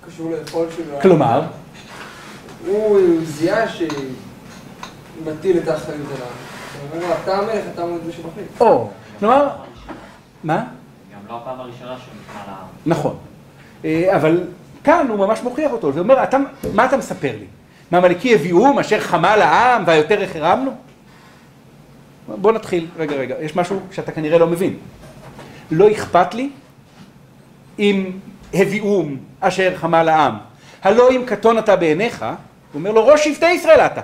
קשור 0.06 0.30
ליכולת 0.30 0.68
שלו. 0.76 1.00
כלומר, 1.02 1.42
הוא 2.66 3.00
זיהה 3.24 3.68
שמטיל 3.68 5.58
את 5.58 5.68
האחריות 5.68 6.06
עליו. 6.14 6.26
הוא 6.26 6.88
אומר 6.94 7.08
לו, 7.08 7.14
אתה 7.24 7.38
המלך, 7.38 7.64
אתה 7.74 7.82
המלך 7.82 8.02
שמחליט. 8.16 8.46
או, 8.60 8.88
כלומר, 9.18 9.48
מה? 10.44 10.64
לא 11.28 11.36
הפעם 11.36 11.60
הראשונה 11.60 11.96
שהוא 12.04 12.14
נקרא 12.22 12.40
לעם. 12.46 12.66
נכון. 12.86 13.16
אה, 13.84 14.16
אבל 14.16 14.44
כאן 14.84 15.06
הוא 15.08 15.18
ממש 15.18 15.42
מוכיח 15.42 15.72
אותו, 15.72 15.92
זה 15.92 16.00
אומר, 16.00 16.22
אתה, 16.22 16.36
מה 16.74 16.84
אתה 16.84 16.96
מספר 16.96 17.32
לי? 17.38 17.46
מהמלכי 17.90 18.34
הביאום 18.34 18.78
אשר 18.78 19.00
חמל 19.00 19.38
העם 19.42 19.82
והיותר 19.86 20.22
החרמנו? 20.22 20.70
בוא 22.28 22.52
נתחיל, 22.52 22.86
רגע 22.96 23.16
רגע, 23.16 23.34
יש 23.40 23.56
משהו 23.56 23.80
שאתה 23.92 24.12
כנראה 24.12 24.38
לא 24.38 24.46
מבין. 24.46 24.76
לא 25.70 25.90
אכפת 25.92 26.34
לי 26.34 26.50
אם 27.78 28.10
הביאום 28.54 29.16
אשר 29.40 29.76
חמל 29.76 30.08
העם. 30.08 30.36
הלא 30.82 31.10
אם 31.10 31.22
קטון 31.26 31.58
אתה 31.58 31.76
בעיניך, 31.76 32.22
הוא 32.22 32.34
אומר 32.74 32.90
לו 32.90 33.06
ראש 33.06 33.28
שבטי 33.28 33.50
ישראל 33.50 33.80
אתה. 33.80 34.00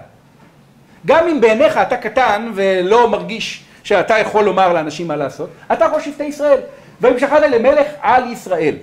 גם 1.07 1.29
אם 1.29 1.41
בעיניך 1.41 1.77
אתה 1.77 1.97
קטן 1.97 2.51
ולא 2.55 3.11
מרגיש 3.11 3.64
שאתה 3.85 4.18
יכול 4.18 4.45
לומר 4.45 4.73
לאנשים 4.73 5.09
מה 5.09 5.16
לעשות, 5.16 5.51
אתה 5.73 5.87
ראש 5.87 6.05
שבטי 6.05 6.25
ישראל. 6.25 6.61
וימשכת 7.03 7.40
למלך 7.50 7.86
על 8.00 8.32
ישראל. 8.32 8.74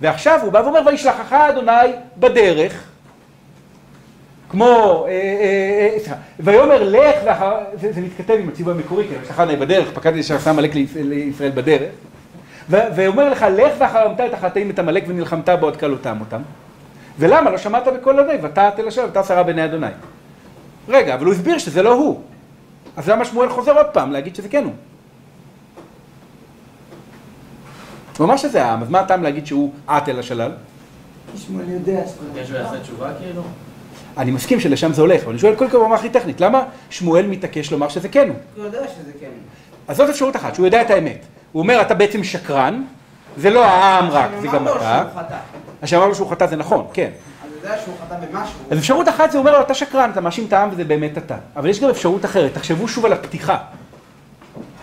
ועכשיו 0.00 0.40
הוא 0.42 0.52
בא 0.52 0.58
ואומר, 0.58 0.80
וישלחך 0.86 1.32
אדוני 1.32 1.92
בדרך, 2.16 2.84
כמו, 4.50 5.04
אה, 5.08 5.10
אה, 5.10 5.98
אה, 6.08 6.14
ויאמר 6.40 6.82
לך 7.26 7.44
זה, 7.80 8.00
מתכתב 8.00 8.34
עם 8.40 8.48
הציווי 8.48 8.72
המקורי, 8.74 9.04
כי 9.08 9.14
וישלחך 9.14 9.40
אדוני 9.40 9.56
בדרך, 9.56 9.88
פקדתי 9.94 10.22
שעשה 10.22 10.50
עמלק 10.50 10.74
לישראל- 10.74 11.50
בדרך, 11.54 11.90
ואומר 12.70 13.28
לך, 13.28 13.46
לך 13.56 13.72
ואחרמת 13.78 14.20
את 14.20 14.34
החטאים 14.34 14.70
את 14.70 14.78
עמלק 14.78 15.04
ונלחמת 15.06 15.48
בעוד 15.48 15.76
כלותם 15.76 16.16
אותם. 16.20 16.42
ולמה 17.18 17.50
לא 17.50 17.58
שמעת 17.58 17.88
בקול 17.88 18.20
אדוני, 18.20 18.38
ותעת 18.42 18.80
אל 18.80 18.88
השם, 18.88 19.02
ותע 19.10 19.22
שרה 19.22 19.42
בעיני 19.42 19.64
אדוני. 19.64 19.86
רגע, 20.88 21.14
אבל 21.14 21.24
הוא 21.24 21.34
הסביר 21.34 21.58
שזה 21.58 21.82
לא 21.82 21.92
הוא. 21.92 22.20
אז 22.96 23.08
למה 23.08 23.24
שמואל 23.24 23.48
חוזר 23.48 23.76
עוד 23.76 23.86
פעם 23.86 24.12
להגיד 24.12 24.36
שזה 24.36 24.48
כן 24.48 24.64
הוא? 24.64 24.72
הוא 28.18 28.24
אמר 28.24 28.36
שזה 28.36 28.64
העם, 28.64 28.82
אז 28.82 28.90
מה 28.90 29.00
הטעם 29.00 29.22
להגיד 29.22 29.46
שהוא 29.46 29.72
עט 29.86 30.08
אל 30.08 30.18
השלל? 30.18 30.52
שמואל 31.36 31.68
יודע. 31.68 32.00
שהוא 32.46 32.56
יעשה 32.56 32.80
תשובה 32.80 33.10
כאילו? 33.18 33.42
אני 34.18 34.30
מסכים 34.30 34.60
שלשם 34.60 34.92
זה 34.92 35.00
הולך, 35.00 35.22
אבל 35.22 35.30
אני 35.30 35.38
שואל 35.38 35.54
קודם 35.54 35.70
כל 35.70 35.78
ברמה 35.78 35.94
הכי 35.94 36.10
טכנית, 36.10 36.40
למה 36.40 36.62
שמואל 36.90 37.26
מתעקש 37.26 37.72
לומר 37.72 37.88
שזה 37.88 38.08
כן 38.08 38.28
הוא? 38.28 38.36
הוא 38.56 38.64
יודע 38.64 38.88
שזה 38.88 39.12
כן. 39.20 39.26
אז 39.88 39.96
זאת 39.96 40.10
אפשרות 40.10 40.36
אחת, 40.36 40.54
שהוא 40.54 40.66
יודע 40.66 40.82
את 40.82 40.90
האמת. 40.90 41.18
הוא 41.52 41.62
אומר 41.62 41.80
אתה 41.80 41.94
בעצם 41.94 42.24
שקרן, 42.24 42.82
זה 43.36 43.50
לא 43.50 43.64
העם 43.64 44.10
רק, 44.10 44.30
זה 44.40 44.48
גם 44.48 44.68
אתה. 44.68 45.04
שאמר 45.84 46.06
לו 46.06 46.14
שהוא 46.14 46.30
חטא 46.30 46.46
זה 46.46 46.56
נכון, 46.56 46.86
כן. 46.92 47.10
אז 47.44 47.50
הוא 47.50 47.56
יודע 47.62 47.82
שהוא 47.84 47.94
חטא 48.06 48.14
במשהו. 48.14 48.58
אז 48.70 48.78
אפשרות 48.78 49.08
אחת 49.08 49.30
זה 49.30 49.38
אומר 49.38 49.52
לו 49.52 49.60
אתה 49.60 49.74
שקרן, 49.74 50.10
אתה 50.10 50.20
מאשים 50.20 50.44
את 50.48 50.52
העם 50.52 50.68
וזה 50.72 50.84
באמת 50.84 51.18
אתה. 51.18 51.36
אבל 51.56 51.68
יש 51.68 51.80
גם 51.80 51.90
אפשרות 51.90 52.24
אחרת, 52.24 52.54
תחשבו 52.54 52.88
שוב 52.88 53.06
על 53.06 53.12
הפתיחה. 53.12 53.58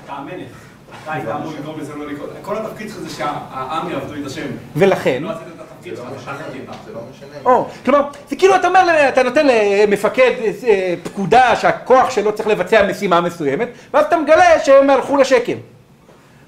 אתה 0.05 0.13
המלך. 0.13 0.62
כל 2.41 2.57
התפקיד 2.57 2.89
שלך 2.89 2.97
זה 2.97 3.09
שהעם 3.09 3.89
יעבדו 3.91 4.13
את 4.21 4.25
השם. 4.25 4.45
ולכן, 4.75 5.23
לא 5.23 5.29
לא. 5.29 6.99
או, 7.45 7.67
כלומר, 7.85 8.01
זה 8.29 8.35
כאילו 8.35 8.55
אתה 8.55 8.67
אומר, 8.67 9.09
אתה 9.09 9.23
נותן 9.23 9.47
למפקד 9.47 10.31
אה, 10.67 10.93
פקודה 11.03 11.55
שהכוח 11.55 12.09
שלו 12.09 12.35
צריך 12.35 12.47
לבצע 12.47 12.87
משימה 12.87 13.21
מסוימת, 13.21 13.67
ואז 13.93 14.05
אתה 14.05 14.17
מגלה 14.17 14.59
שהם 14.59 14.89
הלכו 14.89 15.17
לשקם. 15.17 15.57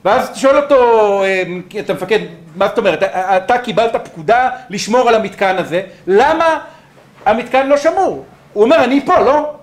ואז 0.06 0.28
אתה 0.30 0.38
שואל 0.40 0.58
אותו, 0.58 0.76
אה, 1.24 1.44
אתה 1.80 1.94
מפקד, 1.94 2.20
מה 2.56 2.68
זאת 2.68 2.78
אומרת, 2.78 3.04
אתה- 3.04 3.58
קיבלת 3.58 3.96
פקודה 4.06 4.50
לשמור 4.70 5.10
על 5.10 5.16
המתקן 5.16 5.56
הזה, 5.58 5.82
למה 6.08 6.60
המתקן 7.26 7.68
לא 7.68 7.78
שמור? 7.78 8.26
הוא 8.54 8.64
אומר, 8.64 8.84
אני 8.84 9.06
פה, 9.06 9.20
לא? 9.20 9.54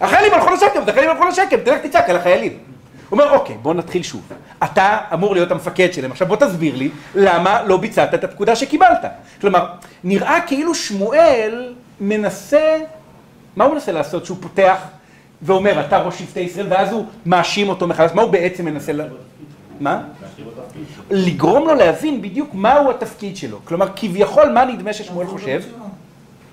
החיילים 0.00 0.34
הלכו 0.34 0.50
לשקם, 0.54 0.80
החיילים 0.88 1.10
הלכו 1.10 1.24
לשקם, 1.24 1.56
תלך 1.64 1.78
תצעק 1.82 2.10
על 2.10 2.16
החיילים. 2.16 2.67
הוא 3.08 3.20
אומר, 3.20 3.32
אוקיי, 3.32 3.56
בוא 3.62 3.74
נתחיל 3.74 4.02
שוב. 4.02 4.32
אתה 4.64 4.98
אמור 5.12 5.34
להיות 5.34 5.50
המפקד 5.50 5.92
שלהם, 5.92 6.10
עכשיו 6.10 6.26
בוא 6.26 6.36
תסביר 6.36 6.76
לי 6.76 6.90
למה 7.14 7.62
לא 7.62 7.76
ביצעת 7.76 8.14
את 8.14 8.24
הפקודה 8.24 8.56
שקיבלת. 8.56 9.04
כלומר, 9.40 9.66
נראה 10.04 10.40
כאילו 10.46 10.74
שמואל 10.74 11.74
מנסה, 12.00 12.76
מה 13.56 13.64
הוא 13.64 13.74
מנסה 13.74 13.92
לעשות? 13.92 14.26
שהוא 14.26 14.36
פותח 14.40 14.76
ואומר, 15.42 15.80
אתה 15.86 15.98
ראש 15.98 16.18
שבטי 16.18 16.40
ישראל, 16.40 16.66
ואז 16.68 16.92
הוא 16.92 17.04
מאשים 17.26 17.68
אותו 17.68 17.86
מחדש, 17.86 18.10
מה 18.14 18.22
הוא 18.22 18.30
בעצם 18.30 18.64
מנסה 18.64 18.92
ל... 18.92 19.00
מה? 19.80 20.02
לגרום 21.10 21.66
לו 21.66 21.74
להבין 21.74 22.22
בדיוק 22.22 22.54
מהו 22.54 22.90
התפקיד 22.90 23.36
שלו. 23.36 23.58
כלומר, 23.64 23.88
כביכול, 23.96 24.48
מה 24.48 24.64
נדמה 24.64 24.92
ששמואל 24.92 25.26
חושב? 25.26 25.62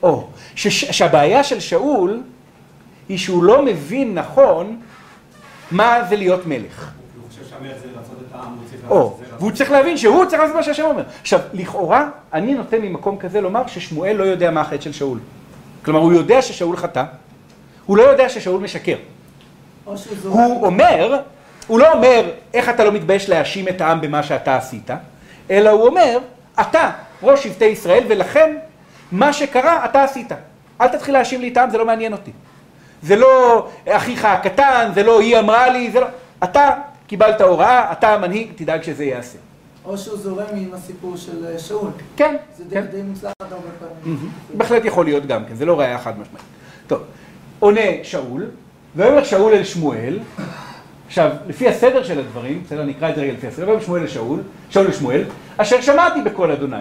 או, 0.04 0.28
שהבעיה 0.56 1.44
של 1.44 1.60
שאול 1.60 2.22
היא 3.10 3.18
שהוא 3.18 3.44
לא 3.44 3.66
מבין 3.66 4.14
נכון 4.14 4.80
מה 5.72 6.04
זה 6.10 6.16
להיות 6.16 6.46
מלך. 6.46 6.92
הוא 7.22 7.30
חושב 7.30 7.42
שהמלך 7.50 7.78
זה 7.82 7.88
לרצות 7.96 8.18
את 8.30 8.36
העם, 8.36 8.54
הוא 8.54 8.64
צריך 8.70 8.82
או. 8.90 9.20
והוא 9.40 9.52
צריך 9.52 9.72
להבין 9.72 9.98
שהוא 9.98 10.26
צריך 10.26 10.42
לעשות 10.42 10.56
מה 10.56 10.64
שהשם 10.64 10.84
אומר. 10.84 11.04
עכשיו, 11.22 11.40
לכאורה, 11.54 12.10
אני 12.34 12.54
נותן 12.54 12.82
ממקום 12.82 13.18
כזה 13.18 13.42
לומר 13.42 13.68
ששמואל 13.68 14.16
לא 14.16 14.24
יודע 14.24 14.52
מה 14.52 14.62
החטא 14.62 14.82
של 14.82 14.94
שאול. 14.94 15.20
כלומר, 15.86 16.00
הוא 16.00 16.14
יודע 16.14 16.42
ששאול 16.42 16.78
חטא, 16.78 17.04
הוא 17.86 17.98
לא 17.98 18.04
יודע 18.04 18.30
ששאול 18.30 18.62
משקר. 18.62 18.96
הוא 20.24 20.66
אומר, 20.66 21.20
הוא 21.68 21.80
לא 21.80 21.94
אומר, 21.94 22.32
איך 22.54 22.70
אתה 22.70 22.84
לא 22.84 22.92
מתבייש 22.92 23.30
להאשים 23.30 23.68
את 23.68 23.82
העם 23.82 24.02
במה 24.02 24.24
שאתה 24.24 24.58
עשית, 24.58 24.90
אלא 25.52 25.70
הוא 25.70 25.88
אומר, 25.88 26.20
אתה 26.62 26.92
ראש 27.24 27.44
שבטי 27.44 27.66
ישראל, 27.66 28.04
ולכן 28.08 28.58
מה 29.12 29.34
שקרה, 29.34 29.86
אתה 29.86 30.04
עשית. 30.04 30.32
אל 30.82 30.88
תתחיל 30.88 31.14
להאשים 31.14 31.42
לי 31.42 31.48
את 31.48 31.58
העם, 31.58 31.70
זה 31.70 31.78
לא 31.78 31.86
מעניין 31.86 32.14
אותי. 32.14 32.32
זה 33.06 33.16
לא 33.16 33.68
אחיך 33.88 34.26
הקטן, 34.26 34.92
זה 34.96 35.04
לא 35.04 35.20
היא 35.20 35.40
אמרה 35.40 35.70
לי, 35.70 35.92
זה 35.92 36.00
לא... 36.00 36.08
אתה 36.44 36.70
קיבלת 37.08 37.42
הוראה, 37.42 37.92
אתה 37.92 38.14
המנהיג, 38.14 38.48
תדאג 38.56 38.84
שזה 38.84 39.04
ייעשה. 39.04 39.38
או 39.86 39.98
שהוא 39.98 40.18
זורם 40.18 40.46
עם 40.56 40.70
הסיפור 40.74 41.18
של 41.18 41.46
אה, 41.46 41.60
שאול. 41.60 41.92
כן, 42.18 42.36
זה 42.58 42.64
כן. 42.72 42.82
די 42.82 43.02
מוצלחת 43.02 43.36
הרבה 43.42 43.68
פעמים. 43.80 44.30
בהחלט 44.54 44.86
יכול 44.86 45.06
להיות 45.06 45.26
גם 45.26 45.46
כן, 45.46 45.56
זה 45.56 45.66
לא 45.66 45.80
ראייה 45.80 46.00
חד 46.00 46.20
משמעית. 46.20 46.46
טוב, 46.88 47.02
עונה 47.60 47.82
שאול, 48.04 48.46
ויאמר 48.96 49.24
שאול 49.24 49.54
אל 49.54 49.64
שמואל, 49.64 50.20
עכשיו, 51.08 51.32
לפי 51.48 51.68
הסדר 51.68 52.04
של 52.04 52.20
הדברים, 52.20 52.64
בסדר, 52.66 52.84
נקרא 52.84 53.10
את 53.10 53.16
זה 53.16 53.22
רגע 53.22 53.34
לפי 53.34 53.48
הסדר, 53.48 53.68
ויאמר 53.68 53.82
שמואל 53.84 54.04
לשאול, 54.04 54.40
שאול 54.70 54.88
לשמואל, 54.88 55.24
אשר 55.58 55.82
שמעתי 55.82 56.22
בקול 56.22 56.52
אדוני, 56.52 56.78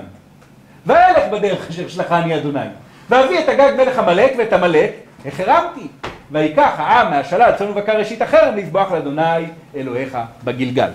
ואלך 0.87 1.33
בדרך 1.33 1.69
אשר 1.71 1.89
שלחני 1.89 2.37
אדוני, 2.37 2.67
ואביא 3.11 3.39
את 3.39 3.49
הגג 3.49 3.73
מלך 3.77 3.99
עמלק 3.99 4.33
ואת 4.39 4.53
עמלק, 4.53 4.91
החרמתי, 5.27 5.89
ויקח 6.33 6.71
העם 6.77 7.11
מהשלל 7.11 7.53
צאן 7.59 7.69
ובקר 7.71 7.99
ראשית 7.99 8.23
החרם 8.23 8.57
לזבוח 8.57 8.93
לאדוני 8.93 9.47
אלוהיך 9.77 10.19
בגלגל. 10.45 10.89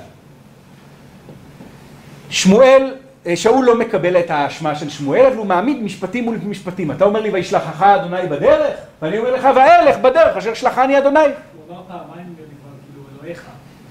שמואל, 2.30 2.94
אה, 3.28 3.36
שאול 3.36 3.66
לא 3.66 3.80
מקבל 3.80 4.20
את 4.20 4.30
האשמה 4.32 4.76
של 4.76 4.90
שמואל, 4.90 5.26
אבל 5.26 5.36
הוא 5.38 5.46
מעמיד 5.46 5.84
משפטים 5.84 6.24
מול 6.24 6.38
משפטים. 6.46 6.92
אתה 6.92 7.06
אומר 7.06 7.22
לי, 7.22 7.30
וישלחך 7.30 7.84
אדוני 7.84 8.28
בדרך? 8.30 8.74
ואני 9.02 9.18
אומר 9.18 9.34
לך, 9.36 9.48
ואלך 9.56 9.98
בדרך 9.98 10.38
אשר 10.38 10.54
שלחני 10.54 10.98
אדוני. 10.98 11.20
הוא 11.20 11.30
אמר 11.76 11.82
פעמיים 11.88 12.34
כאילו, 12.36 13.04
אלוהיך, 13.22 13.44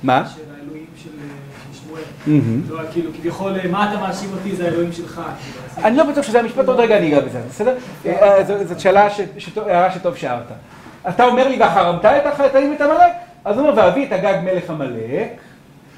מה? 0.03 0.25
של 0.35 0.41
האלוהים 0.61 0.87
של. 1.03 1.09
מהמם. 2.27 2.63
לא, 2.69 2.81
כאילו, 2.93 3.11
כביכול, 3.13 3.53
מה 3.71 3.91
אתה 3.93 4.01
מאשים 4.01 4.31
אותי, 4.33 4.57
זה 4.57 4.65
האלוהים 4.65 4.93
שלך. 4.93 5.15
כאילו, 5.75 5.87
אני 5.89 5.97
לא 5.97 6.05
בטוח 6.05 6.25
שזה 6.25 6.41
המשפט, 6.41 6.69
עוד 6.69 6.81
רגע 6.81 6.99
אני 6.99 7.09
אגע 7.13 7.21
בזה, 7.21 7.41
בסדר? 7.49 7.75
אה, 8.07 8.45
זו- 8.45 8.65
זאת 8.65 8.81
שאלה, 8.81 9.09
הערה 9.67 9.91
שטוב 9.91 10.17
שהערת. 10.17 10.47
אתה 11.09 11.25
אומר 11.25 11.49
לי, 11.49 11.57
והחרמת 11.61 12.05
את 12.05 12.27
החטאים 12.27 12.73
את 12.77 12.81
עמלק? 12.81 13.13
אז 13.45 13.59
הוא 13.59 13.69
אומר, 13.69 13.83
ואביא 13.83 14.07
את 14.07 14.13
הגג 14.13 14.35
מלך 14.45 14.71
עמלק, 14.71 15.29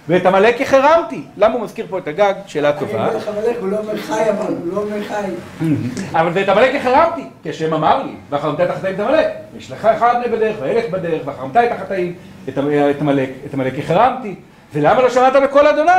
ואת 0.09 0.27
עמלק 0.27 0.61
החרמתי. 0.61 1.23
למה 1.37 1.55
הוא 1.55 1.63
מזכיר 1.63 1.87
פה 1.91 1.99
את 1.99 2.09
הגג? 2.09 2.35
שאלה 2.47 2.73
טובה. 2.73 3.11
מלך 3.13 3.29
המלך, 3.29 3.57
הוא 3.61 3.69
לא 3.69 3.77
אומר 3.79 3.97
חי 3.97 4.31
אבל, 4.31 4.55
הוא 4.65 4.75
לא 4.75 4.81
אומר 4.81 5.05
חי. 5.05 5.31
אבל 6.21 6.31
ואת 6.35 6.49
עמלק 6.49 6.75
החרמתי, 6.75 7.25
כי 7.43 7.51
השם 7.51 7.75
אמר 7.75 8.03
לי, 8.03 8.15
ואחרמת 8.31 8.61
את 8.61 8.71
החטאים 8.71 8.95
את 8.95 9.01
עמלק. 9.01 9.27
וישלח 9.55 9.85
אחד 9.87 10.15
בני 10.25 10.37
בדרך, 10.37 10.57
וילך 10.61 10.85
בדרך, 10.91 11.23
ואחרמת 11.25 11.57
את 11.57 11.73
החטאים, 11.73 12.15
את 12.49 12.59
עמ- 12.59 12.63
את 12.91 13.01
עמלק, 13.01 13.31
את 13.47 13.55
עמלק 13.55 13.79
החרמתי. 13.79 14.35
ולמה 14.75 15.03
לא 15.03 15.11
שמעת 15.11 15.33
בקול 15.43 15.67
אדוני? 15.67 15.91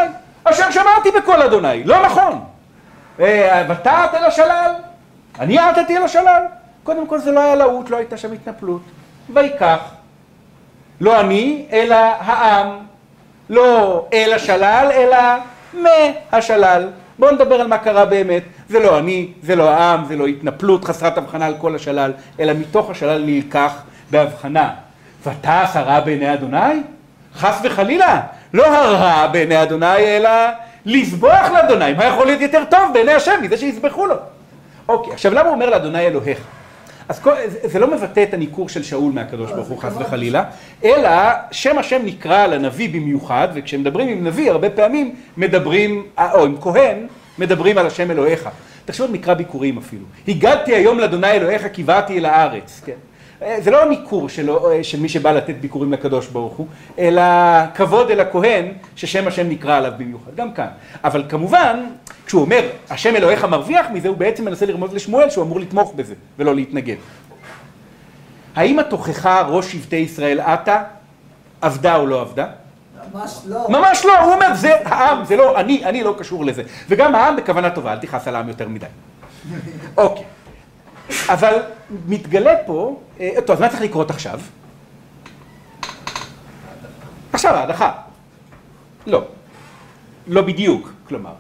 אשר 0.44 0.72
שמעתי 0.72 1.10
בקול 1.18 1.42
אדוני, 1.42 1.84
לא 1.84 2.06
נכון. 2.06 2.40
אה, 3.20 3.66
ותעת 3.70 4.14
אל 4.14 4.24
השלל? 4.26 4.72
אני 5.40 5.60
עטתי 5.60 5.98
אל 5.98 6.04
השלל? 6.04 6.44
קודם 6.84 7.08
כל 7.08 7.20
זה 7.20 7.32
לא 7.32 7.40
היה 7.40 7.56
להוט, 7.56 7.90
לא 7.90 7.98
הייתה 7.98 8.18
שם 8.18 8.32
התנפלות. 8.32 8.82
ויקח. 9.30 9.80
לא 11.02 11.20
אני, 11.20 11.66
אלא 11.72 11.96
העם. 11.96 12.78
לא 13.50 14.06
אל 14.14 14.34
השלל, 14.34 14.90
אלא 14.94 15.18
מהשלל. 15.74 16.88
בואו 17.20 17.32
נדבר 17.32 17.56
על 17.56 17.68
מה 17.68 17.78
קרה 17.78 18.06
באמת. 18.06 18.44
זה 18.70 18.80
לא 18.80 19.00
אני, 19.00 19.28
זה 19.44 19.56
לא 19.56 19.70
העם, 19.70 20.06
זה 20.06 20.16
לא 20.16 20.28
התנפלות 20.28 20.86
חסרת 20.86 21.18
הבחנה 21.18 21.46
על 21.46 21.56
כל 21.58 21.76
השלל, 21.76 22.12
אלא 22.40 22.54
מתוך 22.54 22.90
השלל 22.90 23.24
נלקח 23.26 23.74
בהבחנה. 24.12 24.70
ותעש 25.26 25.76
הרע 25.76 26.00
בעיני 26.00 26.34
אדוני? 26.34 26.82
חס 27.36 27.60
וחלילה, 27.64 28.22
לא 28.54 28.68
הרע 28.68 29.28
בעיני 29.28 29.64
אדוני, 29.64 29.98
אלא 29.98 30.30
לסבוח 30.86 31.52
לאדוני. 31.54 31.94
מה 31.94 32.06
יכול 32.06 32.26
להיות 32.26 32.42
יותר 32.42 32.64
טוב 32.70 32.94
בעיני 32.94 33.14
השם 33.14 33.40
מזה 33.42 33.58
שיסבחו 33.58 34.06
לו? 34.06 34.16
אוקיי, 34.88 35.14
עכשיו 35.14 35.34
למה 35.34 35.42
הוא 35.42 35.54
אומר 35.54 35.70
לאדוני 35.70 36.08
אלוהיך? 36.08 36.40
אז 37.12 37.20
כל, 37.20 37.32
זה, 37.48 37.60
זה 37.64 37.80
לא 37.80 37.92
מבטא 37.92 38.24
את 38.24 38.34
הניכור 38.34 38.70
של 38.70 38.84
שאול 38.84 39.12
מהקדוש 39.14 39.52
ברוך 39.52 39.68
הוא 39.68 39.78
חס 39.78 39.94
וחלילה, 40.00 40.44
אלא 40.84 41.10
שם 41.52 41.78
השם 41.78 42.02
נקרא 42.06 42.48
לנביא 42.48 42.90
במיוחד, 42.90 43.48
וכשמדברים 43.54 44.08
עם 44.08 44.28
נביא 44.28 44.52
הרבה 44.52 44.70
פעמים 44.70 45.16
מדברים, 45.38 46.06
או 46.34 46.46
עם 46.46 46.62
כהן, 46.62 47.08
מדברים 47.40 47.78
על 47.78 47.88
השם 47.88 48.12
אלוהיך. 48.12 48.50
תחשבו 48.86 49.06
על 49.06 49.12
מקרא 49.12 49.34
ביקורים 49.34 49.78
אפילו. 49.78 50.06
הגדתי 50.28 50.76
היום 50.76 51.00
לאדוני 51.00 51.32
אלוהיך 51.32 51.68
כי 51.74 51.84
באתי 51.84 52.18
אל 52.18 52.26
הארץ. 52.26 52.82
כן. 52.86 53.11
אה, 53.42 53.58
זה 53.62 53.72
לא 53.72 53.90
ניכור 53.90 54.30
שלו, 54.30 54.72
אה, 54.72 54.84
של 54.84 55.00
מי 55.00 55.10
שבא 55.10 55.32
לתת 55.32 55.56
ביקורים 55.62 55.94
לקדוש 55.94 56.28
ברוך 56.28 56.54
הוא, 56.54 56.68
אלא 57.00 57.22
כבוד 57.76 58.12
אל 58.12 58.20
הכהן 58.20 58.66
ששם 58.96 59.28
השם 59.28 59.50
נקרא 59.50 59.78
עליו 59.78 59.92
במיוחד, 59.98 60.36
גם 60.36 60.54
כאן. 60.54 60.68
אבל 61.04 61.24
כמובן, 61.30 61.86
כשהוא 62.26 62.42
אומר, 62.42 62.70
השם 62.90 63.16
אלוהיך 63.16 63.46
מרוויח 63.46 63.86
מזה, 63.94 64.08
הוא 64.08 64.18
בעצם 64.18 64.46
מנסה 64.46 64.66
לרמוז 64.66 64.94
לשמואל 64.94 65.30
שהוא 65.30 65.44
אמור 65.44 65.60
לתמוך 65.60 65.94
בזה, 65.96 66.14
ולא 66.40 66.56
להתנגד. 66.56 66.96
האם 68.56 68.80
התוכחה 68.80 69.42
ראש 69.42 69.72
שבטי 69.72 69.96
ישראל 69.96 70.40
עתה, 70.40 70.84
עבדה 71.62 71.96
או 71.96 72.06
לא 72.06 72.22
עבדה? 72.22 72.48
ממש 73.14 73.42
לא. 73.46 73.70
ממש 73.70 74.06
לא, 74.06 74.20
הוא 74.20 74.34
אומר, 74.34 74.56
זה 74.56 74.76
העם, 74.86 75.26
זה 75.26 75.36
לא, 75.36 75.60
אני, 75.60 75.86
אני 75.86 76.04
לא 76.04 76.16
קשור 76.18 76.46
לזה. 76.46 76.64
וגם 76.90 77.16
העם 77.16 77.36
בכוונה 77.36 77.70
טובה, 77.70 77.94
אל 77.94 77.98
תכעס 77.98 78.28
על 78.28 78.36
העם 78.36 78.48
יותר 78.48 78.68
מדי. 78.68 78.86
אוקיי. 79.98 80.24
אבל 81.30 81.62
מתגלה 82.08 82.54
פה, 82.66 83.00
אה, 83.20 83.30
טוב, 83.46 83.56
אז 83.56 83.62
מה 83.62 83.70
צריך 83.70 83.82
לקרות 83.82 84.10
עכשיו? 84.10 84.40
עכשיו 87.34 87.56
ההדחה. 87.56 87.92
לא. 89.08 89.24
לא 90.28 90.42
בדיוק, 90.42 90.92
כלומר. 91.08 91.34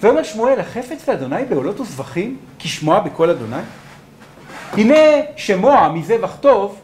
ואומר 0.00 0.22
שמואל, 0.22 0.60
החפץ 0.60 1.08
לאדוני 1.08 1.44
בעולות 1.44 1.80
וזבחים, 1.80 2.36
כשמוע 2.58 3.00
בקול 3.00 3.30
אדוני? 3.30 3.62
הנה 4.72 4.96
שמוע 5.36 5.88
מזבח 5.88 6.36
טוב, 6.40 6.80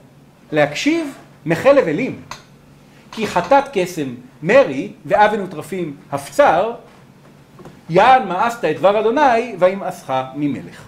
להקשיב 0.53 1.15
מחלב 1.47 1.89
אלים. 1.89 2.21
כי 3.13 3.27
חטאת 3.27 3.65
קסם 3.73 4.15
מרי, 4.43 4.93
ואבן 5.07 5.41
וטרפים 5.41 5.97
הפצר, 6.13 6.73
יען 7.91 8.29
מאסת 8.29 8.65
את 8.65 8.77
דבר 8.77 9.01
אדוני, 9.01 9.55
וימאסך 9.59 10.13
ממלך. 10.35 10.83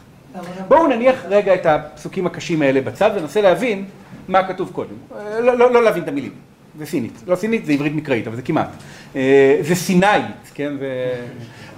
בואו 0.69 0.87
נניח 0.87 1.25
רגע 1.29 1.55
את 1.55 1.67
הפסוקים 1.67 2.27
הקשים 2.27 2.63
האלה 2.63 2.81
בצד 2.81 3.11
וננסה 3.17 3.41
להבין 3.41 3.85
מה 4.29 4.49
כתוב 4.49 4.71
קודם. 4.73 4.95
לא, 5.41 5.59
לא, 5.59 5.73
לא 5.73 5.85
להבין 5.85 6.03
את 6.03 6.09
המילים. 6.09 6.33
זה 6.79 6.87
סינית. 6.87 7.23
לא 7.27 7.37
סינית, 7.37 7.67
זה 7.67 7.73
עברית 7.73 7.95
מקראית, 7.95 8.27
אבל 8.27 8.37
זה 8.37 8.43
כמעט. 8.43 8.69
אה, 9.17 9.59
זה 9.61 9.75
סינאית, 9.75 10.51
כן? 10.55 10.73
זה, 10.79 11.15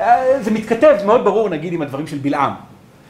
אה, 0.01 0.43
זה 0.43 0.51
מתכתב 0.51 0.97
מאוד 1.07 1.25
ברור, 1.25 1.49
נגיד, 1.49 1.73
עם 1.73 1.83
הדברים 1.83 2.07
של 2.07 2.19
בלעם. 2.19 2.53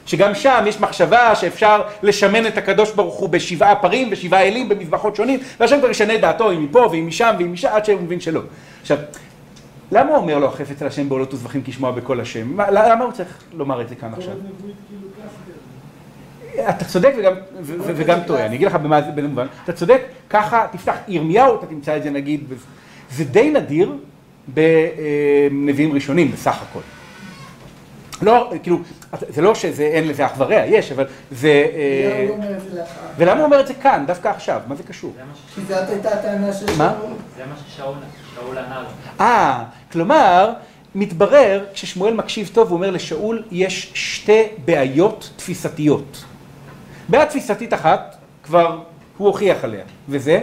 שגם 0.06 0.34
שם 0.34 0.64
יש 0.66 0.80
מחשבה 0.80 1.34
שאפשר 1.34 1.82
לשמן 2.02 2.46
את 2.46 2.58
הקדוש 2.58 2.92
ברוך 2.92 3.14
הוא 3.14 3.28
בשבעה 3.28 3.76
פרים 3.76 4.08
ושבעה 4.10 4.42
אלים 4.42 4.68
במזבחות 4.68 5.16
שונים, 5.16 5.40
והשם 5.60 5.78
כבר 5.78 5.90
ישנה 5.90 6.14
את 6.14 6.20
דעתו 6.20 6.52
אם 6.52 6.64
מפה 6.64 6.88
ואם 6.92 7.06
משם 7.06 7.34
ואם 7.38 7.52
משם, 7.52 7.68
עד 7.72 7.84
שהוא 7.84 8.00
מבין 8.00 8.20
שלא. 8.20 8.40
עכשיו, 8.80 8.98
למה 9.92 10.16
אומר 10.16 10.38
לו 10.38 10.46
החפץ 10.46 10.82
על 10.82 10.88
השם 10.88 11.08
בעולות 11.08 11.34
וזבחים 11.34 11.62
כשמוע 11.64 11.90
בקול 11.90 12.20
השם? 12.20 12.56
מה- 12.56 12.70
למה 12.70 13.04
הוא 13.04 13.12
צריך 13.12 13.28
לומר 13.52 13.80
את 13.80 13.88
זה 13.88 13.94
כאן 13.94 14.12
עכשיו? 14.14 14.34
אתה 16.68 16.84
צודק 16.84 17.14
וגם, 17.84 18.18
טועה, 18.26 18.46
אני 18.46 18.56
אגיד 18.56 18.66
לך 18.66 18.74
במה 18.74 19.02
זה 19.02 19.10
בין 19.10 19.26
מובן, 19.26 19.46
אתה 19.64 19.72
צודק, 19.72 20.00
ככה 20.30 20.66
תפתח 20.72 20.94
ירמיהו, 21.08 21.54
אתה 21.58 21.66
תמצא 21.66 21.96
את 21.96 22.02
זה 22.02 22.10
נגיד, 22.10 22.44
זה 23.10 23.24
די 23.24 23.50
נדיר 23.50 23.92
בנביאים 24.48 25.92
ראשונים 25.92 26.32
בסך 26.32 26.62
הכל. 26.62 26.80
לא, 28.22 28.52
כאילו, 28.62 28.78
זה 29.28 29.42
לא 29.42 29.54
שזה 29.54 29.82
אין 29.82 30.08
לזה 30.08 30.26
אח 30.26 30.32
ורע, 30.38 30.66
יש, 30.66 30.92
אבל 30.92 31.06
זה... 31.30 31.66
אה, 31.74 32.26
לא 32.28 32.34
אומר 32.34 32.56
את 32.56 32.60
זה 32.60 32.78
לאחר. 32.78 33.00
ולמה 33.16 33.38
הוא 33.38 33.44
אומר 33.44 33.60
את 33.60 33.66
זה 33.66 33.74
כאן, 33.74 34.04
דווקא 34.06 34.28
עכשיו? 34.28 34.60
מה 34.66 34.74
זה 34.74 34.82
קשור? 34.82 35.12
מה 35.18 35.24
כי 35.54 35.60
זאת 35.68 35.88
הייתה 35.88 36.08
הטענה 36.08 36.52
של 36.52 36.66
מה? 36.78 36.94
שאול. 37.00 37.12
זה 37.36 37.42
מה 37.46 37.54
ששאול 37.68 37.94
שאול 38.34 38.58
ענה 38.58 38.80
לו. 38.82 38.88
אה, 39.20 39.64
כלומר, 39.92 40.52
מתברר, 40.94 41.64
כששמואל 41.74 42.14
מקשיב 42.14 42.50
טוב, 42.54 42.68
הוא 42.68 42.76
אומר 42.76 42.90
לשאול, 42.90 43.42
יש 43.50 43.90
שתי 43.94 44.42
בעיות 44.64 45.30
תפיסתיות. 45.36 46.24
בעיה 47.08 47.26
תפיסתית 47.26 47.74
אחת, 47.74 48.16
כבר 48.42 48.80
הוא 49.16 49.26
הוכיח 49.26 49.64
עליה, 49.64 49.84
וזה, 50.08 50.40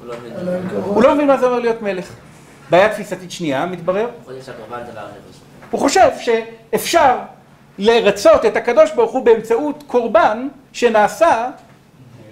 הוא 0.00 0.08
לא 0.08 0.14
מבין. 0.20 1.02
לא 1.02 1.14
מבין 1.14 1.26
מה 1.26 1.38
זה 1.38 1.46
אומר 1.46 1.58
להיות 1.58 1.82
מלך. 1.82 2.12
בעיה 2.70 2.88
תפיסתית 2.88 3.30
שנייה, 3.30 3.66
מתברר. 3.66 4.08
הוא 5.70 5.80
חושב 5.80 6.08
שאפשר 6.20 7.16
לרצות 7.78 8.46
את 8.46 8.56
הקדוש 8.56 8.90
ברוך 8.94 9.12
הוא 9.12 9.24
באמצעות 9.24 9.84
קורבן 9.86 10.48
שנעשה 10.72 11.50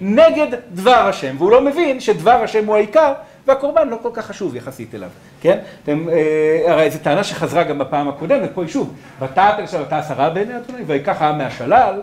נגד 0.01 0.47
דבר 0.71 0.91
השם, 0.91 1.35
והוא 1.37 1.51
לא 1.51 1.61
מבין 1.61 1.99
שדבר 1.99 2.31
השם 2.43 2.65
הוא 2.65 2.75
העיקר, 2.75 3.13
והקורבן 3.47 3.89
לא 3.89 3.97
כל 4.01 4.09
כך 4.13 4.25
חשוב 4.25 4.55
יחסית 4.55 4.95
אליו, 4.95 5.09
כן? 5.41 5.57
אתם, 5.83 6.09
אה, 6.09 6.71
הרי 6.71 6.91
זו 6.91 6.99
טענה 7.03 7.23
שחזרה 7.23 7.63
גם 7.63 7.79
בפעם 7.79 8.09
הקודמת, 8.09 8.49
פה 8.53 8.61
היא 8.61 8.69
שוב, 8.69 8.93
ותעת 9.21 9.59
אל 9.59 9.81
אתה 9.81 9.97
עשרה 9.97 10.29
בעיני 10.29 10.57
אדוני, 10.57 10.83
ויקח 10.87 11.21
העם 11.21 11.37
מהשלל, 11.37 12.01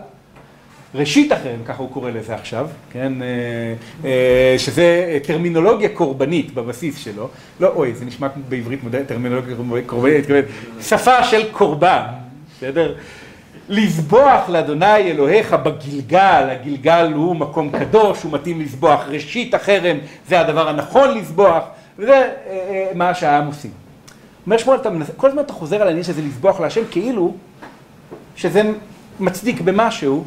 ראשית 0.95 1.31
החרם, 1.31 1.63
ככה 1.65 1.83
הוא 1.83 1.91
קורא 1.91 2.11
לזה 2.11 2.35
עכשיו, 2.35 2.67
כן, 2.91 3.13
אה, 3.21 3.27
אה, 4.05 4.55
שזה 4.57 5.19
טרמינולוגיה 5.23 5.89
קורבנית 5.89 6.53
בבסיס 6.53 6.97
שלו, 6.97 7.29
לא, 7.59 7.67
אוי, 7.67 7.93
זה 7.93 8.05
נשמע 8.05 8.27
בעברית 8.49 8.83
מודרנית, 8.83 9.07
טרמינולוגיה 9.07 9.55
קורבנית, 9.85 10.25
שפה 10.81 11.23
של 11.23 11.51
קורבן, 11.51 12.03
בסדר? 12.57 12.95
לזבוח 13.69 14.49
לאדוני 14.49 15.11
אלוהיך 15.11 15.53
בגלגל, 15.53 16.47
הגלגל 16.49 17.11
הוא 17.15 17.35
מקום 17.35 17.71
קדוש, 17.79 18.23
הוא 18.23 18.31
מתאים 18.31 18.61
לזבוח, 18.61 19.01
ראשית 19.07 19.53
החרם 19.53 19.97
זה 20.27 20.39
הדבר 20.39 20.69
הנכון 20.69 21.17
לזבוח, 21.17 21.63
וזה 21.99 22.11
אה, 22.11 22.29
אה, 22.47 22.91
מה 22.95 23.13
שהעם 23.13 23.47
עושים. 23.47 23.71
אומר 24.45 24.57
שמואל, 24.57 24.79
כל 25.17 25.27
הזמן 25.27 25.41
אתה 25.41 25.53
חוזר 25.53 25.81
על 25.81 25.87
העניין 25.87 26.03
שזה 26.03 26.21
לזבוח 26.21 26.59
להשם 26.59 26.81
כאילו 26.91 27.33
שזה 28.35 28.61
מצדיק 29.19 29.61
במשהו 29.61 30.23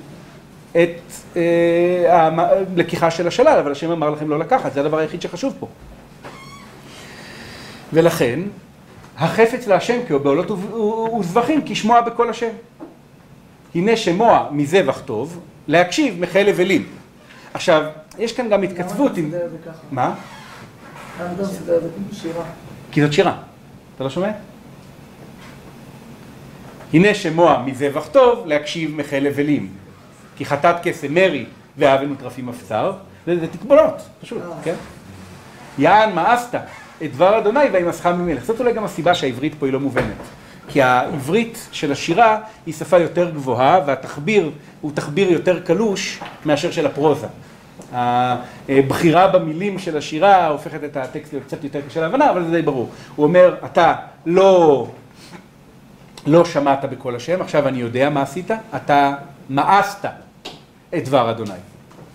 את 0.72 1.00
אה, 1.36 2.28
הלקיחה 2.76 3.10
של 3.10 3.28
השלל, 3.28 3.58
אבל 3.58 3.72
השם 3.72 3.90
אמר 3.90 4.10
לכם 4.10 4.30
לא 4.30 4.38
לקחת, 4.38 4.72
זה 4.72 4.80
הדבר 4.80 4.98
היחיד 4.98 5.22
שחשוב 5.22 5.54
פה. 5.60 5.66
ולכן, 7.92 8.40
החפץ 9.18 9.66
להשם 9.66 9.98
הוא 10.10 10.20
בעולות 10.20 10.50
וזבחים, 11.20 11.62
כי 11.62 11.74
שמוע 11.74 12.00
בקול 12.00 12.30
השם. 12.30 12.50
הנה 13.74 13.96
שמוע 13.96 14.48
מזבח 14.50 15.00
טוב, 15.04 15.40
להקשיב 15.68 16.20
מחלב 16.20 16.60
אלים. 16.60 16.86
עכשיו, 17.54 17.84
יש 18.18 18.32
כאן 18.32 18.48
גם 18.48 18.62
התכתבות 18.62 19.16
עם... 19.16 19.30
מה? 19.90 20.14
כי 22.92 23.02
זאת 23.02 23.12
שירה. 23.12 23.36
אתה 23.96 24.04
לא 24.04 24.10
שומע? 24.10 24.30
הנה 26.92 27.14
שמוע 27.14 27.62
מזבח 27.66 28.08
טוב, 28.12 28.46
להקשיב 28.46 28.96
מחלב 28.96 29.38
אלים. 29.38 29.68
כי 30.36 30.44
חטאת 30.44 30.76
קסם 30.82 31.14
מרי 31.14 31.46
ואבן 31.78 32.12
וטרפים 32.12 32.48
אפצר, 32.48 32.92
זה, 33.26 33.40
זה 33.40 33.46
תקבולות, 33.46 34.02
פשוט, 34.22 34.42
אה. 34.42 34.48
כן? 34.64 34.74
יען 35.78 36.14
מאסת 36.14 36.54
את 37.02 37.12
דבר 37.12 37.38
אדוני 37.38 37.64
וימסך 37.72 38.06
ממלך. 38.06 38.44
זאת 38.44 38.60
אולי 38.60 38.72
גם 38.72 38.84
הסיבה 38.84 39.14
שהעברית 39.14 39.54
פה 39.58 39.66
היא 39.66 39.72
לא 39.72 39.80
מובנת. 39.80 40.22
כי 40.68 40.82
העברית 40.82 41.68
של 41.72 41.92
השירה 41.92 42.38
היא 42.66 42.74
שפה 42.74 42.98
יותר 42.98 43.30
גבוהה 43.30 43.80
והתחביר 43.86 44.50
הוא 44.80 44.92
תחביר 44.94 45.32
יותר 45.32 45.60
קלוש 45.60 46.20
מאשר 46.44 46.70
של 46.70 46.86
הפרוזה. 46.86 47.26
הבחירה 48.68 49.28
במילים 49.28 49.78
של 49.78 49.96
השירה 49.96 50.46
הופכת 50.46 50.84
את 50.84 50.96
הטקסט 50.96 51.32
להיות 51.32 51.46
קצת 51.46 51.64
יותר 51.64 51.80
קשה 51.88 52.00
להבנה, 52.00 52.30
אבל 52.30 52.44
זה 52.44 52.50
די 52.50 52.62
ברור. 52.62 52.90
הוא 53.16 53.26
אומר, 53.26 53.54
אתה 53.64 53.94
לא, 54.26 54.86
לא 56.26 56.44
שמעת 56.44 56.84
בקול 56.84 57.16
השם, 57.16 57.40
עכשיו 57.40 57.68
אני 57.68 57.78
יודע 57.78 58.10
מה 58.10 58.22
עשית, 58.22 58.50
אתה 58.76 59.14
מאסת 59.50 60.08
את 60.96 61.04
דבר 61.04 61.30
אדוני. 61.30 61.50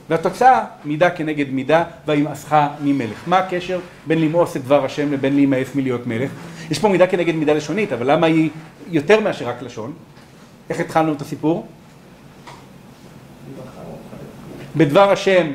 והתוצאה, 0.10 0.66
מידה 0.86 1.10
כנגד 1.10 1.50
מידה, 1.50 1.84
וימאסך 2.06 2.58
ממלך. 2.84 3.24
מה 3.28 3.38
הקשר 3.38 3.80
בין 4.08 4.22
למאוס 4.22 4.58
את 4.58 4.64
דבר 4.64 4.86
השם 4.86 5.12
לבין 5.12 5.36
להימאס 5.36 5.76
מלהיות 5.76 6.08
מלך? 6.08 6.32
יש 6.72 6.80
פה 6.80 6.89
מידה 6.89 7.07
כנגד 7.07 7.36
מידה 7.36 7.53
לשונית, 7.53 7.93
אבל 7.93 8.11
למה 8.11 8.28
היא 8.28 8.49
יותר 8.88 9.20
מאשר 9.20 9.49
רק 9.49 9.61
לשון? 9.61 9.93
איך 10.70 10.80
התחלנו 10.80 11.13
את 11.13 11.22
הסיפור? 11.22 11.67
בדבר 14.76 15.11
השם 15.11 15.51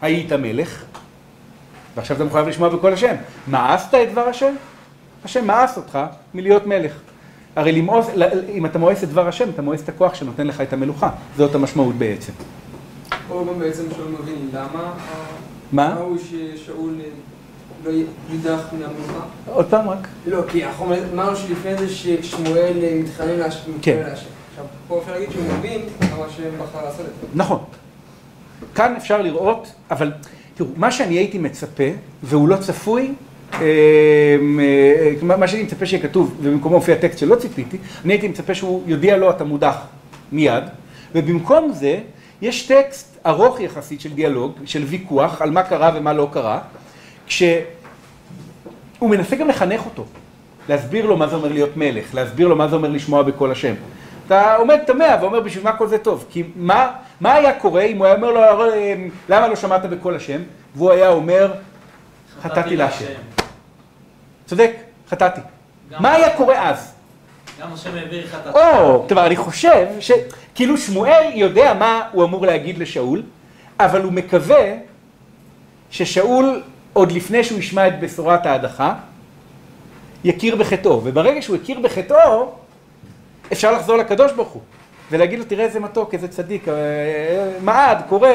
היית 0.00 0.32
מלך, 0.32 0.84
ועכשיו 1.96 2.16
אתה 2.16 2.24
מחויב 2.24 2.48
לשמוע 2.48 2.68
בקול 2.68 2.92
השם. 2.92 3.14
מאסת 3.48 3.94
את 3.94 4.12
דבר 4.12 4.28
השם? 4.28 4.54
השם 5.24 5.46
מאס 5.46 5.76
אותך 5.76 5.98
מלהיות 6.34 6.66
מלך. 6.66 6.92
הרי 7.56 7.72
למאוס, 7.72 8.06
אם 8.48 8.66
אתה 8.66 8.78
מואס 8.78 9.04
את 9.04 9.08
דבר 9.08 9.28
השם, 9.28 9.50
אתה 9.50 9.62
מואס 9.62 9.82
את 9.82 9.88
הכוח 9.88 10.14
שנותן 10.14 10.46
לך 10.46 10.60
את 10.60 10.72
המלוכה. 10.72 11.10
זאת 11.36 11.54
המשמעות 11.54 11.94
בעצם. 11.94 12.32
פה 13.28 13.46
גם 13.48 13.58
בעצם 13.58 13.82
שאול 13.96 14.08
מבין 14.20 14.48
למה 14.52 14.92
מה? 15.72 15.94
ראוי 15.98 16.18
ששאול 16.18 16.94
לא 17.86 17.90
יידח 18.30 18.60
מן 18.72 18.82
המלוכה? 18.82 19.26
עוד 19.46 19.66
פעם 19.66 19.88
רק. 19.88 20.08
לא, 20.26 20.42
כי 20.48 20.62
אמרנו 21.12 21.36
שלפני 21.36 21.76
זה 21.78 21.88
ששמואל 21.88 22.72
מתחנן 22.94 23.38
להשם. 23.38 23.70
כן. 23.82 24.02
עכשיו, 24.12 24.64
פה 24.88 25.00
אפשר 25.02 25.12
להגיד 25.12 25.30
שהוא 25.30 25.44
מבין 25.58 25.80
למה 26.02 26.24
השם 26.24 26.42
בחר 26.62 26.84
לעשות 26.84 27.00
את 27.00 27.06
זה. 27.20 27.26
נכון. 27.34 27.58
כאן 28.74 28.94
אפשר 28.96 29.22
לראות, 29.22 29.72
אבל 29.90 30.12
תראו, 30.54 30.68
מה 30.76 30.90
שאני 30.90 31.14
הייתי 31.14 31.38
מצפה, 31.38 31.84
והוא 32.22 32.48
לא 32.48 32.56
צפוי, 32.56 33.14
אה, 33.54 33.60
אה, 33.60 35.36
מה 35.36 35.48
שהייתי 35.48 35.66
מצפה 35.66 35.86
שיהיה 35.86 36.02
כתוב, 36.02 36.36
ובמקומו 36.42 36.76
מופיע 36.76 36.96
טקסט 36.96 37.18
שלא 37.18 37.36
ציפיתי, 37.36 37.76
אני 38.04 38.12
הייתי 38.12 38.28
מצפה 38.28 38.54
שהוא 38.54 38.82
יודיע 38.86 39.16
לו 39.16 39.30
אתה 39.30 39.44
מודח 39.44 39.76
מיד, 40.32 40.64
ובמקום 41.14 41.72
זה 41.72 41.98
יש 42.42 42.66
טקסט 42.66 43.18
ארוך 43.26 43.60
יחסית 43.60 44.00
של 44.00 44.12
דיאלוג, 44.12 44.52
של 44.64 44.82
ויכוח 44.82 45.42
על 45.42 45.50
מה 45.50 45.62
קרה 45.62 45.90
ומה 45.94 46.12
לא 46.12 46.28
קרה, 46.32 46.60
כשהוא 48.96 49.10
מנסה 49.10 49.36
גם 49.36 49.48
לחנך 49.48 49.84
אותו, 49.84 50.04
להסביר 50.68 51.06
לו 51.06 51.16
מה 51.16 51.26
זה 51.26 51.36
אומר 51.36 51.48
להיות 51.52 51.76
מלך, 51.76 52.14
להסביר 52.14 52.48
לו 52.48 52.56
מה 52.56 52.68
זה 52.68 52.76
אומר 52.76 52.88
לשמוע 52.88 53.22
בקול 53.22 53.50
השם. 53.50 53.74
אתה 54.26 54.54
עומד 54.54 54.78
תמה 54.86 55.04
ואומר 55.20 55.40
בשביל 55.40 55.64
מה 55.64 55.76
כל 55.76 55.86
זה 55.86 55.98
טוב, 55.98 56.26
כי 56.30 56.42
מה, 56.56 56.92
מה 57.20 57.34
היה 57.34 57.52
קורה 57.52 57.82
אם 57.82 57.98
הוא 57.98 58.06
היה 58.06 58.14
אומר 58.14 58.30
לו 58.30 58.40
"הרי, 58.40 59.08
למה 59.28 59.48
לא 59.48 59.56
שמעת 59.56 59.82
בקול 59.86 60.16
השם, 60.16 60.40
והוא 60.74 60.90
היה 60.90 61.08
אומר 61.08 61.52
חטאתי 62.42 62.76
להשם. 62.76 63.04
צודק, 64.46 64.72
חטאתי. 65.10 65.40
מה 66.00 66.12
היה 66.12 66.36
קורה 66.36 66.70
אז? 66.70 66.92
גם 67.60 67.72
השם 67.72 67.90
העביר 67.94 68.26
את 68.46 68.54
או, 68.54 69.04
כלומר, 69.08 69.26
אני 69.26 69.36
חושב 69.36 69.86
שכאילו 70.00 70.76
שמואל 70.78 71.22
יודע 71.34 71.74
מה 71.74 72.02
הוא 72.12 72.24
אמור 72.24 72.46
להגיד 72.46 72.78
לשאול, 72.78 73.22
אבל 73.80 74.02
הוא 74.02 74.12
מקווה 74.12 74.64
ששאול, 75.90 76.62
עוד 76.96 77.12
לפני 77.12 77.44
שהוא 77.44 77.58
ישמע 77.58 77.88
את 77.88 78.00
בשורת 78.00 78.46
ההדחה, 78.46 78.94
יכיר 80.24 80.56
בחטאו. 80.56 81.00
וברגע 81.04 81.42
שהוא 81.42 81.56
יכיר 81.56 81.80
בחטאו, 81.80 82.52
אפשר 83.52 83.72
לחזור 83.72 83.96
לקדוש 83.96 84.32
ברוך 84.32 84.48
הוא, 84.48 84.62
ולהגיד 85.10 85.38
לו, 85.38 85.44
תראה 85.44 85.64
איזה 85.64 85.80
מתוק, 85.80 86.14
איזה 86.14 86.28
צדיק, 86.28 86.68
אה, 86.68 86.74
מעד, 87.60 87.98
קורא, 88.08 88.28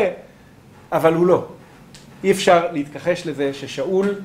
אבל 0.91 1.13
הוא 1.13 1.27
לא. 1.27 1.45
אי 2.23 2.31
אפשר 2.31 2.71
להתכחש 2.71 3.27
לזה 3.27 3.53
ששאול 3.53 4.15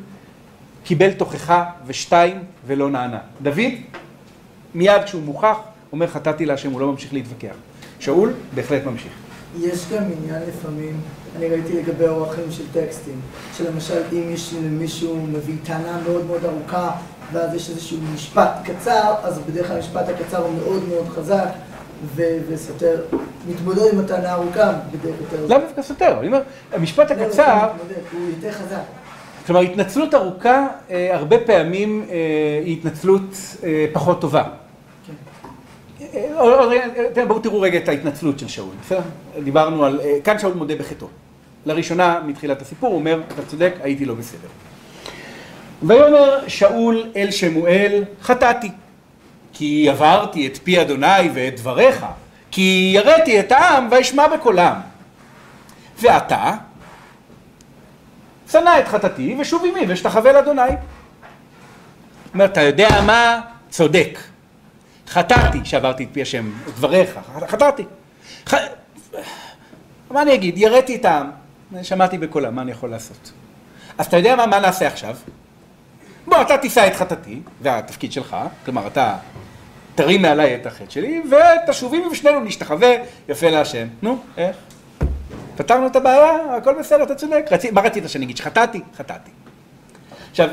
קיבל 0.84 1.12
תוכחה 1.12 1.64
ושתיים 1.87 2.45
ולא 2.66 2.91
נענה. 2.91 3.20
דוד, 3.43 3.72
מיד 4.74 5.05
כשהוא 5.05 5.22
מוכח, 5.22 5.57
אומר 5.93 6.07
חטאתי 6.07 6.47
להשם, 6.47 6.72
הוא 6.72 6.80
לא 6.80 6.93
ממשיך 6.93 7.12
להתווכח. 7.12 7.57
שאול 8.01 8.32
בהחלט 8.55 8.84
ממשיך. 8.84 9.12
יש 9.61 9.87
גם 9.93 10.03
עניין 10.03 10.43
לפעמים, 10.49 11.01
אני 11.37 11.49
ראיתי 11.49 11.72
לגבי 11.72 12.09
אורחים 12.09 12.45
של 12.51 12.62
טקסטים, 12.72 13.20
שלמשל 13.57 14.03
אם 14.12 14.30
יש 14.30 14.55
למישהו 14.55 15.16
מביא 15.16 15.57
טענה 15.64 16.01
מאוד 16.09 16.26
מאוד 16.26 16.45
ארוכה 16.45 16.91
ואז 17.32 17.55
יש 17.55 17.70
איזשהו 17.70 17.99
משפט 18.14 18.51
קצר, 18.64 19.14
אז 19.22 19.39
בדרך 19.39 19.66
כלל 19.66 19.76
המשפט 19.76 20.09
הקצר 20.09 20.39
הוא 20.39 20.55
מאוד 20.55 20.89
מאוד 20.89 21.09
חזק 21.09 21.49
וסותר, 22.16 23.03
מתמודד 23.49 23.93
עם 23.93 24.01
הטענה 24.01 24.32
הארוכה 24.32 24.72
בדרך 24.91 25.14
יותר... 25.20 25.47
למה 25.49 25.64
דווקא 25.64 25.82
סותר? 25.82 26.18
אני 26.18 26.26
אומר, 26.26 26.41
המשפט 26.72 27.11
הקצר, 27.11 27.68
הוא 28.12 28.28
יותר 28.37 28.53
חזק. 28.53 28.82
כלומר 29.47 29.61
התנצלות 29.61 30.14
ארוכה 30.14 30.66
אה, 30.91 31.16
הרבה 31.16 31.39
פעמים 31.39 32.07
אה, 32.11 32.16
היא 32.64 32.78
התנצלות 32.78 33.37
אה, 33.64 33.87
פחות 33.93 34.20
טובה. 34.20 34.43
תראה, 37.14 37.26
בואו 37.26 37.39
תראו 37.39 37.61
רגע 37.61 37.78
את 37.78 37.89
ההתנצלות 37.89 38.39
של 38.39 38.49
שאול, 38.49 38.74
בסדר? 38.82 39.01
דיברנו 39.45 39.84
על, 39.84 40.01
כאן 40.24 40.39
שאול 40.39 40.55
מודה 40.55 40.74
בחטאו. 40.76 41.07
לראשונה 41.67 42.21
מתחילת 42.27 42.62
הסיפור 42.62 42.91
הוא 42.91 42.99
אומר, 42.99 43.21
אתה 43.35 43.43
צודק, 43.47 43.75
הייתי 43.83 44.05
לא 44.05 44.14
בסדר. 44.14 44.49
ויאמר 45.83 46.49
שאול 46.49 47.11
אל 47.17 47.31
שמואל, 47.31 48.05
חטאתי, 48.23 48.71
כי 49.53 49.89
עברתי 49.91 50.47
את 50.47 50.57
פי 50.57 50.81
אדוני 50.81 51.31
ואת 51.35 51.57
דבריך, 51.57 52.07
כי 52.51 52.93
יראתי 52.95 53.41
את 53.41 53.53
העם 53.53 53.89
ואשמע 53.91 54.29
בקולם. 54.29 54.75
ועתה, 56.01 56.53
שנא 58.51 58.79
את 58.81 58.89
חטאתי 58.89 59.37
ושוב 59.41 59.64
עמי 59.64 59.87
ואשתחווה 59.87 60.33
לאדוני. 60.33 60.62
אומר, 62.35 62.45
אתה 62.45 62.62
יודע 62.62 62.89
מה? 63.07 63.41
צודק. 63.71 64.19
חטאתי 65.09 65.59
שעברתי 65.64 66.05
את 66.05 66.09
פי 66.12 66.23
השם, 66.23 66.51
את 66.69 66.75
דבריך, 66.75 67.19
חטאתי. 67.49 67.85
ח... 68.49 68.55
מה 70.11 70.23
אני 70.23 70.35
אגיד? 70.35 70.59
יראתי 70.59 70.97
את 70.97 71.05
העם, 71.05 71.31
שמעתי 71.83 72.19
בקולם, 72.19 72.55
מה 72.55 72.62
אני 72.62 72.71
יכול 72.71 72.91
לעשות? 72.91 73.33
אז 73.99 74.07
אתה 74.07 74.17
יודע 74.17 74.37
מה, 74.37 74.47
מה 74.47 74.61
נעשה 74.61 74.87
עכשיו? 74.87 75.17
בוא, 76.27 76.43
אתה 76.43 76.59
תישא 76.59 76.87
את 76.87 76.97
חטאתי, 76.97 77.41
זה 77.62 77.79
התפקיד 77.79 78.12
שלך, 78.12 78.37
כלומר, 78.64 78.87
אתה 78.87 79.17
תרים 79.95 80.23
מעליי 80.23 80.55
את 80.55 80.67
החטא 80.67 80.91
שלי, 80.91 81.23
ותשובי 81.67 82.01
ושנינו 82.12 82.41
נשתחווה 82.41 82.93
יפה 83.29 83.51
להשם. 83.51 83.87
נו, 84.03 84.19
איך? 84.37 84.57
פתרנו 85.57 85.87
את 85.87 85.97
הבעיה, 85.97 86.57
הכל 86.57 86.75
בסדר, 86.79 87.03
אתה 87.03 87.14
צודק. 87.14 87.47
רצי, 87.51 87.71
מה 87.71 87.81
רצית 87.81 88.05
שאני 88.07 88.25
אגיד? 88.25 88.37
שחטאתי? 88.37 88.81
חטאתי. 88.97 89.31
עכשיו, 90.31 90.49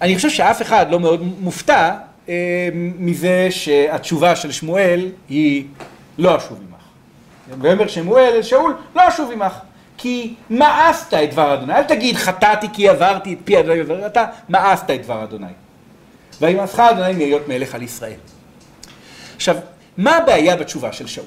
אני 0.00 0.16
חושב 0.16 0.30
שאף 0.30 0.62
אחד 0.62 0.90
לא 0.90 1.00
מאוד 1.00 1.22
מופתע 1.40 1.94
אה, 2.28 2.68
מזה 2.74 3.46
שהתשובה 3.50 4.36
של 4.36 4.52
שמואל 4.52 5.08
היא 5.28 5.66
לא 6.18 6.36
אשוב 6.36 6.60
עמך. 6.68 6.82
ויאמר 7.60 7.88
שמואל 7.88 8.32
אל 8.34 8.42
שאול, 8.42 8.76
לא 8.96 9.08
אשוב 9.08 9.30
עמך. 9.32 9.52
כי 10.02 10.34
מאסת 10.50 11.14
את 11.14 11.30
דבר 11.30 11.54
אדוני. 11.54 11.74
אל 11.74 11.82
תגיד 11.82 12.16
חטאתי 12.16 12.66
כי 12.72 12.88
עברתי 12.88 13.32
את 13.32 13.38
פי 13.44 13.60
אדוני, 13.60 14.06
אתה 14.06 14.24
מאסת 14.48 14.90
את 14.90 15.02
דבר 15.02 15.24
אדוני. 15.24 15.46
וימאסך 16.40 16.80
אדוני 16.80 17.12
מהיות 17.12 17.48
מלך 17.48 17.74
על 17.74 17.82
ישראל. 17.82 18.18
עכשיו, 19.36 19.56
מה 19.96 20.16
הבעיה 20.16 20.56
בתשובה 20.56 20.92
של 20.92 21.06
שאול? 21.06 21.26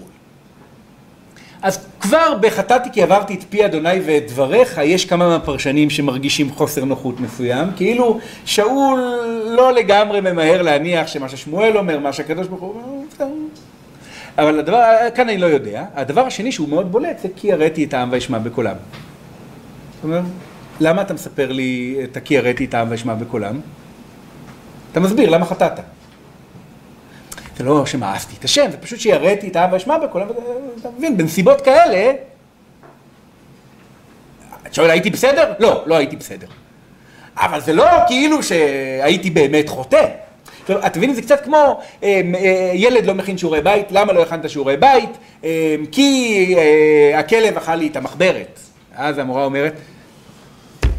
אז 1.62 1.88
כבר 2.00 2.38
בחטאתי 2.42 2.90
כי 2.94 3.04
עברתי 3.04 3.34
את 3.34 3.44
פי 3.50 3.66
אדוני 3.66 4.00
ואת 4.06 4.28
דבריך, 4.28 4.82
יש 4.84 5.06
כמה 5.06 5.28
מהפרשנים 5.28 5.90
שמרגישים 5.90 6.52
חוסר 6.52 6.86
נוחות 6.86 7.20
מסוים, 7.20 7.68
כאילו 7.76 8.20
שאול 8.46 9.00
לא 9.46 9.74
לגמרי 9.74 10.22
ממהר 10.22 10.62
להניח 10.62 11.08
שמה 11.08 11.30
ששמואל 11.30 11.78
אומר, 11.78 12.00
מה 12.00 12.14
שהקדוש 12.14 12.48
ברוך 12.48 12.62
הוא 12.62 12.82
אומר, 13.20 13.32
אבל 14.38 14.60
הדבר, 14.60 14.84
כאן 15.16 15.30
אני 15.30 15.38
לא 15.38 15.46
יודע. 15.46 15.86
הדבר 15.96 16.26
השני 16.26 16.52
שהוא 16.52 16.70
מאוד 16.70 16.92
בולט 16.92 17.20
זה 17.20 17.28
כי 17.36 17.54
הראתי 17.54 17.84
את 17.84 17.94
העם 17.94 18.10
ואשמע 18.12 18.38
בקולם. 18.38 18.76
זאת 19.96 20.04
אומרת, 20.04 20.24
למה 20.80 21.02
אתה 21.02 21.14
מספר 21.14 21.52
לי 21.52 22.00
את 22.04 22.18
הכי 22.18 22.38
הראתי 22.38 22.66
את 22.66 22.74
העם 22.74 22.88
ואשמע 22.92 23.14
בקולם? 23.14 23.60
אתה 24.92 25.00
מסביר 25.00 25.30
למה 25.30 25.46
חטאת. 25.46 25.80
זה 27.58 27.64
לא 27.64 27.86
שמאסתי 27.86 28.36
את 28.40 28.44
השם, 28.44 28.72
זה 28.72 28.78
פשוט 28.78 29.00
שיראתי 29.00 29.48
את 29.48 29.56
העם 29.56 29.74
ואשמע 29.74 29.98
בקולם, 29.98 30.28
אתה 30.82 30.90
מבין, 30.98 31.18
בנסיבות 31.18 31.62
כאלה, 31.62 32.12
את 34.68 34.74
שואל 34.74 34.90
הייתי 34.90 35.10
בסדר? 35.10 35.54
לא, 35.60 35.84
לא 35.86 35.96
הייתי 35.96 36.16
בסדר. 36.16 36.48
אבל 37.38 37.62
זה 37.62 37.74
לא 37.74 37.86
כאילו 38.08 38.44
שהייתי 38.44 39.30
באמת 39.30 39.70
חוטא. 39.70 40.06
עכשיו, 40.66 40.86
את 40.86 40.98
מבינים, 40.98 41.16
זה 41.16 41.22
קצת 41.22 41.44
כמו 41.44 41.80
אה, 42.04 42.22
אה, 42.36 42.72
ילד 42.74 43.06
לא 43.06 43.14
מכין 43.14 43.38
שיעורי 43.38 43.62
בית, 43.62 43.92
למה 43.92 44.14
לא 44.14 44.22
הכנת 44.22 44.50
שיעורי 44.50 44.78
בית? 44.78 45.10
אה, 45.44 45.76
כי 45.92 46.56
אה, 46.58 47.20
הכלב 47.20 47.58
אכל 47.58 47.76
לי 47.76 47.88
את 47.88 47.96
המחברת. 47.96 48.60
אז 48.96 49.18
המורה 49.18 49.46
אומרת, 49.46 49.74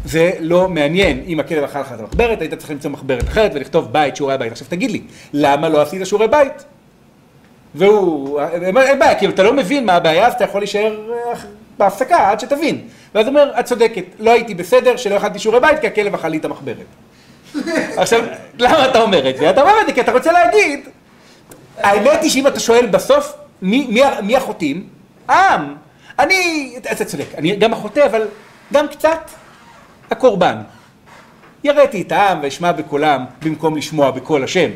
זה 0.05 0.31
לא 0.39 0.69
מעניין, 0.69 1.23
אם 1.27 1.39
הכלב 1.39 1.63
אכל 1.63 1.79
לך 1.79 1.91
את 1.95 1.99
המחברת, 1.99 2.41
היית 2.41 2.53
צריך 2.53 2.71
למצוא 2.71 2.91
מחברת 2.91 3.23
אחרת 3.23 3.51
ולכתוב 3.53 3.93
בית, 3.93 4.15
שיעורי 4.15 4.37
בית. 4.37 4.51
עכשיו 4.51 4.67
תגיד 4.69 4.91
לי, 4.91 5.01
למה 5.33 5.69
לא 5.69 5.81
עשית 5.81 6.05
שיעורי 6.05 6.27
בית? 6.27 6.63
והוא, 7.75 8.41
אין 8.41 8.99
בעיה, 8.99 9.19
אם 9.21 9.29
אתה 9.29 9.43
לא 9.43 9.53
מבין 9.53 9.85
מה 9.85 9.93
הבעיה, 9.93 10.27
אז 10.27 10.33
אתה 10.33 10.43
יכול 10.43 10.61
להישאר 10.61 11.11
אה, 11.11 11.39
בהפסקה 11.77 12.31
עד 12.31 12.39
שתבין. 12.39 12.81
ואז 13.15 13.27
הוא 13.27 13.29
אומר, 13.29 13.59
את 13.59 13.65
צודקת, 13.65 14.03
לא 14.19 14.31
הייתי 14.31 14.53
בסדר 14.53 14.97
שלא 14.97 15.15
הכנתי 15.15 15.39
שיעורי 15.39 15.59
בית, 15.59 15.79
כי 15.79 15.87
הכלב 15.87 16.13
אכל 16.13 16.27
לי 16.27 16.37
את 16.37 16.45
המחברת. 16.45 16.85
עכשיו, 17.97 18.23
למה 18.59 18.85
אתה 18.89 19.01
אומר 19.01 19.29
את 19.29 19.37
זה? 19.37 19.49
אתה 19.49 19.61
אומר 19.61 19.73
את 19.81 19.87
זה 19.87 19.93
כי 19.93 20.01
אתה 20.01 20.11
רוצה 20.11 20.31
להגיד, 20.31 20.89
האמת 21.77 22.21
היא 22.21 22.29
שאם 22.29 22.47
אתה 22.47 22.59
שואל 22.59 22.85
בסוף, 22.85 23.33
מי, 23.61 23.87
מי, 23.89 24.01
מי 24.23 24.35
החוטאים? 24.35 24.87
העם. 25.27 25.75
אני, 26.19 26.73
אתה 26.77 27.05
צודק, 27.05 27.25
אני 27.37 27.55
גם 27.55 27.73
החוטא, 27.73 28.05
אבל 28.05 28.27
גם 28.73 28.87
קצת 28.87 29.29
הקורבן. 30.11 30.57
יראתי 31.63 32.01
את 32.01 32.11
העם 32.11 32.39
ואשמע 32.41 32.71
בקולם 32.71 33.25
במקום 33.41 33.77
לשמוע 33.77 34.11
בקול 34.11 34.43
השם. 34.43 34.69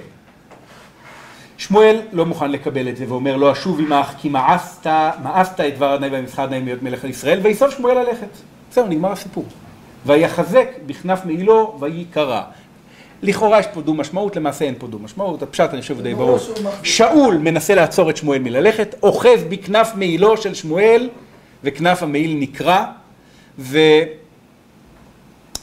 שמואל 1.57 2.01
לא 2.11 2.25
מוכן 2.25 2.51
לקבל 2.51 2.89
את 2.89 2.97
זה 2.97 3.05
ואומר 3.07 3.35
לא 3.35 3.51
אשוב 3.51 3.79
עמך 3.79 4.07
כי 4.17 4.29
מאסת, 4.29 4.87
מאסת 5.23 5.59
את 5.59 5.75
דבר 5.75 5.95
אדוני 5.95 6.07
והמסחר 6.07 6.43
אדוני 6.43 6.65
להיות 6.65 6.83
מלך 6.83 7.03
על 7.03 7.09
ישראל 7.09 7.39
ויסוף 7.43 7.77
שמואל 7.77 7.97
ללכת. 7.97 8.27
זהו, 8.71 8.87
נגמר 8.87 9.11
הסיפור. 9.11 9.45
ויחזק 10.05 10.67
בכנף 10.85 11.25
מעילו 11.25 11.77
ויקרא. 11.79 12.41
לכאורה 13.23 13.59
יש 13.59 13.65
פה 13.73 13.81
דו 13.81 13.93
משמעות, 13.93 14.35
למעשה 14.35 14.65
אין 14.65 14.75
פה 14.77 14.87
דו 14.87 14.99
משמעות, 14.99 15.43
הפשט 15.43 15.69
אני 15.73 15.81
חושב 15.81 16.01
די 16.01 16.15
ברור. 16.15 16.39
שאול 16.83 17.37
מנסה 17.37 17.75
לעצור 17.75 18.09
את 18.09 18.17
שמואל 18.17 18.39
מללכת, 18.39 18.95
אוחז 19.03 19.43
בכנף 19.49 19.91
מעילו 19.95 20.37
של 20.37 20.53
שמואל, 20.53 21.09
וכנף 21.63 22.03
המעיל 22.03 22.37
נקרע, 22.39 22.85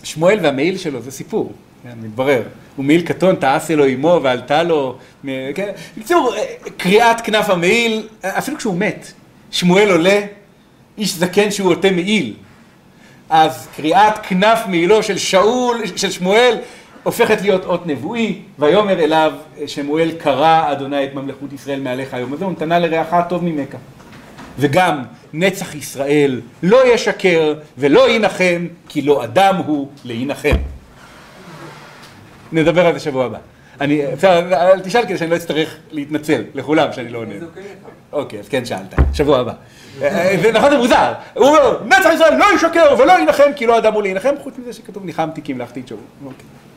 ושמואל 0.03 0.39
והמעיל 0.43 0.79
שלו 0.79 1.03
זה 1.03 1.11
סיפור, 1.11 1.53
כן, 1.83 1.93
מתברר. 2.03 2.43
הוא 2.77 2.85
מעיל 2.85 3.03
קטון, 3.03 3.35
תעש 3.35 3.71
אלו 3.71 3.85
עמו 3.85 4.21
ועלתה 4.23 4.63
לו, 4.63 4.97
כן, 5.55 5.73
בקיצור, 5.97 6.35
קריעת 6.77 7.21
כנף 7.21 7.51
המעיל, 7.51 8.09
אפילו 8.23 8.57
כשהוא 8.57 8.75
מת, 8.75 9.13
שמואל 9.51 9.91
עולה, 9.91 10.21
איש 10.99 11.15
זקן 11.15 11.51
שהוא 11.51 11.71
עוטה 11.71 11.91
מעיל. 11.91 12.35
אז 13.31 13.69
קריאת 13.77 14.19
כנף 14.23 14.59
מעילו 14.69 15.03
של 15.03 15.19
שאול, 15.19 15.83
של 15.97 16.11
שמואל, 16.11 16.57
הופכת 17.09 17.43
להיות 17.43 17.65
אות 17.65 17.87
נבואי, 17.87 18.39
ויאמר 18.59 19.01
אליו 19.01 19.33
שמואל 19.67 20.11
קרא 20.19 20.73
אדוני 20.73 21.05
את 21.05 21.15
ממלכות 21.15 21.53
ישראל 21.53 21.81
מעליך 21.81 22.15
היום 22.15 22.33
הזה, 22.33 22.47
ונתנה 22.47 22.79
לרעך 22.79 23.15
טוב 23.29 23.45
ממך. 23.45 23.77
וגם 24.59 25.03
נצח 25.33 25.75
ישראל 25.75 26.41
לא 26.63 26.95
ישקר 26.95 27.55
ולא 27.79 28.11
ינחם, 28.11 28.67
כי 28.89 29.03
לא 29.03 29.25
אדם 29.25 29.57
הוא 29.67 29.89
להנחם. 30.05 30.57
נדבר 32.53 32.87
על 32.87 32.95
זה 32.95 33.01
שבוע 33.01 33.25
הבא. 33.25 33.39
אני, 33.81 34.03
בסדר, 34.17 34.55
אל 34.55 34.81
תשאל 34.81 35.03
כדי 35.03 35.19
שאני 35.19 35.31
לא 35.31 35.37
אצטרך 35.37 35.77
להתנצל 35.91 36.43
לכולם 36.55 36.93
שאני 36.93 37.09
לא 37.09 37.19
עונה. 37.19 37.35
אוקיי, 38.13 38.39
אז 38.39 38.49
כן 38.49 38.65
שאלת, 38.65 38.95
שבוע 39.13 39.39
הבא. 39.39 39.53
זה 39.99 40.51
נכון, 40.55 40.71
זה 40.71 40.79
מוזר. 40.79 41.13
הוא 41.35 41.47
אומר, 41.47 41.79
נצח 41.87 42.11
ישראל 42.15 42.37
לא 42.37 42.47
ישקר 42.55 42.95
ולא 42.99 43.13
ינחם, 43.19 43.53
כי 43.57 43.67
לא 43.67 43.79
אדם 43.79 43.93
הוא 43.93 44.03
להנחם, 44.03 44.35
חוץ 44.43 44.55
מזה 44.59 44.73
שכתוב 44.73 45.05
ניחמתי 45.05 45.43
כי 45.43 45.53
המלכתי 45.53 45.81
את 45.81 45.89
שאול. 45.89 46.01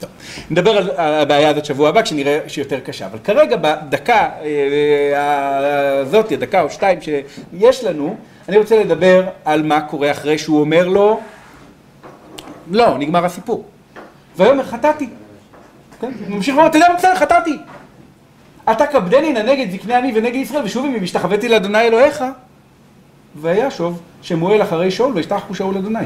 טוב. 0.02 0.10
נדבר 0.52 0.78
על 0.78 0.89
הבעיה 0.99 1.49
הזאת 1.49 1.66
שבוע 1.66 1.89
הבא, 1.89 2.02
כשנראה 2.02 2.39
שיותר 2.47 2.80
קשה. 2.80 3.06
אבל 3.06 3.20
כרגע, 3.24 3.58
בדקה 3.62 4.30
הזאת, 6.02 6.32
דקה 6.32 6.62
או 6.62 6.70
שתיים 6.70 6.99
שיש 7.02 7.84
לנו, 7.84 8.16
אני 8.49 8.58
רוצה 8.58 8.84
לדבר 8.84 9.24
על 9.45 9.64
מה 9.64 9.82
קורה 9.82 10.12
אחרי 10.12 10.38
שהוא 10.38 10.60
אומר 10.60 10.88
לו, 10.88 11.20
לא, 12.72 12.97
נגמר 12.97 13.26
הסיפור. 13.26 13.66
ויאמר 14.38 14.64
חטאתי. 14.64 15.10
כן? 16.02 16.12
ממשיך 16.28 16.56
ואומר, 16.56 16.70
אתה 16.70 16.78
יודע 16.78 16.89
מה 16.89 16.95
בסדר, 16.95 17.16
חטאתי. 17.16 17.58
אתה 18.72 18.88
כבדני 18.88 19.34
נגד 19.34 19.72
זקני 19.72 19.93
עמי 19.93 20.12
ונגד 20.16 20.36
ישראל, 20.36 20.64
ושוב 20.66 20.86
אם 20.86 21.04
השתחוויתי 21.04 21.49
לאדוני 21.49 21.82
אלוהיך, 21.82 22.24
וישוב 23.36 24.02
שמואל 24.22 24.62
אחרי 24.62 24.91
שאול 24.91 25.14
וישתחו 25.14 25.56
שאול 25.56 25.78
אדוני. 25.78 26.06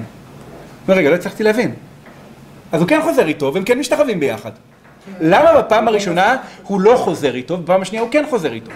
ורגע, 0.86 1.10
לא 1.10 1.16
הצלחתי 1.16 1.44
להבין. 1.44 1.74
אז 2.76 2.82
הוא 2.82 2.90
כן 2.90 3.02
חוזר 3.04 3.28
איתו, 3.28 3.54
והם 3.54 3.64
כן 3.64 3.80
משתחווים 3.80 4.20
ביחד. 4.20 4.52
למה 5.22 5.62
בפעם 5.62 5.88
הראשונה 5.88 6.38
הוא 6.64 6.82
לא 6.82 6.96
חוזר 6.98 7.36
איתו, 7.36 7.54
ובפעם 7.54 7.82
השנייה 7.82 8.02
הוא 8.04 8.12
כן 8.12 8.26
חוזר 8.30 8.54
איתו? 8.54 8.72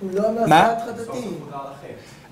הוא 0.00 0.10
לא 0.14 0.22
מה? 0.32 0.46
מעשה 0.46 0.72
את 0.72 1.00
חטאתי. 1.00 1.28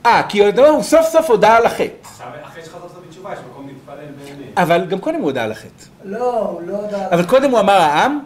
אה, 0.06 0.22
כי 0.28 0.44
הוא 0.44 0.66
הוא 0.66 0.82
סוף 0.82 1.06
סוף 1.08 1.30
הודה 1.30 1.56
על 1.56 1.66
החטא. 1.66 1.84
עכשיו, 2.02 2.26
אחרי 2.42 2.62
שחזרת 2.62 2.90
בתשובה, 3.08 3.32
יש 3.32 3.38
מקום 3.50 3.66
להתפלל 3.66 3.94
באמת. 3.96 4.58
אבל 4.58 4.84
גם 4.84 4.98
קודם 4.98 5.16
הוא 5.16 5.24
הודה 5.24 5.44
על 5.44 5.52
החטא. 5.52 5.84
לא, 6.04 6.40
הוא 6.40 6.62
לא 6.66 6.72
יודע... 6.72 7.08
אבל 7.10 7.24
קודם 7.24 7.50
הוא 7.50 7.60
אמר 7.60 7.80
העם, 7.80 8.20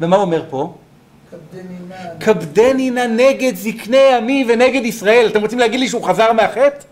ומה 0.00 0.16
הוא 0.16 0.22
אומר 0.22 0.42
פה? 0.50 0.74
כבדני 1.30 1.76
נא. 1.88 1.96
כבדני 2.20 2.90
נא 2.90 3.06
נגד 3.06 3.56
זקני 3.56 4.14
עמי 4.14 4.46
ונגד 4.48 4.84
ישראל. 4.84 5.26
אתם 5.30 5.40
רוצים 5.40 5.58
להגיד 5.58 5.80
לי 5.80 5.88
שהוא 5.88 6.04
חזר 6.04 6.32
מהחטא? 6.32 6.84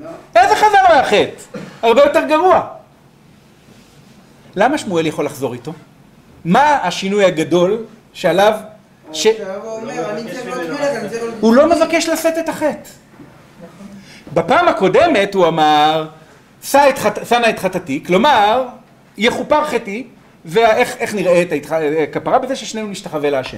לא. 0.00 0.08
איזה 0.36 0.54
חזר 0.54 0.94
מהחטא? 0.94 1.58
הרבה 1.82 2.04
יותר 2.04 2.24
גרוע. 2.28 2.66
למה 4.56 4.78
שמואל 4.78 5.06
יכול 5.06 5.24
לחזור 5.24 5.52
איתו? 5.52 5.72
מה 6.44 6.78
השינוי 6.82 7.24
הגדול 7.24 7.84
שעליו... 8.12 8.52
ש... 9.12 9.26
הוא 11.40 11.54
לא 11.54 11.66
מבקש 11.76 12.08
לשאת 12.08 12.38
את 12.38 12.48
החטא. 12.48 12.88
בפעם 14.34 14.68
הקודמת 14.68 15.34
הוא 15.34 15.46
אמר, 15.46 16.08
"שא 16.62 16.88
את 17.48 17.58
חטאתי, 17.58 18.02
כלומר, 18.06 18.66
יכופר 19.16 19.64
חטאי, 19.64 20.04
ואיך 20.44 20.96
ההתח- 21.52 21.72
הכפרה 22.02 22.38
בזה 22.38 22.56
ששנינו 22.56 22.88
נשתחווה 22.88 23.30
להשם. 23.30 23.56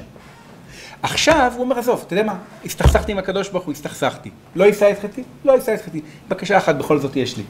עכשיו 1.03 1.53
הוא 1.57 1.63
אומר, 1.65 1.79
עזוב, 1.79 2.05
אתה 2.07 2.13
יודע 2.15 2.23
מה, 2.25 2.35
הסתכסכתי 2.65 3.13
עם 3.13 3.19
הקדוש 3.19 3.49
ברוך 3.49 3.65
הוא, 3.65 3.73
הסתכסכתי. 3.73 4.31
לא 4.57 4.65
יישא 4.65 4.91
את 4.91 4.99
חטאי? 5.03 5.23
לא 5.45 5.53
יישא 5.53 5.75
את 5.75 5.83
חטאי. 5.83 6.01
בקשה 6.29 6.57
אחת 6.57 6.75
בכל 6.75 6.99
זאת 6.99 7.17
יש 7.17 7.37
לי. 7.37 7.43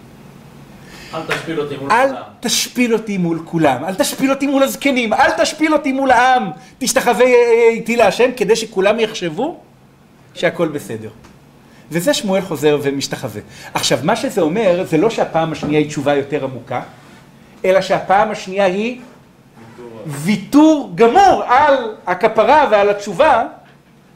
אל 1.15 1.21
תשפיל 1.27 1.61
אותי 1.61 1.77
מול 1.77 1.91
אל 1.91 2.09
כולם. 2.09 2.23
תשפיל 2.41 2.93
אותי 2.95 3.19
מול 3.19 3.43
כולם, 3.45 3.85
אל 3.85 3.95
תשפיל 3.95 4.31
אותי 4.31 4.47
מול 4.47 4.63
הזקנים, 4.63 5.13
אל 5.13 5.31
תשפיל 5.31 5.73
אותי 5.73 5.93
מול 5.93 6.11
העם, 6.11 6.51
תשתחווה 6.79 7.25
אה, 7.25 7.69
איתי 7.71 7.97
להשם 7.97 8.31
כדי 8.37 8.57
שכולם 8.57 9.01
יחשבו 9.01 9.59
שהכל 10.35 10.69
בסדר. 10.69 11.09
וזה 11.91 12.15
שמואל 12.15 12.41
חוזר 12.41 12.79
ומשתחווה. 12.83 13.41
עכשיו, 13.75 13.99
מה 14.03 14.17
שזה 14.17 14.41
אומר, 14.41 14.85
זה 14.85 14.97
לא 14.97 15.11
שהפעם 15.11 15.53
השנייה 15.53 15.79
היא 15.79 15.89
תשובה 15.89 16.15
יותר 16.15 16.45
עמוקה, 16.45 16.83
אלא 17.65 17.81
שהפעם 17.81 18.31
השנייה 18.31 18.65
היא 18.65 19.01
ויתור 20.07 20.93
גמור 20.95 21.43
על 21.47 21.95
הכפרה 22.07 22.69
ועל 22.71 22.89
התשובה 22.89 23.45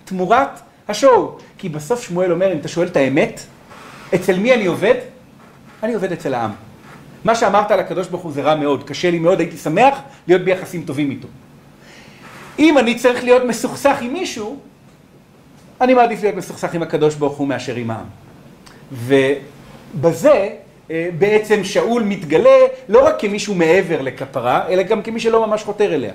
תמורת 0.05 0.61
השואו. 0.89 1.39
כי 1.59 1.69
בסוף 1.69 2.03
שמואל 2.03 2.33
אומר, 2.33 2.53
אם 2.53 2.59
אתה 2.59 2.69
שואל 2.69 2.87
את 2.87 2.97
האמת, 2.97 3.41
אצל 4.15 4.39
מי 4.39 4.55
אני 4.55 4.67
עובד? 4.67 4.95
אני 5.83 5.95
עובד 5.95 6.13
אצל 6.13 6.35
העם. 6.35 6.70
מה 7.25 7.35
שאמרת 7.35 7.71
על 7.71 7.81
הקדוש 7.81 8.09
ברוך 8.09 8.23
הוא 8.23 8.33
זה 8.33 8.43
רע 8.43 8.55
מאוד, 8.55 8.85
קשה 8.85 9.11
לי 9.11 9.19
מאוד, 9.19 9.41
הייתי 9.41 9.57
שמח 9.57 9.99
להיות 10.29 10.43
ביחסים 10.43 10.83
טובים 10.83 11.11
איתו. 11.11 11.29
אם 12.59 12.79
אני 12.79 12.95
צריך 12.95 13.25
להיות 13.25 13.45
מסוכסך 13.45 13.97
עם 14.01 14.13
מישהו, 14.13 14.57
אני 15.81 15.95
מעדיף 15.95 16.23
להיות 16.23 16.37
מסוכסך 16.37 16.75
עם 16.75 16.83
הקדוש 16.83 17.15
ברוך 17.15 17.37
הוא 17.37 17.49
מאשר 17.49 17.75
עם 17.75 17.91
העם. 17.91 18.07
ובזה 18.93 20.49
אה, 20.91 21.09
בעצם 21.19 21.65
שאול 21.65 22.03
מתגלה 22.03 22.59
לא 22.89 23.07
רק 23.07 23.21
כמישהו 23.21 23.55
מעבר 23.55 24.03
לכפרה, 24.03 24.69
אלא 24.69 24.83
גם 24.83 25.03
כמי 25.03 25.21
שלא 25.21 25.47
ממש 25.47 25.63
חותר 25.63 25.95
אליה. 25.95 26.13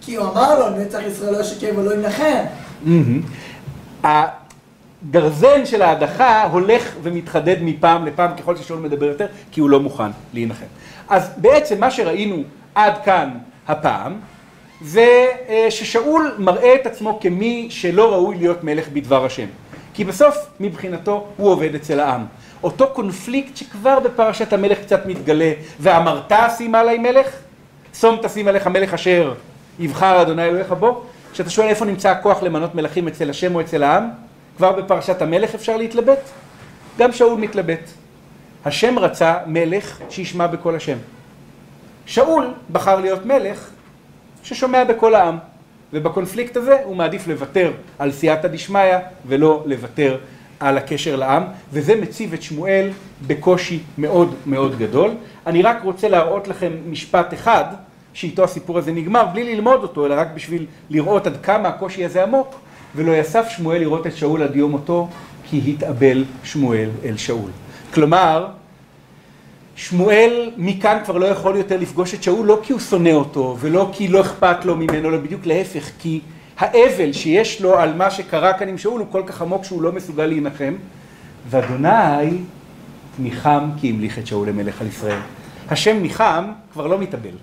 כי 0.00 0.16
הוא 0.16 0.26
אמר 0.28 0.58
לו, 0.58 0.78
נצח 0.78 0.98
ישראל 1.06 1.32
לא 1.32 1.40
ישקר 1.40 1.70
ולא 1.76 1.94
ינחם. 1.94 2.44
הגרזן 5.08 5.66
של 5.66 5.82
ההדחה 5.82 6.44
הולך 6.44 6.94
ומתחדד 7.02 7.56
מפעם 7.60 8.06
לפעם 8.06 8.30
ככל 8.36 8.56
ששאול 8.56 8.78
מדבר 8.78 9.06
יותר, 9.06 9.26
כי 9.52 9.60
הוא 9.60 9.70
לא 9.70 9.80
מוכן 9.80 10.10
להינחם. 10.34 10.66
אז 11.08 11.30
בעצם 11.36 11.80
מה 11.80 11.90
שראינו 11.90 12.42
עד 12.74 12.94
כאן 13.04 13.30
הפעם, 13.68 14.16
זה 14.80 15.26
אה, 15.48 15.66
ששאול 15.70 16.34
מראה 16.38 16.74
את 16.74 16.86
עצמו 16.86 17.18
כמי 17.20 17.66
שלא 17.70 18.12
ראוי 18.12 18.36
להיות 18.36 18.64
מלך 18.64 18.88
בדבר 18.88 19.24
השם. 19.24 19.46
כי 19.94 20.04
בסוף, 20.04 20.36
מבחינתו, 20.60 21.26
הוא 21.36 21.50
עובד 21.50 21.74
אצל 21.74 22.00
העם. 22.00 22.24
אותו 22.62 22.86
קונפליקט 22.92 23.56
שכבר 23.56 24.00
בפרשת 24.00 24.52
המלך 24.52 24.78
קצת 24.78 25.06
מתגלה, 25.06 25.52
ואמרת 25.80 26.32
שים 26.56 26.74
עלי 26.74 26.98
מלך, 26.98 27.28
שום 27.94 28.16
תשים 28.22 28.48
עליך 28.48 28.66
מלך 28.66 28.94
אשר 28.94 29.34
יבחר 29.78 30.22
אדוני 30.22 30.44
אלוהיך 30.44 30.72
בו, 30.72 31.02
כשאתה 31.32 31.50
שואל 31.50 31.68
איפה 31.68 31.84
נמצא 31.84 32.10
הכוח 32.10 32.42
למנות 32.42 32.74
מלכים 32.74 33.08
אצל 33.08 33.30
השם 33.30 33.54
או 33.54 33.60
אצל 33.60 33.82
העם, 33.82 34.10
כבר 34.56 34.72
בפרשת 34.72 35.22
המלך 35.22 35.54
אפשר 35.54 35.76
להתלבט? 35.76 36.20
גם 36.98 37.12
שאול 37.12 37.40
מתלבט. 37.40 37.90
השם 38.64 38.98
רצה 38.98 39.36
מלך 39.46 40.00
שישמע 40.10 40.46
בקול 40.46 40.76
השם. 40.76 40.98
שאול 42.06 42.54
בחר 42.72 43.00
להיות 43.00 43.26
מלך 43.26 43.70
ששומע 44.42 44.84
בקול 44.84 45.14
העם, 45.14 45.38
ובקונפליקט 45.92 46.56
הזה 46.56 46.76
הוא 46.84 46.96
מעדיף 46.96 47.28
לוותר 47.28 47.72
על 47.98 48.12
סייעתא 48.12 48.48
דשמיא 48.48 48.96
ולא 49.26 49.62
לוותר 49.66 50.18
על 50.60 50.78
הקשר 50.78 51.16
לעם, 51.16 51.42
וזה 51.72 51.96
מציב 51.96 52.32
את 52.32 52.42
שמואל 52.42 52.90
בקושי 53.26 53.82
מאוד 53.98 54.34
מאוד 54.46 54.78
גדול. 54.78 55.10
אני 55.46 55.62
רק 55.62 55.82
רוצה 55.82 56.08
להראות 56.08 56.48
לכם 56.48 56.72
משפט 56.86 57.34
אחד, 57.34 57.64
שאיתו 58.14 58.44
הסיפור 58.44 58.78
הזה 58.78 58.92
נגמר, 58.92 59.26
בלי 59.26 59.54
ללמוד 59.54 59.82
אותו, 59.82 60.06
אלא 60.06 60.14
רק 60.14 60.28
בשביל 60.34 60.66
לראות 60.90 61.26
עד 61.26 61.36
כמה 61.42 61.68
הקושי 61.68 62.04
הזה 62.04 62.22
עמוק, 62.22 62.54
ולא 62.96 63.12
יסף 63.12 63.48
שמואל 63.48 63.80
לראות 63.80 64.06
את 64.06 64.16
שאול 64.16 64.42
עד 64.42 64.56
יום 64.56 64.70
מותו, 64.70 65.08
כי 65.44 65.60
התאבל 65.66 66.24
שמואל 66.44 66.88
אל 67.04 67.16
שאול. 67.16 67.50
כלומר, 67.94 68.46
שמואל 69.76 70.50
מכאן 70.56 70.98
כבר 71.04 71.18
לא 71.18 71.26
יכול 71.26 71.56
יותר 71.56 71.76
לפגוש 71.76 72.14
את 72.14 72.22
שאול, 72.22 72.46
לא 72.46 72.60
כי 72.62 72.72
הוא 72.72 72.80
שונא 72.80 73.10
אותו, 73.10 73.56
ולא 73.60 73.90
כי 73.92 74.08
לא 74.08 74.20
אכפת 74.20 74.64
לו 74.64 74.76
ממנו, 74.76 75.08
אלא 75.08 75.18
בדיוק 75.18 75.46
להפך, 75.46 75.90
כי 75.98 76.20
האבל 76.58 77.12
שיש 77.12 77.60
לו 77.60 77.78
על 77.78 77.94
מה 77.94 78.10
שקרה 78.10 78.52
כאן 78.52 78.68
עם 78.68 78.78
שאול 78.78 79.00
הוא 79.00 79.08
כל 79.10 79.22
כך 79.26 79.42
עמוק 79.42 79.64
שהוא 79.64 79.82
לא 79.82 79.92
מסוגל 79.92 80.26
להינחם, 80.26 80.74
ואדוני 81.50 82.38
ניחם 83.18 83.70
כי 83.80 83.90
המליך 83.90 84.18
את 84.18 84.26
שאול 84.26 84.48
למלך 84.48 84.80
על 84.80 84.86
ישראל. 84.86 85.18
השם 85.68 85.96
ניחם 86.02 86.44
כבר 86.72 86.86
לא 86.86 86.98
מתאבל. 86.98 87.36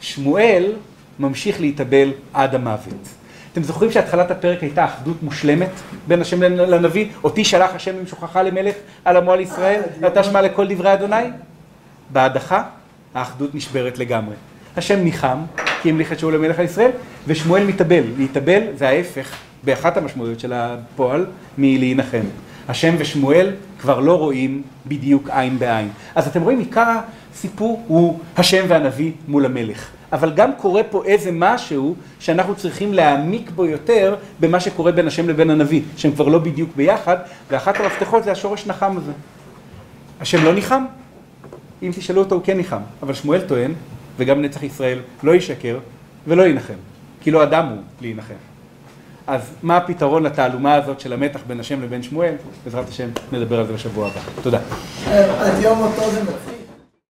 שמואל 0.00 0.72
ממשיך 1.18 1.60
להתאבל 1.60 2.12
עד 2.32 2.54
המוות. 2.54 3.08
אתם 3.56 3.64
זוכרים 3.64 3.92
שהתחלת 3.92 4.30
הפרק 4.30 4.62
הייתה 4.62 4.84
אחדות 4.84 5.22
מושלמת 5.22 5.70
בין 6.08 6.20
השם 6.20 6.42
לנביא? 6.42 7.06
אותי 7.24 7.44
שלח 7.44 7.70
השם 7.74 7.94
עם 8.00 8.06
שוכחה 8.06 8.42
למלך 8.42 8.74
על 9.04 9.16
עמו 9.16 9.32
על 9.32 9.40
ישראל, 9.40 9.80
ואתה 10.00 10.24
שמע 10.24 10.42
לכל 10.42 10.66
דברי 10.68 10.92
אדוני? 10.92 11.16
בהדחה 12.12 12.62
האחדות 13.14 13.54
נשברת 13.54 13.98
לגמרי. 13.98 14.34
השם 14.76 15.04
ניחם, 15.04 15.38
כי 15.82 15.90
המליך 15.90 16.12
את 16.12 16.18
שאול 16.18 16.34
למלך 16.34 16.58
על 16.58 16.64
ישראל, 16.64 16.90
ושמואל 17.26 17.64
מתאבל. 17.64 18.02
להתאבל 18.18 18.62
זה 18.74 18.88
ההפך, 18.88 19.36
באחת 19.64 19.96
המשמעויות 19.96 20.40
של 20.40 20.52
הפועל, 20.52 21.26
מלהינחם. 21.58 22.24
השם 22.68 22.94
ושמואל 22.98 23.52
כבר 23.80 24.00
לא 24.00 24.18
רואים 24.18 24.62
בדיוק 24.86 25.30
עין 25.30 25.58
בעין. 25.58 25.88
אז 26.14 26.26
אתם 26.26 26.42
רואים, 26.42 26.58
עיקר 26.58 26.98
הסיפור 27.36 27.84
הוא 27.86 28.18
השם 28.36 28.64
והנביא 28.68 29.12
מול 29.28 29.44
המלך. 29.44 29.90
אבל 30.12 30.32
גם 30.32 30.50
קורה 30.56 30.82
פה 30.82 31.04
איזה 31.04 31.30
משהו 31.32 31.94
שאנחנו 32.18 32.56
צריכים 32.56 32.94
להעמיק 32.94 33.50
בו 33.50 33.66
יותר 33.66 34.16
במה 34.40 34.60
שקורה 34.60 34.92
בין 34.92 35.06
השם 35.06 35.28
לבין 35.28 35.50
הנביא, 35.50 35.82
שהם 35.96 36.12
כבר 36.12 36.28
לא 36.28 36.38
בדיוק 36.38 36.70
ביחד, 36.76 37.16
ואחת 37.50 37.80
המפתחות 37.80 38.24
זה 38.24 38.32
השורש 38.32 38.66
נחם 38.66 38.96
הזה. 38.96 39.12
השם 40.20 40.44
לא 40.44 40.54
ניחם? 40.54 40.84
אם 41.82 41.90
תשאלו 41.96 42.22
אותו 42.22 42.34
הוא 42.34 42.42
כן 42.44 42.56
ניחם, 42.56 42.80
אבל 43.02 43.14
שמואל 43.14 43.40
טוען, 43.40 43.72
וגם 44.16 44.42
נצח 44.42 44.62
ישראל 44.62 44.98
לא 45.22 45.34
ישקר 45.34 45.78
ולא 46.26 46.46
ינחם, 46.46 46.74
כי 47.20 47.30
לא 47.30 47.42
אדם 47.42 47.66
הוא 47.66 47.78
להינחם. 48.00 48.34
אז 49.26 49.40
מה 49.62 49.76
הפתרון 49.76 50.22
לתעלומה 50.22 50.74
הזאת 50.74 51.00
של 51.00 51.12
המתח 51.12 51.40
בין 51.46 51.60
השם 51.60 51.82
לבין 51.82 52.02
שמואל? 52.02 52.34
בעזרת 52.64 52.88
השם 52.88 53.08
נדבר 53.32 53.60
על 53.60 53.66
זה 53.66 53.72
בשבוע 53.72 54.06
הבא. 54.06 54.20
תודה. 54.42 54.58
עד 55.40 55.62
יום 55.62 55.78
מותו 55.78 56.10
זה. 56.10 56.55